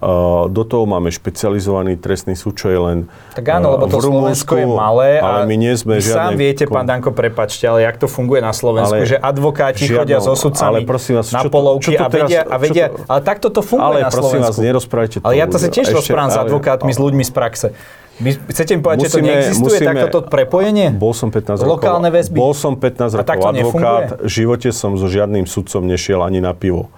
do 0.46 0.62
toho 0.62 0.86
máme 0.86 1.10
špecializovaný 1.10 1.98
trestný 1.98 2.38
súd, 2.38 2.54
čo 2.54 2.70
je 2.70 2.78
len 2.78 2.98
Tak 3.34 3.42
áno, 3.58 3.74
lebo 3.74 3.90
to 3.90 3.98
Slovensko 3.98 4.54
je 4.54 4.66
malé 4.70 5.18
ale 5.18 5.50
my 5.50 5.56
nie 5.58 5.74
sme 5.74 5.98
žiadne... 5.98 6.14
sám 6.14 6.32
viete, 6.38 6.64
pán 6.70 6.86
Danko, 6.86 7.10
prepačte, 7.10 7.66
ale 7.66 7.82
jak 7.82 7.98
to 7.98 8.06
funguje 8.06 8.38
na 8.38 8.54
Slovensku, 8.54 8.94
ale 8.94 9.10
že 9.10 9.18
advokáti 9.18 9.82
žiadno, 9.90 9.98
chodia 10.06 10.18
so 10.22 10.38
sudcami 10.38 10.86
ale 10.86 10.86
prosím 10.86 11.18
vás, 11.18 11.34
na 11.34 11.42
čo, 11.42 11.48
polovky 11.50 11.90
čo 11.90 11.98
a 11.98 12.06
vedia, 12.06 12.46
teraz, 12.46 12.54
a 12.54 12.56
vedia 12.62 12.86
to, 12.86 13.02
ale 13.10 13.20
takto 13.26 13.46
to 13.50 13.60
funguje 13.66 13.98
ale 13.98 14.06
na 14.06 14.10
Slovensku. 14.14 14.22
Ale 14.22 14.22
prosím 14.22 14.40
vás, 14.46 14.56
nerozprávajte 14.62 15.16
to. 15.18 15.24
Ale 15.26 15.34
ja 15.34 15.46
to 15.50 15.58
sa 15.58 15.68
tiež 15.74 15.86
rozprávam 15.90 16.30
s 16.30 16.38
advokátmi, 16.38 16.92
s 16.94 16.98
ľuďmi 17.02 17.24
z 17.26 17.32
praxe. 17.34 17.68
My, 18.18 18.34
chcete 18.34 18.74
mi 18.74 18.80
povedať, 18.82 19.06
musíme, 19.06 19.14
že 19.14 19.14
to 19.14 19.26
neexistuje, 19.30 19.78
musíme, 19.78 19.90
takéto 19.94 20.18
prepojenie? 20.26 20.86
Bol 20.90 21.14
som 21.14 21.30
15 21.30 21.62
rokov. 21.62 21.70
Lokálne 21.78 22.10
väzby? 22.10 22.34
Bol 22.34 22.50
som 22.50 22.74
15 22.74 23.14
rokov 23.14 23.42
advokát. 23.46 24.06
V 24.26 24.30
živote 24.30 24.74
som 24.74 24.98
so 24.98 25.06
žiadnym 25.06 25.46
sudcom 25.46 25.86
nešiel 25.86 26.18
ani 26.26 26.42
na 26.42 26.50
pivo. 26.50 26.90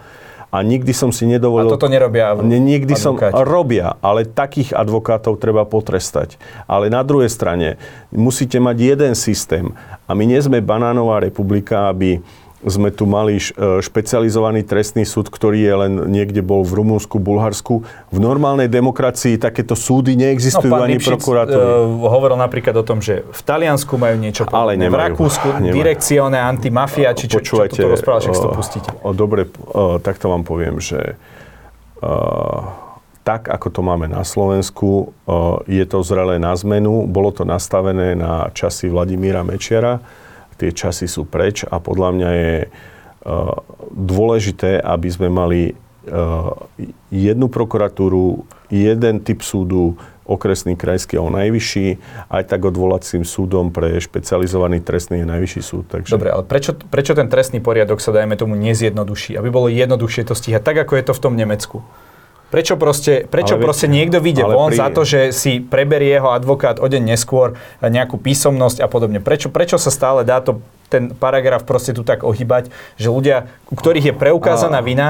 A 0.50 0.66
nikdy 0.66 0.90
som 0.90 1.14
si 1.14 1.30
nedovolil... 1.30 1.70
A 1.70 1.78
toto 1.78 1.86
nerobia 1.86 2.34
ne, 2.42 2.58
Nikdy 2.58 2.98
advokáti. 2.98 3.38
som... 3.38 3.46
Robia, 3.46 3.94
ale 4.02 4.26
takých 4.26 4.74
advokátov 4.74 5.38
treba 5.38 5.62
potrestať. 5.62 6.42
Ale 6.66 6.90
na 6.90 7.06
druhej 7.06 7.30
strane 7.30 7.78
musíte 8.10 8.58
mať 8.58 8.76
jeden 8.82 9.12
systém. 9.14 9.70
A 10.10 10.16
my 10.18 10.26
nie 10.26 10.42
sme 10.42 10.58
banánová 10.58 11.22
republika, 11.22 11.86
aby 11.86 12.18
sme 12.60 12.92
tu 12.92 13.08
mali 13.08 13.40
e, 13.40 13.44
špecializovaný 13.80 14.68
trestný 14.68 15.08
súd, 15.08 15.32
ktorý 15.32 15.60
je 15.64 15.74
len 15.86 15.92
niekde 16.12 16.44
bol 16.44 16.60
v 16.60 16.84
Rumunsku, 16.84 17.16
Bulharsku. 17.16 17.80
V 18.12 18.18
normálnej 18.20 18.68
demokracii 18.68 19.40
takéto 19.40 19.72
súdy 19.72 20.12
neexistujú 20.20 20.68
no, 20.68 20.84
ani 20.84 21.00
prokurátori. 21.00 21.56
Uh, 21.56 22.04
hovoril 22.04 22.36
napríklad 22.36 22.76
o 22.76 22.84
tom, 22.84 23.00
že 23.00 23.24
v 23.24 23.40
Taliansku 23.40 23.96
majú 23.96 24.20
niečo 24.20 24.44
Ale 24.52 24.76
nemajú, 24.76 24.92
v 24.92 24.96
Rakúsku 25.08 25.48
nemajú. 25.56 25.72
direkcione 25.72 26.36
antimafia, 26.36 27.16
či 27.16 27.32
čo, 27.32 27.40
čo 27.40 27.64
tu 27.64 27.88
rozprával, 27.88 28.28
však 28.28 28.36
to 28.36 28.52
pustíte. 28.52 28.88
O, 29.00 29.16
dobre, 29.16 29.48
o, 29.72 29.96
tak 29.96 30.20
to 30.20 30.28
vám 30.28 30.44
poviem, 30.44 30.84
že 30.84 31.16
o, 32.04 32.12
tak, 33.24 33.48
ako 33.48 33.68
to 33.72 33.80
máme 33.84 34.08
na 34.08 34.24
Slovensku, 34.24 35.12
je 35.68 35.84
to 35.84 36.00
zrelé 36.00 36.40
na 36.40 36.56
zmenu. 36.56 37.04
Bolo 37.04 37.30
to 37.30 37.44
nastavené 37.44 38.16
na 38.16 38.48
časy 38.56 38.88
Vladimíra 38.88 39.44
Mečiara 39.44 40.00
tie 40.60 40.70
časy 40.76 41.08
sú 41.08 41.24
preč 41.24 41.64
a 41.64 41.80
podľa 41.80 42.08
mňa 42.12 42.30
je 42.36 42.56
uh, 42.68 43.56
dôležité, 43.96 44.76
aby 44.84 45.08
sme 45.08 45.32
mali 45.32 45.72
jednu 47.12 47.46
prokuratúru, 47.52 48.48
jeden 48.72 49.20
typ 49.20 49.44
súdu, 49.44 50.00
okresný, 50.24 50.78
krajský 50.78 51.18
a 51.18 51.26
najvyšší, 51.26 51.86
aj 52.30 52.42
tak 52.46 52.62
odvolacím 52.62 53.26
súdom 53.26 53.74
pre 53.74 53.98
špecializovaný 53.98 54.78
trestný 54.78 55.26
je 55.26 55.26
najvyšší 55.26 55.62
súd. 55.62 55.84
Takže... 55.90 56.14
Dobre, 56.14 56.30
ale 56.30 56.46
prečo, 56.46 56.72
prečo 56.72 57.18
ten 57.18 57.26
trestný 57.26 57.58
poriadok 57.58 57.98
sa, 57.98 58.14
dajme 58.14 58.38
tomu, 58.38 58.54
nezjednoduší? 58.54 59.34
Aby 59.34 59.50
bolo 59.50 59.66
jednoduchšie 59.66 60.30
to 60.30 60.38
stíhať, 60.38 60.62
tak 60.62 60.76
ako 60.86 60.92
je 60.96 61.04
to 61.10 61.12
v 61.18 61.20
tom 61.20 61.34
Nemecku. 61.34 61.82
Prečo 62.50 62.74
proste, 62.74 63.30
prečo 63.30 63.54
ale 63.54 63.62
proste 63.62 63.86
niekto 63.86 64.18
vyjde 64.18 64.42
von 64.42 64.74
pri... 64.74 64.82
za 64.82 64.90
to, 64.90 65.06
že 65.06 65.30
si 65.30 65.62
preberie 65.62 66.18
jeho 66.18 66.34
advokát 66.34 66.82
o 66.82 66.86
deň 66.90 67.14
neskôr 67.14 67.54
nejakú 67.78 68.18
písomnosť 68.18 68.82
a 68.82 68.90
podobne? 68.90 69.22
Prečo, 69.22 69.54
prečo 69.54 69.78
sa 69.78 69.94
stále 69.94 70.26
dá 70.26 70.42
to, 70.42 70.58
ten 70.90 71.14
paragraf 71.14 71.62
proste 71.62 71.94
tu 71.94 72.02
tak 72.02 72.26
ohybať, 72.26 72.74
že 72.98 73.06
ľudia, 73.06 73.46
u 73.70 73.78
ktorých 73.78 74.10
je 74.10 74.14
preukázaná 74.18 74.82
a... 74.82 74.84
vina, 74.84 75.08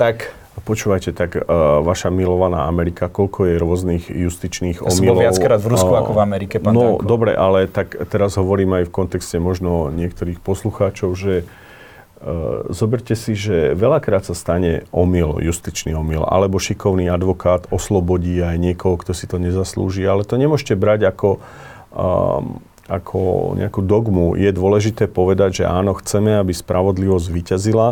tak... 0.00 0.32
Počúvajte, 0.58 1.14
tak 1.14 1.38
uh, 1.38 1.84
vaša 1.86 2.10
milovaná 2.10 2.66
Amerika, 2.66 3.06
koľko 3.06 3.46
je 3.46 3.54
rôznych 3.62 4.04
justičných 4.10 4.82
ja 4.82 4.90
omylov? 4.90 5.22
Ja 5.22 5.30
viackrát 5.30 5.60
v 5.62 5.68
Rusku 5.70 5.92
uh, 5.92 6.02
ako 6.02 6.18
v 6.18 6.20
Amerike, 6.24 6.56
pán 6.58 6.74
No, 6.74 6.98
Danko. 6.98 7.06
dobre, 7.06 7.30
ale 7.36 7.70
tak 7.70 7.94
teraz 8.10 8.34
hovorím 8.40 8.80
aj 8.82 8.84
v 8.88 8.92
kontexte 8.92 9.36
možno 9.38 9.92
niektorých 9.92 10.40
poslucháčov, 10.40 11.12
že 11.14 11.44
Uh, 11.44 11.67
zoberte 12.74 13.14
si, 13.14 13.38
že 13.38 13.78
veľakrát 13.78 14.26
sa 14.26 14.34
stane 14.34 14.90
omyl, 14.90 15.38
justičný 15.38 15.94
omyl, 15.94 16.26
alebo 16.26 16.58
šikovný 16.58 17.06
advokát 17.06 17.70
oslobodí 17.70 18.42
aj 18.42 18.58
niekoho, 18.58 18.98
kto 18.98 19.14
si 19.14 19.30
to 19.30 19.38
nezaslúži, 19.38 20.02
ale 20.02 20.26
to 20.26 20.34
nemôžete 20.34 20.74
brať 20.74 21.14
ako, 21.14 21.38
um, 21.94 22.58
ako 22.90 23.54
nejakú 23.54 23.86
dogmu. 23.86 24.34
Je 24.34 24.50
dôležité 24.50 25.06
povedať, 25.06 25.62
že 25.62 25.64
áno, 25.70 25.94
chceme, 25.94 26.34
aby 26.34 26.50
spravodlivosť 26.50 27.26
vyťazila, 27.30 27.88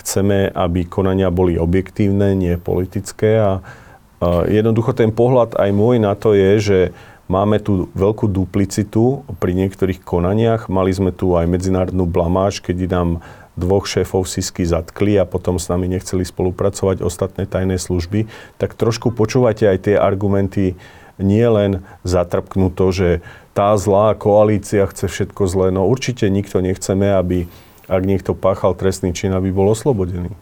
chceme, 0.00 0.48
aby 0.56 0.88
konania 0.88 1.28
boli 1.28 1.60
objektívne, 1.60 2.32
nie 2.32 2.56
politické 2.56 3.36
a 3.36 3.52
uh, 3.60 4.48
jednoducho 4.48 4.96
ten 4.96 5.12
pohľad 5.12 5.52
aj 5.52 5.70
môj 5.76 6.00
na 6.00 6.16
to 6.16 6.32
je, 6.32 6.52
že 6.60 6.78
Máme 7.26 7.58
tu 7.58 7.90
veľkú 7.98 8.30
duplicitu 8.30 9.26
pri 9.42 9.50
niektorých 9.50 9.98
konaniach. 10.06 10.70
Mali 10.70 10.94
sme 10.94 11.10
tu 11.10 11.34
aj 11.34 11.50
medzinárodnú 11.50 12.06
blamáž, 12.06 12.62
keď 12.62 12.86
nám 12.86 13.18
dvoch 13.56 13.88
šéfov 13.88 14.28
SISky 14.28 14.68
zatkli 14.68 15.16
a 15.16 15.24
potom 15.24 15.56
s 15.56 15.66
nami 15.72 15.88
nechceli 15.88 16.22
spolupracovať 16.22 17.00
ostatné 17.00 17.48
tajné 17.48 17.80
služby, 17.80 18.28
tak 18.60 18.76
trošku 18.76 19.10
počúvajte 19.16 19.64
aj 19.64 19.78
tie 19.90 19.94
argumenty, 19.96 20.76
nie 21.16 21.46
len 21.48 21.80
zatrpknúť 22.04 22.72
to, 22.76 22.86
že 22.92 23.08
tá 23.56 23.72
zlá 23.80 24.12
koalícia 24.12 24.84
chce 24.84 25.08
všetko 25.08 25.48
zlé. 25.48 25.66
No 25.72 25.88
určite 25.88 26.28
nikto 26.28 26.60
nechceme, 26.60 27.16
aby 27.16 27.48
ak 27.88 28.02
niekto 28.04 28.36
páchal 28.36 28.76
trestný 28.76 29.16
čin, 29.16 29.32
aby 29.32 29.48
bol 29.48 29.72
oslobodený. 29.72 30.34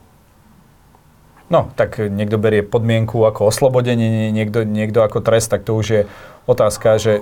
No, 1.52 1.70
tak 1.76 2.00
niekto 2.00 2.40
berie 2.40 2.64
podmienku 2.64 3.20
ako 3.22 3.52
oslobodenie, 3.52 4.32
niekto, 4.32 4.64
niekto 4.64 5.04
ako 5.04 5.20
trest, 5.20 5.52
tak 5.52 5.62
to 5.62 5.76
už 5.76 5.86
je 5.86 6.02
otázka, 6.48 6.96
že 6.96 7.20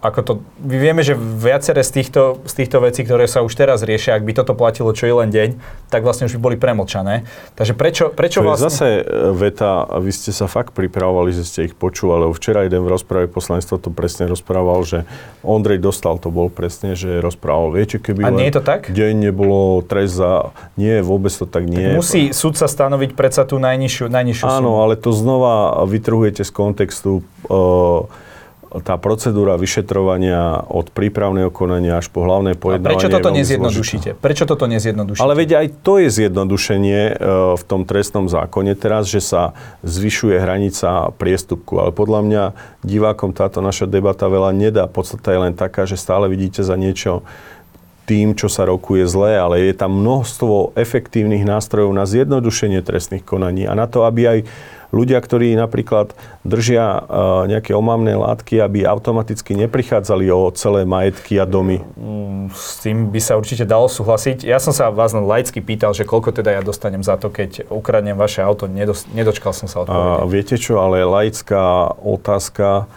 ako 0.00 0.20
to, 0.24 0.32
my 0.64 0.76
vieme, 0.80 1.04
že 1.04 1.12
viaceré 1.16 1.84
z 1.84 2.00
týchto, 2.00 2.40
z 2.48 2.52
týchto 2.64 2.80
vecí, 2.80 3.04
ktoré 3.04 3.28
sa 3.28 3.44
už 3.44 3.52
teraz 3.52 3.84
riešia, 3.84 4.16
ak 4.16 4.24
by 4.24 4.32
toto 4.32 4.56
platilo 4.56 4.96
čo 4.96 5.04
je 5.04 5.14
len 5.14 5.28
deň, 5.28 5.48
tak 5.92 6.00
vlastne 6.00 6.24
už 6.24 6.40
by 6.40 6.40
boli 6.40 6.56
premlčané. 6.56 7.28
Takže 7.52 7.76
prečo, 7.76 8.08
prečo 8.08 8.40
to 8.40 8.48
vlastne... 8.48 8.64
zase 8.72 8.86
e, 9.00 9.32
veta, 9.36 9.84
a 9.84 10.00
vy 10.00 10.08
ste 10.08 10.32
sa 10.32 10.48
fakt 10.48 10.72
pripravovali, 10.72 11.36
že 11.36 11.44
ste 11.44 11.60
ich 11.68 11.76
počúvali, 11.76 12.32
včera 12.32 12.64
jeden 12.64 12.80
v 12.80 12.96
rozprave 12.96 13.28
poslanectva 13.28 13.76
to 13.76 13.92
presne 13.92 14.24
rozprával, 14.24 14.80
že 14.88 15.04
Ondrej 15.44 15.84
dostal, 15.84 16.16
to 16.16 16.32
bol 16.32 16.48
presne, 16.48 16.96
že 16.96 17.20
rozprával, 17.20 17.68
viete, 17.76 18.00
keby 18.00 18.24
a 18.24 18.32
nie 18.32 18.48
je 18.48 18.56
to 18.56 18.64
tak? 18.64 18.88
deň 18.88 19.12
nebolo 19.30 19.84
trest 19.84 20.16
za... 20.16 20.56
Nie, 20.80 21.04
vôbec 21.04 21.30
to 21.30 21.44
tak 21.44 21.68
nie. 21.68 21.92
Tak 21.92 22.00
musí 22.00 22.32
sa 22.32 22.66
stanoviť 22.66 23.12
predsa 23.12 23.44
tú 23.44 23.60
najnižšiu, 23.60 24.08
najnižšiu 24.08 24.44
Áno, 24.48 24.74
sumu. 24.74 24.80
ale 24.80 24.96
to 24.96 25.12
znova 25.12 25.84
vytrhujete 25.84 26.40
z 26.40 26.50
kontextu 26.50 27.20
uh, 27.46 28.08
tá 28.78 28.94
procedúra 28.94 29.58
vyšetrovania 29.58 30.62
od 30.70 30.94
prípravného 30.94 31.50
konania 31.50 31.98
až 31.98 32.06
po 32.06 32.22
hlavné 32.22 32.54
pojednávanie... 32.54 32.86
A 32.86 32.98
prečo 33.02 33.10
toto 33.10 33.30
nezjednodušíte? 33.34 34.08
Prečo 34.14 34.44
toto 34.46 34.70
nezjednodušíte? 34.70 35.24
Ale 35.26 35.34
veď 35.34 35.50
aj 35.58 35.66
to 35.82 35.98
je 35.98 36.06
zjednodušenie 36.06 37.00
e, 37.10 37.12
v 37.58 37.62
tom 37.66 37.82
trestnom 37.82 38.30
zákone 38.30 38.78
teraz, 38.78 39.10
že 39.10 39.18
sa 39.18 39.58
zvyšuje 39.82 40.38
hranica 40.38 41.10
priestupku. 41.18 41.82
Ale 41.82 41.90
podľa 41.90 42.20
mňa 42.22 42.42
divákom 42.86 43.34
táto 43.34 43.58
naša 43.58 43.90
debata 43.90 44.30
veľa 44.30 44.54
nedá. 44.54 44.86
Podstata 44.86 45.34
je 45.34 45.50
len 45.50 45.54
taká, 45.58 45.90
že 45.90 45.98
stále 45.98 46.30
vidíte 46.30 46.62
za 46.62 46.78
niečo 46.78 47.26
tým, 48.06 48.34
čo 48.34 48.50
sa 48.50 48.66
rokuje 48.66 49.06
zle, 49.06 49.38
ale 49.38 49.70
je 49.70 49.74
tam 49.74 50.02
množstvo 50.02 50.74
efektívnych 50.74 51.46
nástrojov 51.46 51.94
na 51.94 52.06
zjednodušenie 52.10 52.82
trestných 52.82 53.22
konaní 53.22 53.70
a 53.70 53.78
na 53.78 53.86
to, 53.86 54.02
aby 54.02 54.22
aj 54.26 54.38
ľudia, 54.90 55.18
ktorí 55.22 55.54
napríklad 55.54 56.12
držia 56.42 57.02
uh, 57.02 57.46
nejaké 57.46 57.74
omamné 57.74 58.14
látky, 58.14 58.58
aby 58.62 58.86
automaticky 58.86 59.54
neprichádzali 59.54 60.30
o 60.30 60.50
celé 60.54 60.86
majetky 60.86 61.38
a 61.38 61.46
domy. 61.46 61.82
Mm, 61.96 62.50
s 62.50 62.82
tým 62.82 63.10
by 63.10 63.20
sa 63.22 63.38
určite 63.38 63.66
dalo 63.66 63.86
súhlasiť. 63.86 64.46
Ja 64.46 64.58
som 64.58 64.74
sa 64.74 64.90
vás 64.90 65.14
len 65.14 65.26
laicky 65.26 65.62
pýtal, 65.62 65.94
že 65.94 66.06
koľko 66.06 66.34
teda 66.34 66.58
ja 66.58 66.62
dostanem 66.62 67.02
za 67.02 67.14
to, 67.16 67.30
keď 67.30 67.70
ukradnem 67.70 68.18
vaše 68.18 68.42
auto. 68.42 68.66
Nedos- 68.66 69.08
nedočkal 69.10 69.54
som 69.54 69.70
sa 69.70 69.86
odpovede. 69.86 70.22
Uh, 70.22 70.28
viete 70.28 70.54
čo, 70.58 70.82
ale 70.82 71.06
laická 71.06 71.94
otázka, 72.02 72.90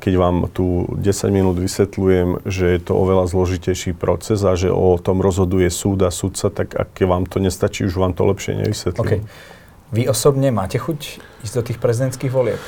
keď 0.00 0.12
vám 0.16 0.36
tu 0.48 0.88
10 0.96 1.28
minút 1.28 1.60
vysvetľujem, 1.60 2.48
že 2.48 2.64
je 2.72 2.80
to 2.80 2.96
oveľa 2.96 3.28
zložitejší 3.28 3.92
proces 3.92 4.40
a 4.40 4.56
že 4.56 4.72
o 4.72 4.96
tom 4.96 5.20
rozhoduje 5.20 5.68
súd 5.68 6.08
a 6.08 6.10
súdca, 6.10 6.48
tak 6.48 6.72
ak 6.72 6.96
vám 7.04 7.28
to 7.28 7.36
nestačí, 7.36 7.84
už 7.84 8.00
vám 8.00 8.16
to 8.16 8.24
lepšie 8.24 8.56
nevysvetlím. 8.56 9.20
Okay. 9.28 9.57
Vy 9.88 10.04
osobne 10.04 10.52
máte 10.52 10.76
chuť 10.76 11.00
ísť 11.44 11.54
do 11.56 11.62
tých 11.64 11.78
prezidentských 11.80 12.28
volieb? 12.28 12.60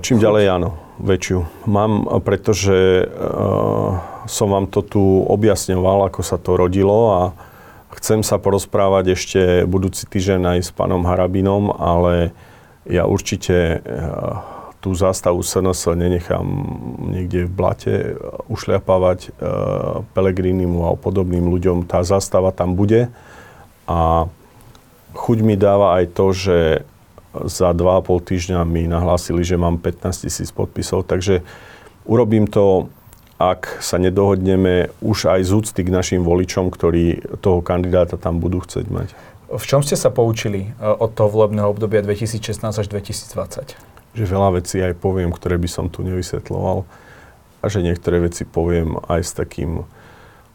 Čím 0.00 0.16
ďalej 0.16 0.44
áno, 0.48 0.80
väčšiu. 0.96 1.68
Mám, 1.68 2.08
pretože 2.24 3.04
uh, 3.04 4.00
som 4.24 4.48
vám 4.48 4.66
to 4.66 4.80
tu 4.80 5.02
objasňoval, 5.28 6.08
ako 6.08 6.20
sa 6.24 6.40
to 6.40 6.56
rodilo 6.56 6.98
a 7.12 7.22
chcem 8.00 8.24
sa 8.24 8.40
porozprávať 8.40 9.12
ešte 9.12 9.40
budúci 9.68 10.08
týždeň 10.08 10.56
aj 10.56 10.58
s 10.66 10.70
pánom 10.72 11.04
Harabinom, 11.04 11.70
ale 11.76 12.32
ja 12.88 13.04
určite 13.04 13.84
uh, 13.84 14.40
tú 14.80 14.96
zástavu 14.96 15.44
SNS 15.44 15.92
nenechám 16.00 16.48
niekde 17.12 17.44
v 17.44 17.52
blate 17.52 17.94
ušľapávať 18.48 19.36
uh, 19.36 20.02
Pelegrinimu 20.16 20.88
a 20.88 20.96
podobným 20.96 21.44
ľuďom. 21.44 21.84
Tá 21.84 22.00
zástava 22.02 22.50
tam 22.56 22.72
bude 22.72 23.12
a 23.84 24.32
chuť 25.14 25.38
mi 25.42 25.54
dáva 25.58 26.00
aj 26.00 26.04
to, 26.14 26.26
že 26.34 26.58
za 27.46 27.70
2,5 27.70 28.26
týždňa 28.26 28.60
mi 28.66 28.90
nahlásili, 28.90 29.46
že 29.46 29.54
mám 29.54 29.78
15 29.78 30.26
tisíc 30.26 30.50
podpisov, 30.50 31.06
takže 31.06 31.46
urobím 32.02 32.50
to, 32.50 32.90
ak 33.40 33.80
sa 33.80 33.96
nedohodneme 33.96 34.92
už 35.00 35.30
aj 35.30 35.40
z 35.46 35.50
úcty 35.54 35.80
k 35.86 35.94
našim 35.94 36.20
voličom, 36.26 36.68
ktorí 36.68 37.38
toho 37.40 37.64
kandidáta 37.64 38.20
tam 38.20 38.42
budú 38.42 38.60
chcieť 38.60 38.86
mať. 38.90 39.08
V 39.50 39.64
čom 39.66 39.82
ste 39.82 39.98
sa 39.98 40.12
poučili 40.12 40.70
e, 40.70 40.84
od 40.84 41.10
toho 41.16 41.26
volebného 41.32 41.70
obdobia 41.70 42.04
2016 42.04 42.60
až 42.62 42.86
2020? 42.86 44.14
Že 44.14 44.24
veľa 44.26 44.50
vecí 44.62 44.78
aj 44.82 44.98
poviem, 44.98 45.32
ktoré 45.32 45.56
by 45.56 45.68
som 45.70 45.86
tu 45.88 46.04
nevysvetloval 46.06 46.86
a 47.62 47.64
že 47.66 47.82
niektoré 47.82 48.22
veci 48.22 48.44
poviem 48.44 49.00
aj 49.08 49.20
s 49.24 49.32
takým 49.34 49.88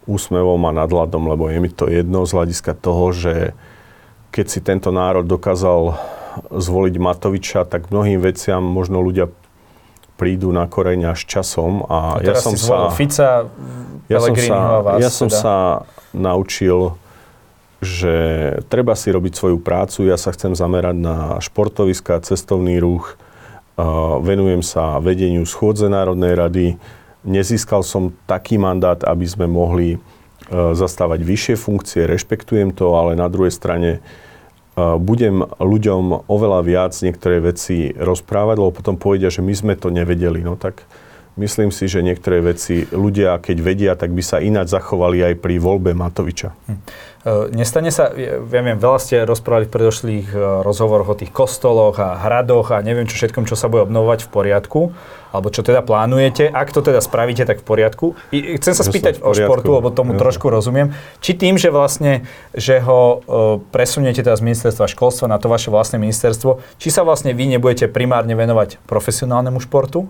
úsmevom 0.06 0.62
a 0.70 0.72
nadhľadom, 0.72 1.26
lebo 1.26 1.50
je 1.50 1.58
mi 1.58 1.74
to 1.74 1.90
jedno 1.90 2.24
z 2.30 2.32
hľadiska 2.38 2.78
toho, 2.78 3.10
že 3.10 3.58
keď 4.36 4.46
si 4.52 4.60
tento 4.60 4.92
národ 4.92 5.24
dokázal 5.24 5.96
zvoliť 6.52 6.96
Matoviča, 7.00 7.64
tak 7.64 7.88
mnohým 7.88 8.20
veciam 8.20 8.60
možno 8.60 9.00
ľudia 9.00 9.32
prídu 10.20 10.52
na 10.52 10.68
koreň 10.68 11.16
až 11.16 11.24
časom. 11.24 11.88
A, 11.88 12.20
a 12.20 12.24
ja 12.24 12.36
som 12.36 12.60
sa, 12.60 12.92
Fica, 12.92 13.48
ja 14.12 14.20
som 14.20 14.36
sa, 14.36 14.60
vás 14.84 15.00
ja 15.00 15.08
som 15.08 15.32
teda. 15.32 15.40
sa 15.40 15.56
naučil, 16.12 17.00
že 17.80 18.16
treba 18.68 18.96
si 19.00 19.08
robiť 19.12 19.34
svoju 19.36 19.64
prácu. 19.64 20.08
Ja 20.08 20.20
sa 20.20 20.36
chcem 20.36 20.52
zamerať 20.52 21.00
na 21.00 21.40
športoviska, 21.40 22.20
cestovný 22.24 22.80
ruch, 22.84 23.16
uh, 23.80 24.20
venujem 24.20 24.64
sa 24.64 25.00
vedeniu 25.00 25.48
schôdze 25.48 25.88
Národnej 25.88 26.36
rady. 26.36 26.66
Nezískal 27.24 27.88
som 27.88 28.12
taký 28.28 28.60
mandát, 28.60 29.00
aby 29.08 29.24
sme 29.28 29.48
mohli 29.48 29.96
uh, 29.96 30.76
zastávať 30.76 31.24
vyššie 31.24 31.56
funkcie, 31.56 32.04
rešpektujem 32.04 32.76
to, 32.76 32.96
ale 32.96 33.16
na 33.16 33.32
druhej 33.32 33.52
strane 33.52 34.04
budem 34.76 35.48
ľuďom 35.56 36.28
oveľa 36.28 36.60
viac 36.68 36.94
niektoré 37.00 37.40
veci 37.40 37.96
rozprávať, 37.96 38.56
lebo 38.60 38.76
potom 38.76 39.00
povedia, 39.00 39.32
že 39.32 39.40
my 39.40 39.56
sme 39.56 39.74
to 39.80 39.88
nevedeli. 39.88 40.44
No 40.44 40.60
tak 40.60 40.84
myslím 41.40 41.72
si, 41.72 41.88
že 41.88 42.04
niektoré 42.04 42.44
veci 42.44 42.84
ľudia, 42.92 43.40
keď 43.40 43.58
vedia, 43.64 43.92
tak 43.96 44.12
by 44.12 44.24
sa 44.24 44.44
ináč 44.44 44.76
zachovali 44.76 45.24
aj 45.24 45.34
pri 45.40 45.60
voľbe 45.64 45.96
Matoviča. 45.96 46.52
Hm. 46.68 46.80
Nestane 47.58 47.90
sa, 47.90 48.14
ja 48.14 48.38
viem, 48.38 48.78
veľa 48.78 49.00
ste 49.02 49.26
rozprávali 49.26 49.66
v 49.66 49.74
predošlých 49.74 50.28
rozhovoroch 50.62 51.10
o 51.10 51.18
tých 51.18 51.34
kostoloch 51.34 51.98
a 51.98 52.22
hradoch 52.22 52.70
a 52.70 52.86
neviem 52.86 53.10
čo 53.10 53.18
všetkom, 53.18 53.50
čo 53.50 53.58
sa 53.58 53.66
bude 53.66 53.90
obnovovať 53.90 54.28
v 54.28 54.30
poriadku, 54.30 54.80
alebo 55.36 55.52
čo 55.52 55.62
teda 55.62 55.84
plánujete. 55.84 56.48
Ak 56.48 56.72
to 56.72 56.80
teda 56.80 57.04
spravíte, 57.04 57.44
tak 57.44 57.62
v 57.62 57.66
poriadku. 57.68 58.16
I 58.32 58.56
chcem 58.56 58.72
sa 58.72 58.88
spýtať 58.88 59.20
o 59.20 59.36
športu, 59.36 59.76
lebo 59.76 59.92
tomu 59.92 60.16
trošku 60.16 60.48
rozumiem. 60.48 60.96
Či 61.20 61.36
tým, 61.36 61.60
že 61.60 61.70
vlastne, 61.70 62.24
že 62.56 62.80
ho 62.80 63.22
presuniete 63.70 64.24
teda 64.24 64.40
z 64.40 64.44
ministerstva 64.48 64.88
školstva 64.88 65.28
na 65.28 65.38
to 65.38 65.52
vaše 65.52 65.68
vlastné 65.68 66.00
ministerstvo, 66.00 66.64
či 66.80 66.90
sa 66.90 67.04
vlastne 67.04 67.36
vy 67.36 67.52
nebudete 67.52 67.92
primárne 67.92 68.34
venovať 68.34 68.82
profesionálnemu 68.88 69.60
športu 69.60 70.08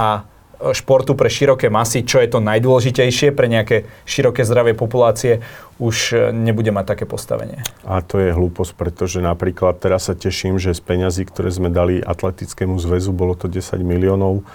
a 0.00 0.26
športu 0.72 1.18
pre 1.18 1.28
široké 1.28 1.68
masy, 1.68 2.06
čo 2.06 2.22
je 2.22 2.28
to 2.30 2.38
najdôležitejšie 2.40 3.34
pre 3.34 3.50
nejaké 3.50 3.88
široké 4.06 4.46
zdravie 4.46 4.72
populácie, 4.72 5.44
už 5.82 5.96
e, 6.14 6.16
nebude 6.30 6.70
mať 6.70 6.96
také 6.96 7.04
postavenie. 7.04 7.60
A 7.82 8.00
to 8.00 8.22
je 8.22 8.30
hlúposť, 8.30 8.72
pretože 8.78 9.18
napríklad 9.18 9.78
teraz 9.82 10.06
sa 10.06 10.14
teším, 10.14 10.56
že 10.62 10.72
z 10.72 10.82
peňazí, 10.82 11.26
ktoré 11.26 11.50
sme 11.50 11.68
dali 11.68 11.98
atletickému 11.98 12.78
zväzu, 12.78 13.10
bolo 13.10 13.34
to 13.34 13.50
10 13.50 13.82
miliónov, 13.82 14.46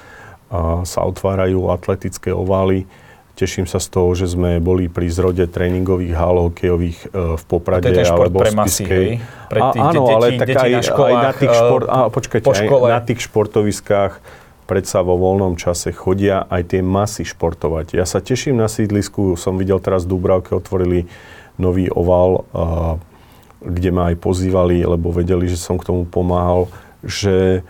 a 0.49 0.81
sa 0.81 1.05
otvárajú 1.05 1.69
atletické 1.69 2.33
ovály. 2.33 2.89
Teším 3.37 3.69
sa 3.69 3.79
z 3.79 3.87
toho, 3.87 4.11
že 4.17 4.35
sme 4.35 4.59
boli 4.59 4.91
pri 4.91 5.07
zrode 5.07 5.47
tréningových 5.47 6.11
hál 6.11 6.49
hokejových 6.49 6.99
e, 7.07 7.37
v 7.39 7.43
Poprade 7.47 7.87
to 7.87 7.95
je 7.95 8.03
ten 8.03 8.11
alebo 8.11 8.43
pre 8.43 8.51
masy, 8.51 8.83
hej? 8.83 9.07
Pre 9.47 9.61
tých, 9.71 9.83
áno, 9.85 9.93
deti, 9.95 10.11
ale 10.11 10.27
tak 10.35 10.47
aj, 10.49 10.71
na 10.73 10.81
školách, 10.83 11.07
aj 11.07 11.15
na 11.23 11.33
tých, 11.37 11.53
šport, 11.55 11.85
a, 11.87 11.97
počkajte, 12.11 12.45
po 12.45 12.55
škole. 12.57 12.85
aj 12.89 12.93
na 12.99 13.01
tých 13.05 13.19
športoviskách 13.23 14.13
predsa 14.69 15.01
vo 15.01 15.17
voľnom 15.17 15.57
čase 15.57 15.89
chodia 15.89 16.45
aj 16.45 16.77
tie 16.77 16.85
masy 16.85 17.25
športovať. 17.25 17.97
Ja 17.97 18.05
sa 18.05 18.21
teším 18.21 18.61
na 18.61 18.69
sídlisku, 18.69 19.33
som 19.33 19.57
videl 19.57 19.81
teraz 19.81 20.05
v 20.05 20.53
otvorili 20.53 21.09
nový 21.57 21.89
oval, 21.89 22.45
kde 23.65 23.89
ma 23.89 24.13
aj 24.13 24.21
pozývali, 24.21 24.85
lebo 24.85 25.09
vedeli, 25.09 25.49
že 25.49 25.57
som 25.57 25.81
k 25.81 25.89
tomu 25.89 26.05
pomáhal, 26.05 26.69
že 27.01 27.65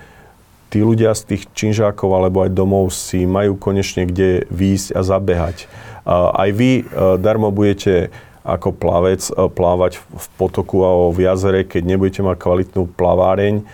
tí 0.70 0.84
ľudia 0.84 1.16
z 1.18 1.34
tých 1.34 1.50
činžákov 1.56 2.12
alebo 2.14 2.44
aj 2.44 2.52
domov 2.54 2.94
si 2.94 3.24
majú 3.26 3.56
konečne 3.58 4.06
kde 4.06 4.46
výjsť 4.52 4.94
a 4.94 5.02
zabehať. 5.02 5.72
Aj 6.06 6.50
vy 6.54 6.86
darmo 7.18 7.50
budete 7.50 8.14
ako 8.46 8.74
plavec 8.78 9.22
plávať 9.34 9.98
v 9.98 10.26
potoku 10.38 10.86
a 10.86 11.10
v 11.10 11.26
jazere, 11.26 11.62
keď 11.66 11.84
nebudete 11.86 12.22
mať 12.22 12.38
kvalitnú 12.38 12.90
plaváreň, 12.94 13.66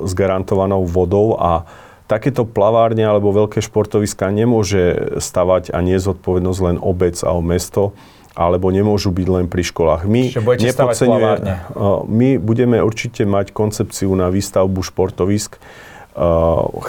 s 0.00 0.12
garantovanou 0.16 0.88
vodou 0.88 1.36
a 1.36 1.68
takéto 2.08 2.42
plavárne 2.48 3.04
alebo 3.06 3.30
veľké 3.30 3.62
športoviska 3.62 4.32
nemôže 4.32 5.14
stavať 5.22 5.70
a 5.70 5.78
nie 5.84 6.00
zodpovednosť 6.00 6.60
len 6.64 6.76
obec 6.80 7.20
a 7.22 7.30
o 7.36 7.44
mesto, 7.44 7.94
alebo 8.34 8.72
nemôžu 8.72 9.12
byť 9.12 9.28
len 9.28 9.46
pri 9.46 9.62
školách. 9.62 10.08
My, 10.08 10.32
nepodceňujeme, 10.34 11.52
e, 11.52 11.86
my 12.08 12.28
budeme 12.40 12.80
určite 12.80 13.28
mať 13.28 13.52
koncepciu 13.52 14.10
na 14.16 14.32
výstavbu 14.32 14.80
športovisk. 14.80 15.60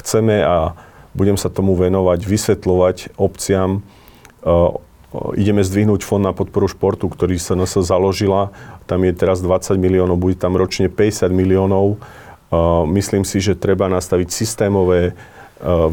Chceme 0.01 0.41
a 0.41 0.73
budem 1.13 1.37
sa 1.37 1.53
tomu 1.53 1.77
venovať, 1.77 2.25
vysvetľovať 2.25 3.13
obciam, 3.21 3.85
ideme 5.35 5.61
zdvihnúť 5.61 6.01
fond 6.07 6.23
na 6.23 6.31
podporu 6.31 6.71
športu, 6.71 7.11
ktorý 7.11 7.35
sa 7.37 7.53
nás 7.53 7.75
založila. 7.75 8.55
Tam 8.91 9.07
je 9.07 9.15
teraz 9.15 9.39
20 9.39 9.79
miliónov, 9.79 10.19
bude 10.19 10.35
tam 10.35 10.59
ročne 10.59 10.91
50 10.91 11.31
miliónov. 11.31 11.95
Myslím 12.91 13.23
si, 13.23 13.39
že 13.39 13.55
treba 13.55 13.87
nastaviť 13.87 14.27
systémové 14.27 15.15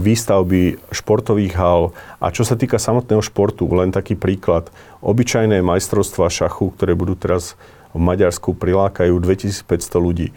výstavby 0.02 0.82
športových 0.90 1.54
hal. 1.54 1.94
A 2.18 2.34
čo 2.34 2.42
sa 2.42 2.58
týka 2.58 2.82
samotného 2.82 3.22
športu, 3.22 3.70
len 3.70 3.94
taký 3.94 4.18
príklad. 4.18 4.66
Obyčajné 4.98 5.62
majstrovstvá 5.62 6.26
šachu, 6.26 6.74
ktoré 6.74 6.98
budú 6.98 7.14
teraz 7.14 7.54
v 7.94 8.02
Maďarsku, 8.02 8.58
prilákajú 8.58 9.14
2500 9.14 9.62
ľudí. 10.02 10.34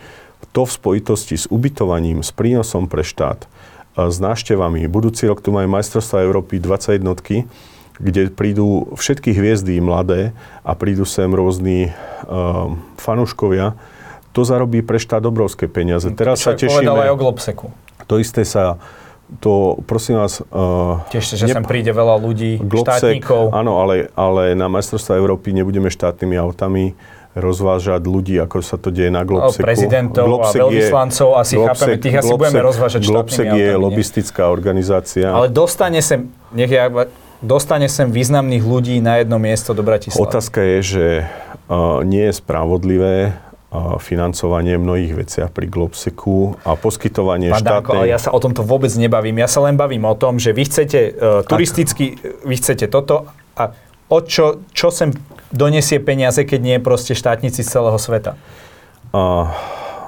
To 0.54 0.68
v 0.68 0.72
spojitosti 0.78 1.40
s 1.40 1.50
ubytovaním, 1.50 2.22
s 2.22 2.30
prínosom 2.30 2.86
pre 2.86 3.02
štát, 3.02 3.50
s 3.98 4.22
návštevami. 4.22 4.86
Budúci 4.86 5.26
rok 5.26 5.42
tu 5.42 5.50
majú 5.50 5.66
majstrovstvá 5.66 6.22
Európy 6.28 6.62
21 6.62 7.02
kde 8.02 8.34
prídu 8.34 8.90
všetky 8.98 9.30
hviezdy 9.32 9.78
mladé 9.78 10.34
a 10.66 10.74
prídu 10.74 11.06
sem 11.06 11.30
rôzni 11.30 11.94
uh, 11.94 12.74
fanúškovia, 12.98 13.78
to 14.34 14.42
zarobí 14.42 14.82
pre 14.82 14.98
štát 14.98 15.22
obrovské 15.28 15.70
peniaze. 15.70 16.10
Teraz 16.12 16.42
Čo 16.42 16.52
sa 16.52 16.54
tešíme... 16.58 16.82
povedal 16.82 16.98
aj 17.06 17.10
o 17.14 17.18
Globseku. 17.20 17.66
To 18.10 18.18
isté 18.18 18.42
sa 18.42 18.82
to 19.40 19.80
prosím 19.88 20.20
vás... 20.20 20.44
Uh, 20.52 21.00
Tiež, 21.08 21.40
že 21.40 21.48
nep- 21.48 21.64
sem 21.64 21.64
príde 21.64 21.96
veľa 21.96 22.20
ľudí, 22.20 22.60
Globsek, 22.60 23.24
štátnikov. 23.24 23.56
Áno, 23.56 23.80
ale, 23.80 24.12
ale 24.12 24.52
na 24.60 24.68
majstrovstvá 24.68 25.16
Európy 25.16 25.56
nebudeme 25.56 25.88
štátnymi 25.88 26.36
autami 26.36 27.00
rozvážať 27.32 28.04
ľudí, 28.04 28.36
ako 28.44 28.60
sa 28.60 28.76
to 28.76 28.92
deje 28.92 29.08
na 29.08 29.24
Globseku. 29.24 29.64
Prezidentov 29.64 30.28
Globsek 30.28 30.60
a 30.60 30.68
veľvyslancov, 30.68 31.28
asi 31.40 31.54
Globsek, 31.56 31.80
chápeme, 31.80 31.96
tých 31.96 32.16
asi 32.20 32.28
Globsek, 32.28 32.40
budeme 32.44 32.60
rozvážať 32.60 33.02
Globsek 33.08 33.48
je 33.48 33.68
autami, 33.72 33.84
lobistická 33.88 34.44
organizácia. 34.52 35.28
Ale 35.32 35.48
dostane 35.48 36.04
sem, 36.04 36.28
nech 36.52 36.68
ja 36.68 36.92
dostane 37.42 37.90
sem 37.90 38.08
významných 38.08 38.64
ľudí 38.64 39.02
na 39.02 39.20
jedno 39.20 39.42
miesto 39.42 39.74
do 39.74 39.82
Bratislavy. 39.82 40.22
Otázka 40.22 40.62
je, 40.62 40.78
že 40.82 41.06
uh, 41.26 42.06
nie 42.06 42.30
je 42.30 42.34
spravodlivé 42.38 43.34
uh, 43.34 43.98
financovanie 43.98 44.78
mnohých 44.78 45.14
veciach 45.18 45.50
pri 45.50 45.68
Globseku 45.68 46.56
a 46.62 46.78
poskytovanie 46.78 47.50
Pán 47.52 47.66
štátnej... 47.66 47.98
ale 47.98 48.06
ja 48.14 48.20
sa 48.22 48.30
o 48.32 48.40
tomto 48.40 48.62
vôbec 48.62 48.94
nebavím. 48.94 49.42
Ja 49.42 49.50
sa 49.50 49.66
len 49.66 49.76
bavím 49.76 50.06
o 50.06 50.16
tom, 50.16 50.38
že 50.38 50.54
vy 50.54 50.64
chcete 50.70 51.00
uh, 51.12 51.42
turisticky, 51.44 52.22
vy 52.46 52.56
chcete 52.56 52.88
toto 52.88 53.28
a 53.58 53.74
o 54.08 54.20
čo, 54.22 54.64
čo 54.72 54.94
sem 54.94 55.12
donesie 55.52 56.00
peniaze, 56.00 56.48
keď 56.48 56.60
nie 56.62 56.78
proste 56.80 57.18
štátnici 57.18 57.66
z 57.66 57.68
celého 57.68 58.00
sveta? 58.00 58.40
Uh, 59.12 59.52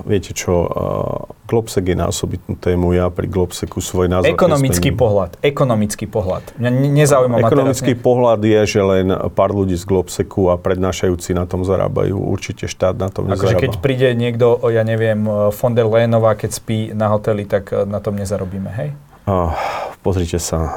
viete 0.04 0.36
čo, 0.36 0.68
uh, 0.68 1.32
Globsek 1.48 1.92
je 1.92 1.96
na 1.96 2.12
osobitnú 2.12 2.56
tému, 2.60 2.96
ja 2.96 3.08
pri 3.08 3.28
Globseku 3.28 3.80
svoj 3.80 4.08
názor 4.12 4.32
Ekonomický 4.32 4.92
nespením. 4.92 5.00
pohľad, 5.00 5.32
ekonomický 5.40 6.06
pohľad. 6.08 6.44
Mňa 6.60 6.70
nezaujíma 6.72 7.36
Ekonomický 7.44 7.94
teraz, 7.96 8.06
pohľad 8.06 8.40
je, 8.44 8.60
že 8.68 8.82
len 8.84 9.08
pár 9.32 9.52
ľudí 9.52 9.76
z 9.80 9.86
Globseku 9.88 10.52
a 10.52 10.60
prednášajúci 10.60 11.36
na 11.36 11.48
tom 11.48 11.64
zarábajú. 11.64 12.16
Určite 12.16 12.68
štát 12.68 12.96
na 12.96 13.08
tom 13.08 13.28
nezarába. 13.28 13.56
Akože 13.56 13.64
keď 13.64 13.74
príde 13.80 14.10
niekto, 14.16 14.60
ja 14.72 14.84
neviem, 14.84 15.24
von 15.52 15.74
der 15.76 15.88
Leyenová, 15.88 16.36
keď 16.36 16.52
spí 16.56 16.78
na 16.92 17.12
hoteli, 17.12 17.48
tak 17.48 17.72
e, 17.72 17.88
na 17.88 18.00
tom 18.04 18.16
nezarobíme, 18.20 18.70
hej? 18.72 18.90
Uh, 19.24 19.56
pozrite 20.04 20.36
sa, 20.40 20.76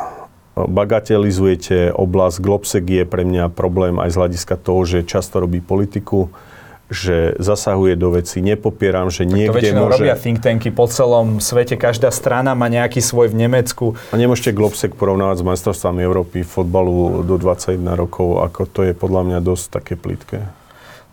bagatelizujete 0.56 1.92
oblasť. 1.92 2.36
Globsek 2.40 2.84
je 2.88 3.04
pre 3.04 3.28
mňa 3.28 3.52
problém 3.52 4.00
aj 4.00 4.14
z 4.14 4.16
hľadiska 4.16 4.54
toho, 4.56 4.88
že 4.88 5.04
často 5.04 5.42
robí 5.42 5.60
politiku 5.60 6.32
že 6.86 7.34
zasahuje 7.42 7.98
do 7.98 8.14
veci. 8.14 8.38
Nepopieram, 8.38 9.10
že 9.10 9.26
tak 9.26 9.34
niekde 9.34 9.74
to 9.74 9.82
môže... 9.82 9.92
robia 9.98 10.14
think 10.14 10.38
tanky 10.38 10.70
po 10.70 10.86
celom 10.86 11.42
svete. 11.42 11.74
Každá 11.74 12.14
strana 12.14 12.54
má 12.54 12.70
nejaký 12.70 13.02
svoj 13.02 13.34
v 13.34 13.46
Nemecku. 13.46 13.98
A 14.10 14.16
nemôžete 14.18 14.54
Globsek 14.54 14.94
porovnávať 14.94 15.42
s 15.42 15.44
majstrovstvami 15.44 16.00
Európy 16.06 16.46
fotbalu 16.46 17.26
do 17.26 17.34
21 17.42 17.82
rokov, 17.98 18.38
ako 18.46 18.60
to 18.70 18.80
je 18.86 18.94
podľa 18.94 19.22
mňa 19.26 19.38
dosť 19.42 19.64
také 19.70 19.94
plitké. 19.98 20.46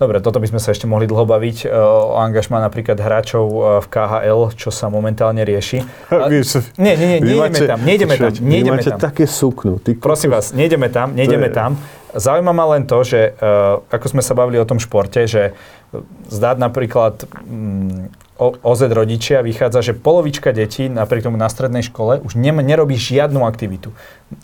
Dobre, 0.02 0.18
toto 0.26 0.42
by 0.42 0.50
sme 0.50 0.58
sa 0.58 0.74
ešte 0.74 0.90
mohli 0.90 1.06
dlho 1.06 1.22
baviť 1.22 1.58
e, 1.64 1.68
o 1.70 2.18
angažma 2.18 2.58
napríklad 2.66 2.98
hráčov 2.98 3.46
e, 3.46 3.60
v 3.86 3.88
KHL, 3.94 4.42
čo 4.58 4.74
sa 4.74 4.90
momentálne 4.90 5.46
rieši. 5.46 5.86
A, 6.10 6.34
nie, 6.82 6.94
nie, 6.98 6.98
nie, 6.98 7.20
nejdeme 7.22 7.60
tam, 7.62 7.80
nejdeme 7.86 8.16
tam, 8.18 8.32
nejdeme 8.42 8.82
tam. 8.82 8.98
také 8.98 9.30
suknu. 9.30 9.78
Ty 9.78 9.94
Prosím 10.02 10.34
vás, 10.34 10.50
nejdeme 10.50 10.90
tam, 10.90 11.14
nejdeme 11.14 11.54
tam. 11.54 11.78
Zaujíma 12.14 12.54
ma 12.54 12.66
len 12.78 12.86
to, 12.86 13.02
že 13.02 13.34
uh, 13.38 13.82
ako 13.90 14.06
sme 14.18 14.22
sa 14.22 14.38
bavili 14.38 14.62
o 14.62 14.70
tom 14.70 14.78
športe, 14.78 15.26
že 15.26 15.58
zdáť 16.30 16.62
napríklad 16.62 17.26
um, 17.42 18.06
OZ 18.38 18.82
rodičia 18.90 19.42
vychádza, 19.46 19.94
že 19.94 19.94
polovička 19.98 20.54
detí 20.54 20.90
napriek 20.90 21.26
tomu 21.26 21.38
na 21.38 21.50
strednej 21.50 21.86
škole 21.86 22.22
už 22.22 22.34
ne, 22.38 22.50
nerobí 22.50 22.98
žiadnu 22.98 23.46
aktivitu. 23.46 23.94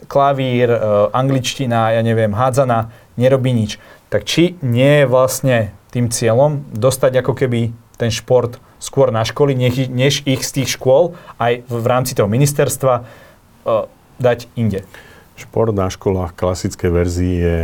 Klavír, 0.06 0.70
angličtina, 1.10 1.98
ja 1.98 2.02
neviem, 2.06 2.30
hádzana, 2.30 2.94
nerobí 3.18 3.50
nič. 3.50 3.82
Tak 4.10 4.26
či 4.26 4.58
nie 4.66 5.04
je 5.04 5.06
vlastne 5.06 5.74
tým 5.94 6.10
cieľom 6.10 6.66
dostať 6.74 7.22
ako 7.22 7.34
keby 7.38 7.74
ten 7.98 8.10
šport 8.10 8.58
skôr 8.80 9.12
na 9.12 9.22
školy, 9.28 9.54
než, 9.54 9.92
než 9.92 10.24
ich 10.24 10.42
z 10.42 10.62
tých 10.62 10.80
škôl 10.80 11.14
aj 11.38 11.68
v, 11.68 11.74
v 11.84 11.86
rámci 11.86 12.16
toho 12.16 12.32
ministerstva 12.32 13.04
uh, 13.04 13.86
dať 14.18 14.48
inde? 14.56 14.88
Šport 15.36 15.76
na 15.76 15.92
školách 15.92 16.34
klasické 16.34 16.88
verzii 16.88 17.36
je 17.38 17.58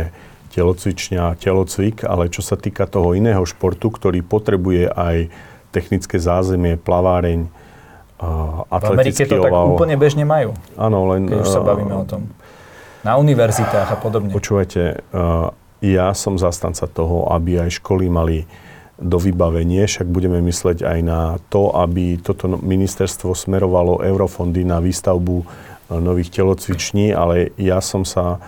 telocvičňa, 0.52 1.36
telocvik, 1.36 2.04
ale 2.04 2.32
čo 2.32 2.40
sa 2.40 2.56
týka 2.56 2.88
toho 2.88 3.12
iného 3.12 3.44
športu, 3.44 3.92
ktorý 3.92 4.24
potrebuje 4.24 4.88
aj 4.88 5.28
technické 5.72 6.16
zázemie, 6.16 6.80
plaváreň, 6.80 7.48
uh, 8.22 8.64
atletický 8.72 9.28
V 9.28 9.34
Amerike 9.34 9.34
to 9.34 9.36
oval. 9.40 9.50
tak 9.50 9.76
úplne 9.76 9.96
bežne 10.00 10.24
majú. 10.24 10.56
Áno, 10.80 11.10
len... 11.12 11.28
Keď 11.28 11.38
už 11.42 11.48
sa 11.48 11.60
bavíme 11.60 11.96
o 11.96 12.04
tom. 12.08 12.28
Na 13.04 13.20
univerzitách 13.20 13.88
a 13.92 13.96
podobne. 14.00 14.32
Počúvajte, 14.32 15.04
uh, 15.12 15.52
ja 15.84 16.12
som 16.16 16.40
zastanca 16.40 16.88
toho, 16.88 17.28
aby 17.32 17.66
aj 17.66 17.80
školy 17.82 18.08
mali 18.08 18.48
do 18.96 19.20
vybavenie, 19.20 19.84
však 19.84 20.08
budeme 20.08 20.40
mysleť 20.40 20.80
aj 20.80 20.98
na 21.04 21.20
to, 21.52 21.68
aby 21.76 22.16
toto 22.16 22.48
ministerstvo 22.48 23.36
smerovalo 23.36 24.00
eurofondy 24.00 24.64
na 24.64 24.80
výstavbu 24.80 25.36
e, 25.42 25.44
nových 26.00 26.32
telocviční, 26.32 27.12
ale 27.12 27.52
ja 27.60 27.84
som 27.84 28.08
sa 28.08 28.40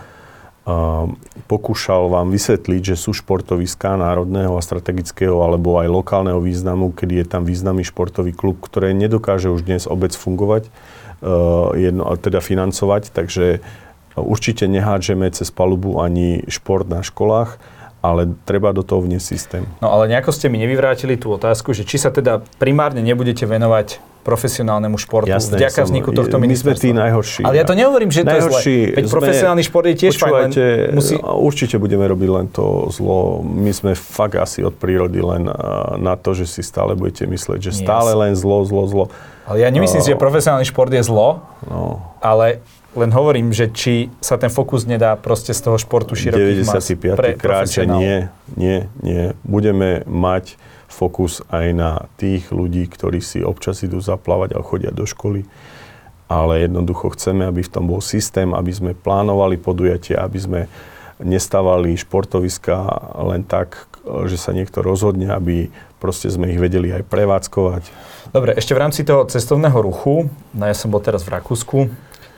pokúšal 1.49 2.11
vám 2.11 2.29
vysvetliť, 2.29 2.93
že 2.93 2.95
sú 2.99 3.15
športoviská 3.15 3.97
národného 3.97 4.53
a 4.53 4.61
strategického 4.61 5.41
alebo 5.41 5.81
aj 5.81 5.87
lokálneho 5.89 6.37
významu, 6.37 6.93
kedy 6.93 7.23
je 7.23 7.25
tam 7.25 7.41
významný 7.47 7.87
športový 7.87 8.35
klub, 8.35 8.61
ktoré 8.61 8.93
nedokáže 8.93 9.49
už 9.49 9.65
dnes 9.65 9.89
obec 9.89 10.13
fungovať, 10.13 10.69
jedno, 11.75 12.05
teda 12.15 12.39
financovať, 12.39 13.11
takže 13.11 13.59
určite 14.17 14.65
nehádžeme 14.65 15.29
cez 15.29 15.51
palubu 15.53 15.99
ani 16.01 16.45
šport 16.47 16.87
na 16.87 17.03
školách 17.03 17.59
ale 17.99 18.31
treba 18.47 18.71
do 18.71 18.79
toho 18.79 19.03
vniesť 19.03 19.25
systém. 19.27 19.63
No 19.83 19.91
ale 19.91 20.07
nejako 20.07 20.31
ste 20.31 20.47
mi 20.47 20.55
nevyvrátili 20.55 21.19
tú 21.19 21.35
otázku, 21.35 21.75
že 21.75 21.83
či 21.83 21.99
sa 21.99 22.07
teda 22.07 22.39
primárne 22.55 23.03
nebudete 23.03 23.43
venovať 23.43 23.99
profesionálnemu 24.19 24.99
športu 24.99 25.31
Jasné, 25.31 25.57
vďaka 25.57 25.79
vzniku 25.89 26.09
tohto 26.11 26.37
my 26.37 26.47
ministerstva. 26.47 26.75
My 26.75 26.79
sme 26.79 26.85
tí 26.85 26.91
najhorší. 26.91 27.41
Ale 27.47 27.55
ja 27.55 27.65
to 27.65 27.73
nehovorím, 27.73 28.11
že 28.11 28.21
najhorší, 28.27 28.75
to 28.75 28.77
je 28.77 28.85
zle. 28.85 28.95
Veď 28.99 29.03
sme, 29.07 29.15
profesionálny 29.15 29.63
šport 29.63 29.85
je 29.87 29.95
tiež 29.95 30.13
fajn, 30.19 30.31
len 30.31 30.49
musí... 30.93 31.15
Určite 31.23 31.75
budeme 31.79 32.05
robiť 32.05 32.29
len 32.29 32.45
to 32.51 32.91
zlo. 32.91 33.41
My 33.41 33.71
sme 33.71 33.95
fakt 33.95 34.35
asi 34.35 34.61
od 34.61 34.75
prírody 34.75 35.23
len 35.23 35.47
na 35.97 36.13
to, 36.19 36.35
že 36.35 36.45
si 36.51 36.61
stále 36.61 36.99
budete 36.99 37.25
mysleť, 37.25 37.59
že 37.63 37.71
stále 37.73 38.11
len 38.13 38.35
zlo, 38.35 38.67
zlo, 38.67 38.83
zlo. 38.85 39.05
Ale 39.49 39.65
ja 39.65 39.69
nemyslím 39.71 40.03
si, 40.03 40.13
že 40.13 40.19
profesionálny 40.19 40.67
šport 40.67 40.93
je 40.93 41.01
zlo, 41.01 41.41
no. 41.65 42.03
ale 42.21 42.61
len 42.97 43.13
hovorím, 43.13 43.53
že 43.53 43.69
či 43.69 44.09
sa 44.17 44.41
ten 44.41 44.49
fokus 44.49 44.89
nedá 44.89 45.13
proste 45.13 45.53
z 45.53 45.61
toho 45.61 45.77
športu 45.77 46.17
širokých 46.17 46.65
95. 46.65 47.21
Pre, 47.21 47.31
krát, 47.37 47.69
že 47.69 47.85
nie, 47.85 48.29
nie, 48.57 48.89
nie. 49.05 49.37
Budeme 49.45 50.01
mať 50.09 50.57
fokus 50.89 51.45
aj 51.53 51.67
na 51.77 51.91
tých 52.17 52.49
ľudí, 52.49 52.89
ktorí 52.89 53.21
si 53.21 53.45
občas 53.45 53.85
idú 53.85 54.01
zaplávať 54.01 54.57
a 54.57 54.65
chodia 54.65 54.89
do 54.89 55.05
školy. 55.05 55.45
Ale 56.29 56.65
jednoducho 56.65 57.13
chceme, 57.13 57.45
aby 57.45 57.61
v 57.61 57.73
tom 57.73 57.89
bol 57.89 58.01
systém, 58.01 58.53
aby 58.53 58.69
sme 58.73 58.91
plánovali 58.97 59.57
podujatia, 59.57 60.25
aby 60.25 60.39
sme 60.41 60.61
nestávali 61.21 61.93
športoviska 61.97 62.75
len 63.21 63.45
tak, 63.45 63.85
že 64.25 64.37
sa 64.37 64.55
niekto 64.55 64.81
rozhodne, 64.81 65.29
aby 65.29 65.69
proste 65.99 66.31
sme 66.31 66.49
ich 66.49 66.57
vedeli 66.61 66.89
aj 66.95 67.03
prevádzkovať. 67.05 67.83
Dobre, 68.31 68.55
ešte 68.55 68.71
v 68.73 68.81
rámci 68.81 69.01
toho 69.03 69.27
cestovného 69.27 69.77
ruchu, 69.83 70.31
no 70.55 70.63
ja 70.63 70.73
som 70.73 70.89
bol 70.89 71.03
teraz 71.03 71.27
v 71.27 71.35
Rakúsku, 71.37 71.77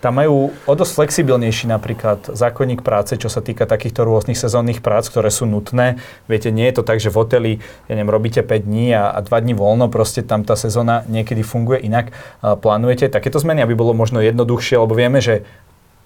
tam 0.02 0.18
majú 0.18 0.50
o 0.66 0.74
dosť 0.74 0.98
flexibilnejší 0.98 1.70
napríklad 1.70 2.34
zákonník 2.34 2.82
práce, 2.82 3.16
čo 3.22 3.30
sa 3.30 3.40
týka 3.46 3.70
takýchto 3.70 4.02
rôznych 4.02 4.36
sezónnych 4.36 4.82
prác, 4.82 5.06
ktoré 5.08 5.30
sú 5.30 5.46
nutné. 5.46 6.02
Viete, 6.26 6.50
nie 6.50 6.66
je 6.66 6.82
to 6.82 6.84
tak, 6.84 6.98
že 6.98 7.14
v 7.14 7.20
hoteli, 7.22 7.52
ja 7.86 7.94
neviem, 7.94 8.10
robíte 8.10 8.42
5 8.42 8.66
dní 8.66 8.98
a, 8.98 9.14
a 9.14 9.22
2 9.22 9.30
dní 9.30 9.54
voľno, 9.54 9.94
proste 9.94 10.26
tam 10.26 10.42
tá 10.42 10.58
sezóna 10.58 11.06
niekedy 11.06 11.46
funguje 11.46 11.86
inak. 11.86 12.10
Plánujete 12.42 13.14
takéto 13.14 13.38
zmeny, 13.38 13.62
aby 13.62 13.78
bolo 13.78 13.94
možno 13.94 14.26
jednoduchšie, 14.26 14.82
lebo 14.82 14.98
vieme, 14.98 15.22
že 15.22 15.46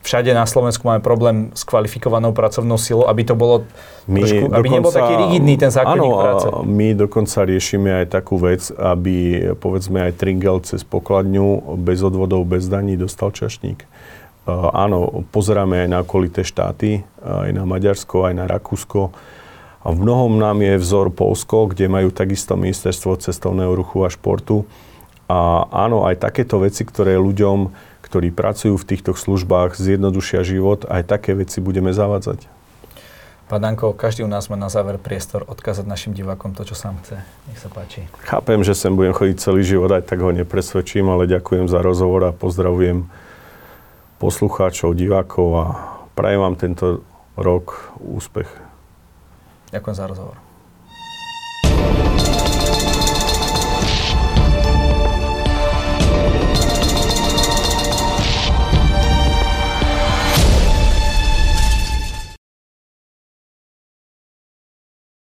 všade 0.06 0.30
na 0.38 0.45
Slovensku 0.45 0.86
máme 0.86 1.01
problém 1.01 1.49
s 1.58 1.66
kvalifikovanou 1.66 2.30
pracovnou 2.30 2.78
silou, 2.78 3.10
aby 3.10 3.26
to 3.26 3.34
bolo 3.34 3.66
my 4.06 4.22
trošku, 4.22 4.45
aby 4.53 4.68
dokonca, 4.70 4.76
nebol 4.78 4.91
taký 4.93 5.14
rigidný 5.18 5.53
ten 5.58 5.72
zákonník 5.74 6.14
áno, 6.14 6.22
práce. 6.22 6.45
my 6.70 6.88
dokonca 6.93 7.39
riešime 7.41 7.89
aj 8.06 8.06
takú 8.14 8.38
vec, 8.38 8.70
aby 8.70 9.49
povedzme 9.58 10.06
aj 10.06 10.22
Tringel 10.22 10.62
cez 10.62 10.86
pokladňu 10.86 11.76
bez 11.82 12.06
odvodov, 12.06 12.45
bez 12.45 12.70
daní 12.70 12.93
dostal 12.93 13.34
čašník. 13.34 13.82
Uh, 14.45 14.70
áno, 14.78 15.26
pozeráme 15.34 15.84
aj 15.84 15.89
na 15.89 15.99
okolité 16.06 16.45
štáty, 16.45 17.01
aj 17.26 17.49
na 17.49 17.66
Maďarsko, 17.66 18.30
aj 18.30 18.34
na 18.38 18.45
Rakúsko. 18.45 19.10
A 19.82 19.88
v 19.89 19.97
mnohom 20.01 20.38
nám 20.38 20.62
je 20.62 20.78
vzor 20.78 21.10
Polsko, 21.14 21.70
kde 21.70 21.89
majú 21.89 22.14
takisto 22.14 22.53
ministerstvo 22.53 23.18
cestovného 23.22 23.74
ruchu 23.74 24.06
a 24.06 24.10
športu. 24.10 24.70
A 25.26 25.66
áno, 25.74 26.06
aj 26.06 26.22
takéto 26.22 26.62
veci, 26.62 26.86
ktoré 26.86 27.18
ľuďom 27.18 27.74
ktorí 28.06 28.30
pracujú 28.30 28.78
v 28.78 28.86
týchto 28.86 29.18
službách, 29.18 29.74
zjednodušia 29.74 30.45
život, 30.45 30.86
aj 30.86 31.10
také 31.10 31.34
veci 31.34 31.58
budeme 31.58 31.89
zavádzať. 31.89 32.45
Pán 33.45 33.62
Danko, 33.62 33.93
každý 33.93 34.26
u 34.26 34.30
nás 34.30 34.49
má 34.49 34.58
na 34.58 34.74
záver 34.74 34.97
priestor 34.97 35.45
odkázať 35.45 35.86
našim 35.86 36.18
divákom 36.18 36.58
to, 36.58 36.66
čo 36.66 36.74
sám 36.74 36.97
chce. 37.01 37.22
Nech 37.45 37.62
sa 37.62 37.70
páči. 37.70 38.10
Chápem, 38.26 38.66
že 38.66 38.74
sem 38.74 38.93
budem 38.93 39.14
chodiť 39.14 39.38
celý 39.38 39.62
život, 39.62 39.93
aj 39.93 40.06
tak 40.06 40.22
ho 40.22 40.34
nepresvedčím, 40.34 41.10
ale 41.14 41.30
ďakujem 41.30 41.70
za 41.70 41.82
rozhovor 41.82 42.26
a 42.26 42.34
pozdravujem 42.34 43.06
poslucháčov, 44.18 44.97
divákov 44.97 45.47
a 45.62 45.66
prajem 46.18 46.41
vám 46.41 46.56
tento 46.58 47.06
rok 47.38 47.93
úspech. 48.01 48.49
Ďakujem 49.70 49.93
za 49.97 50.06
rozhovor. 50.10 50.44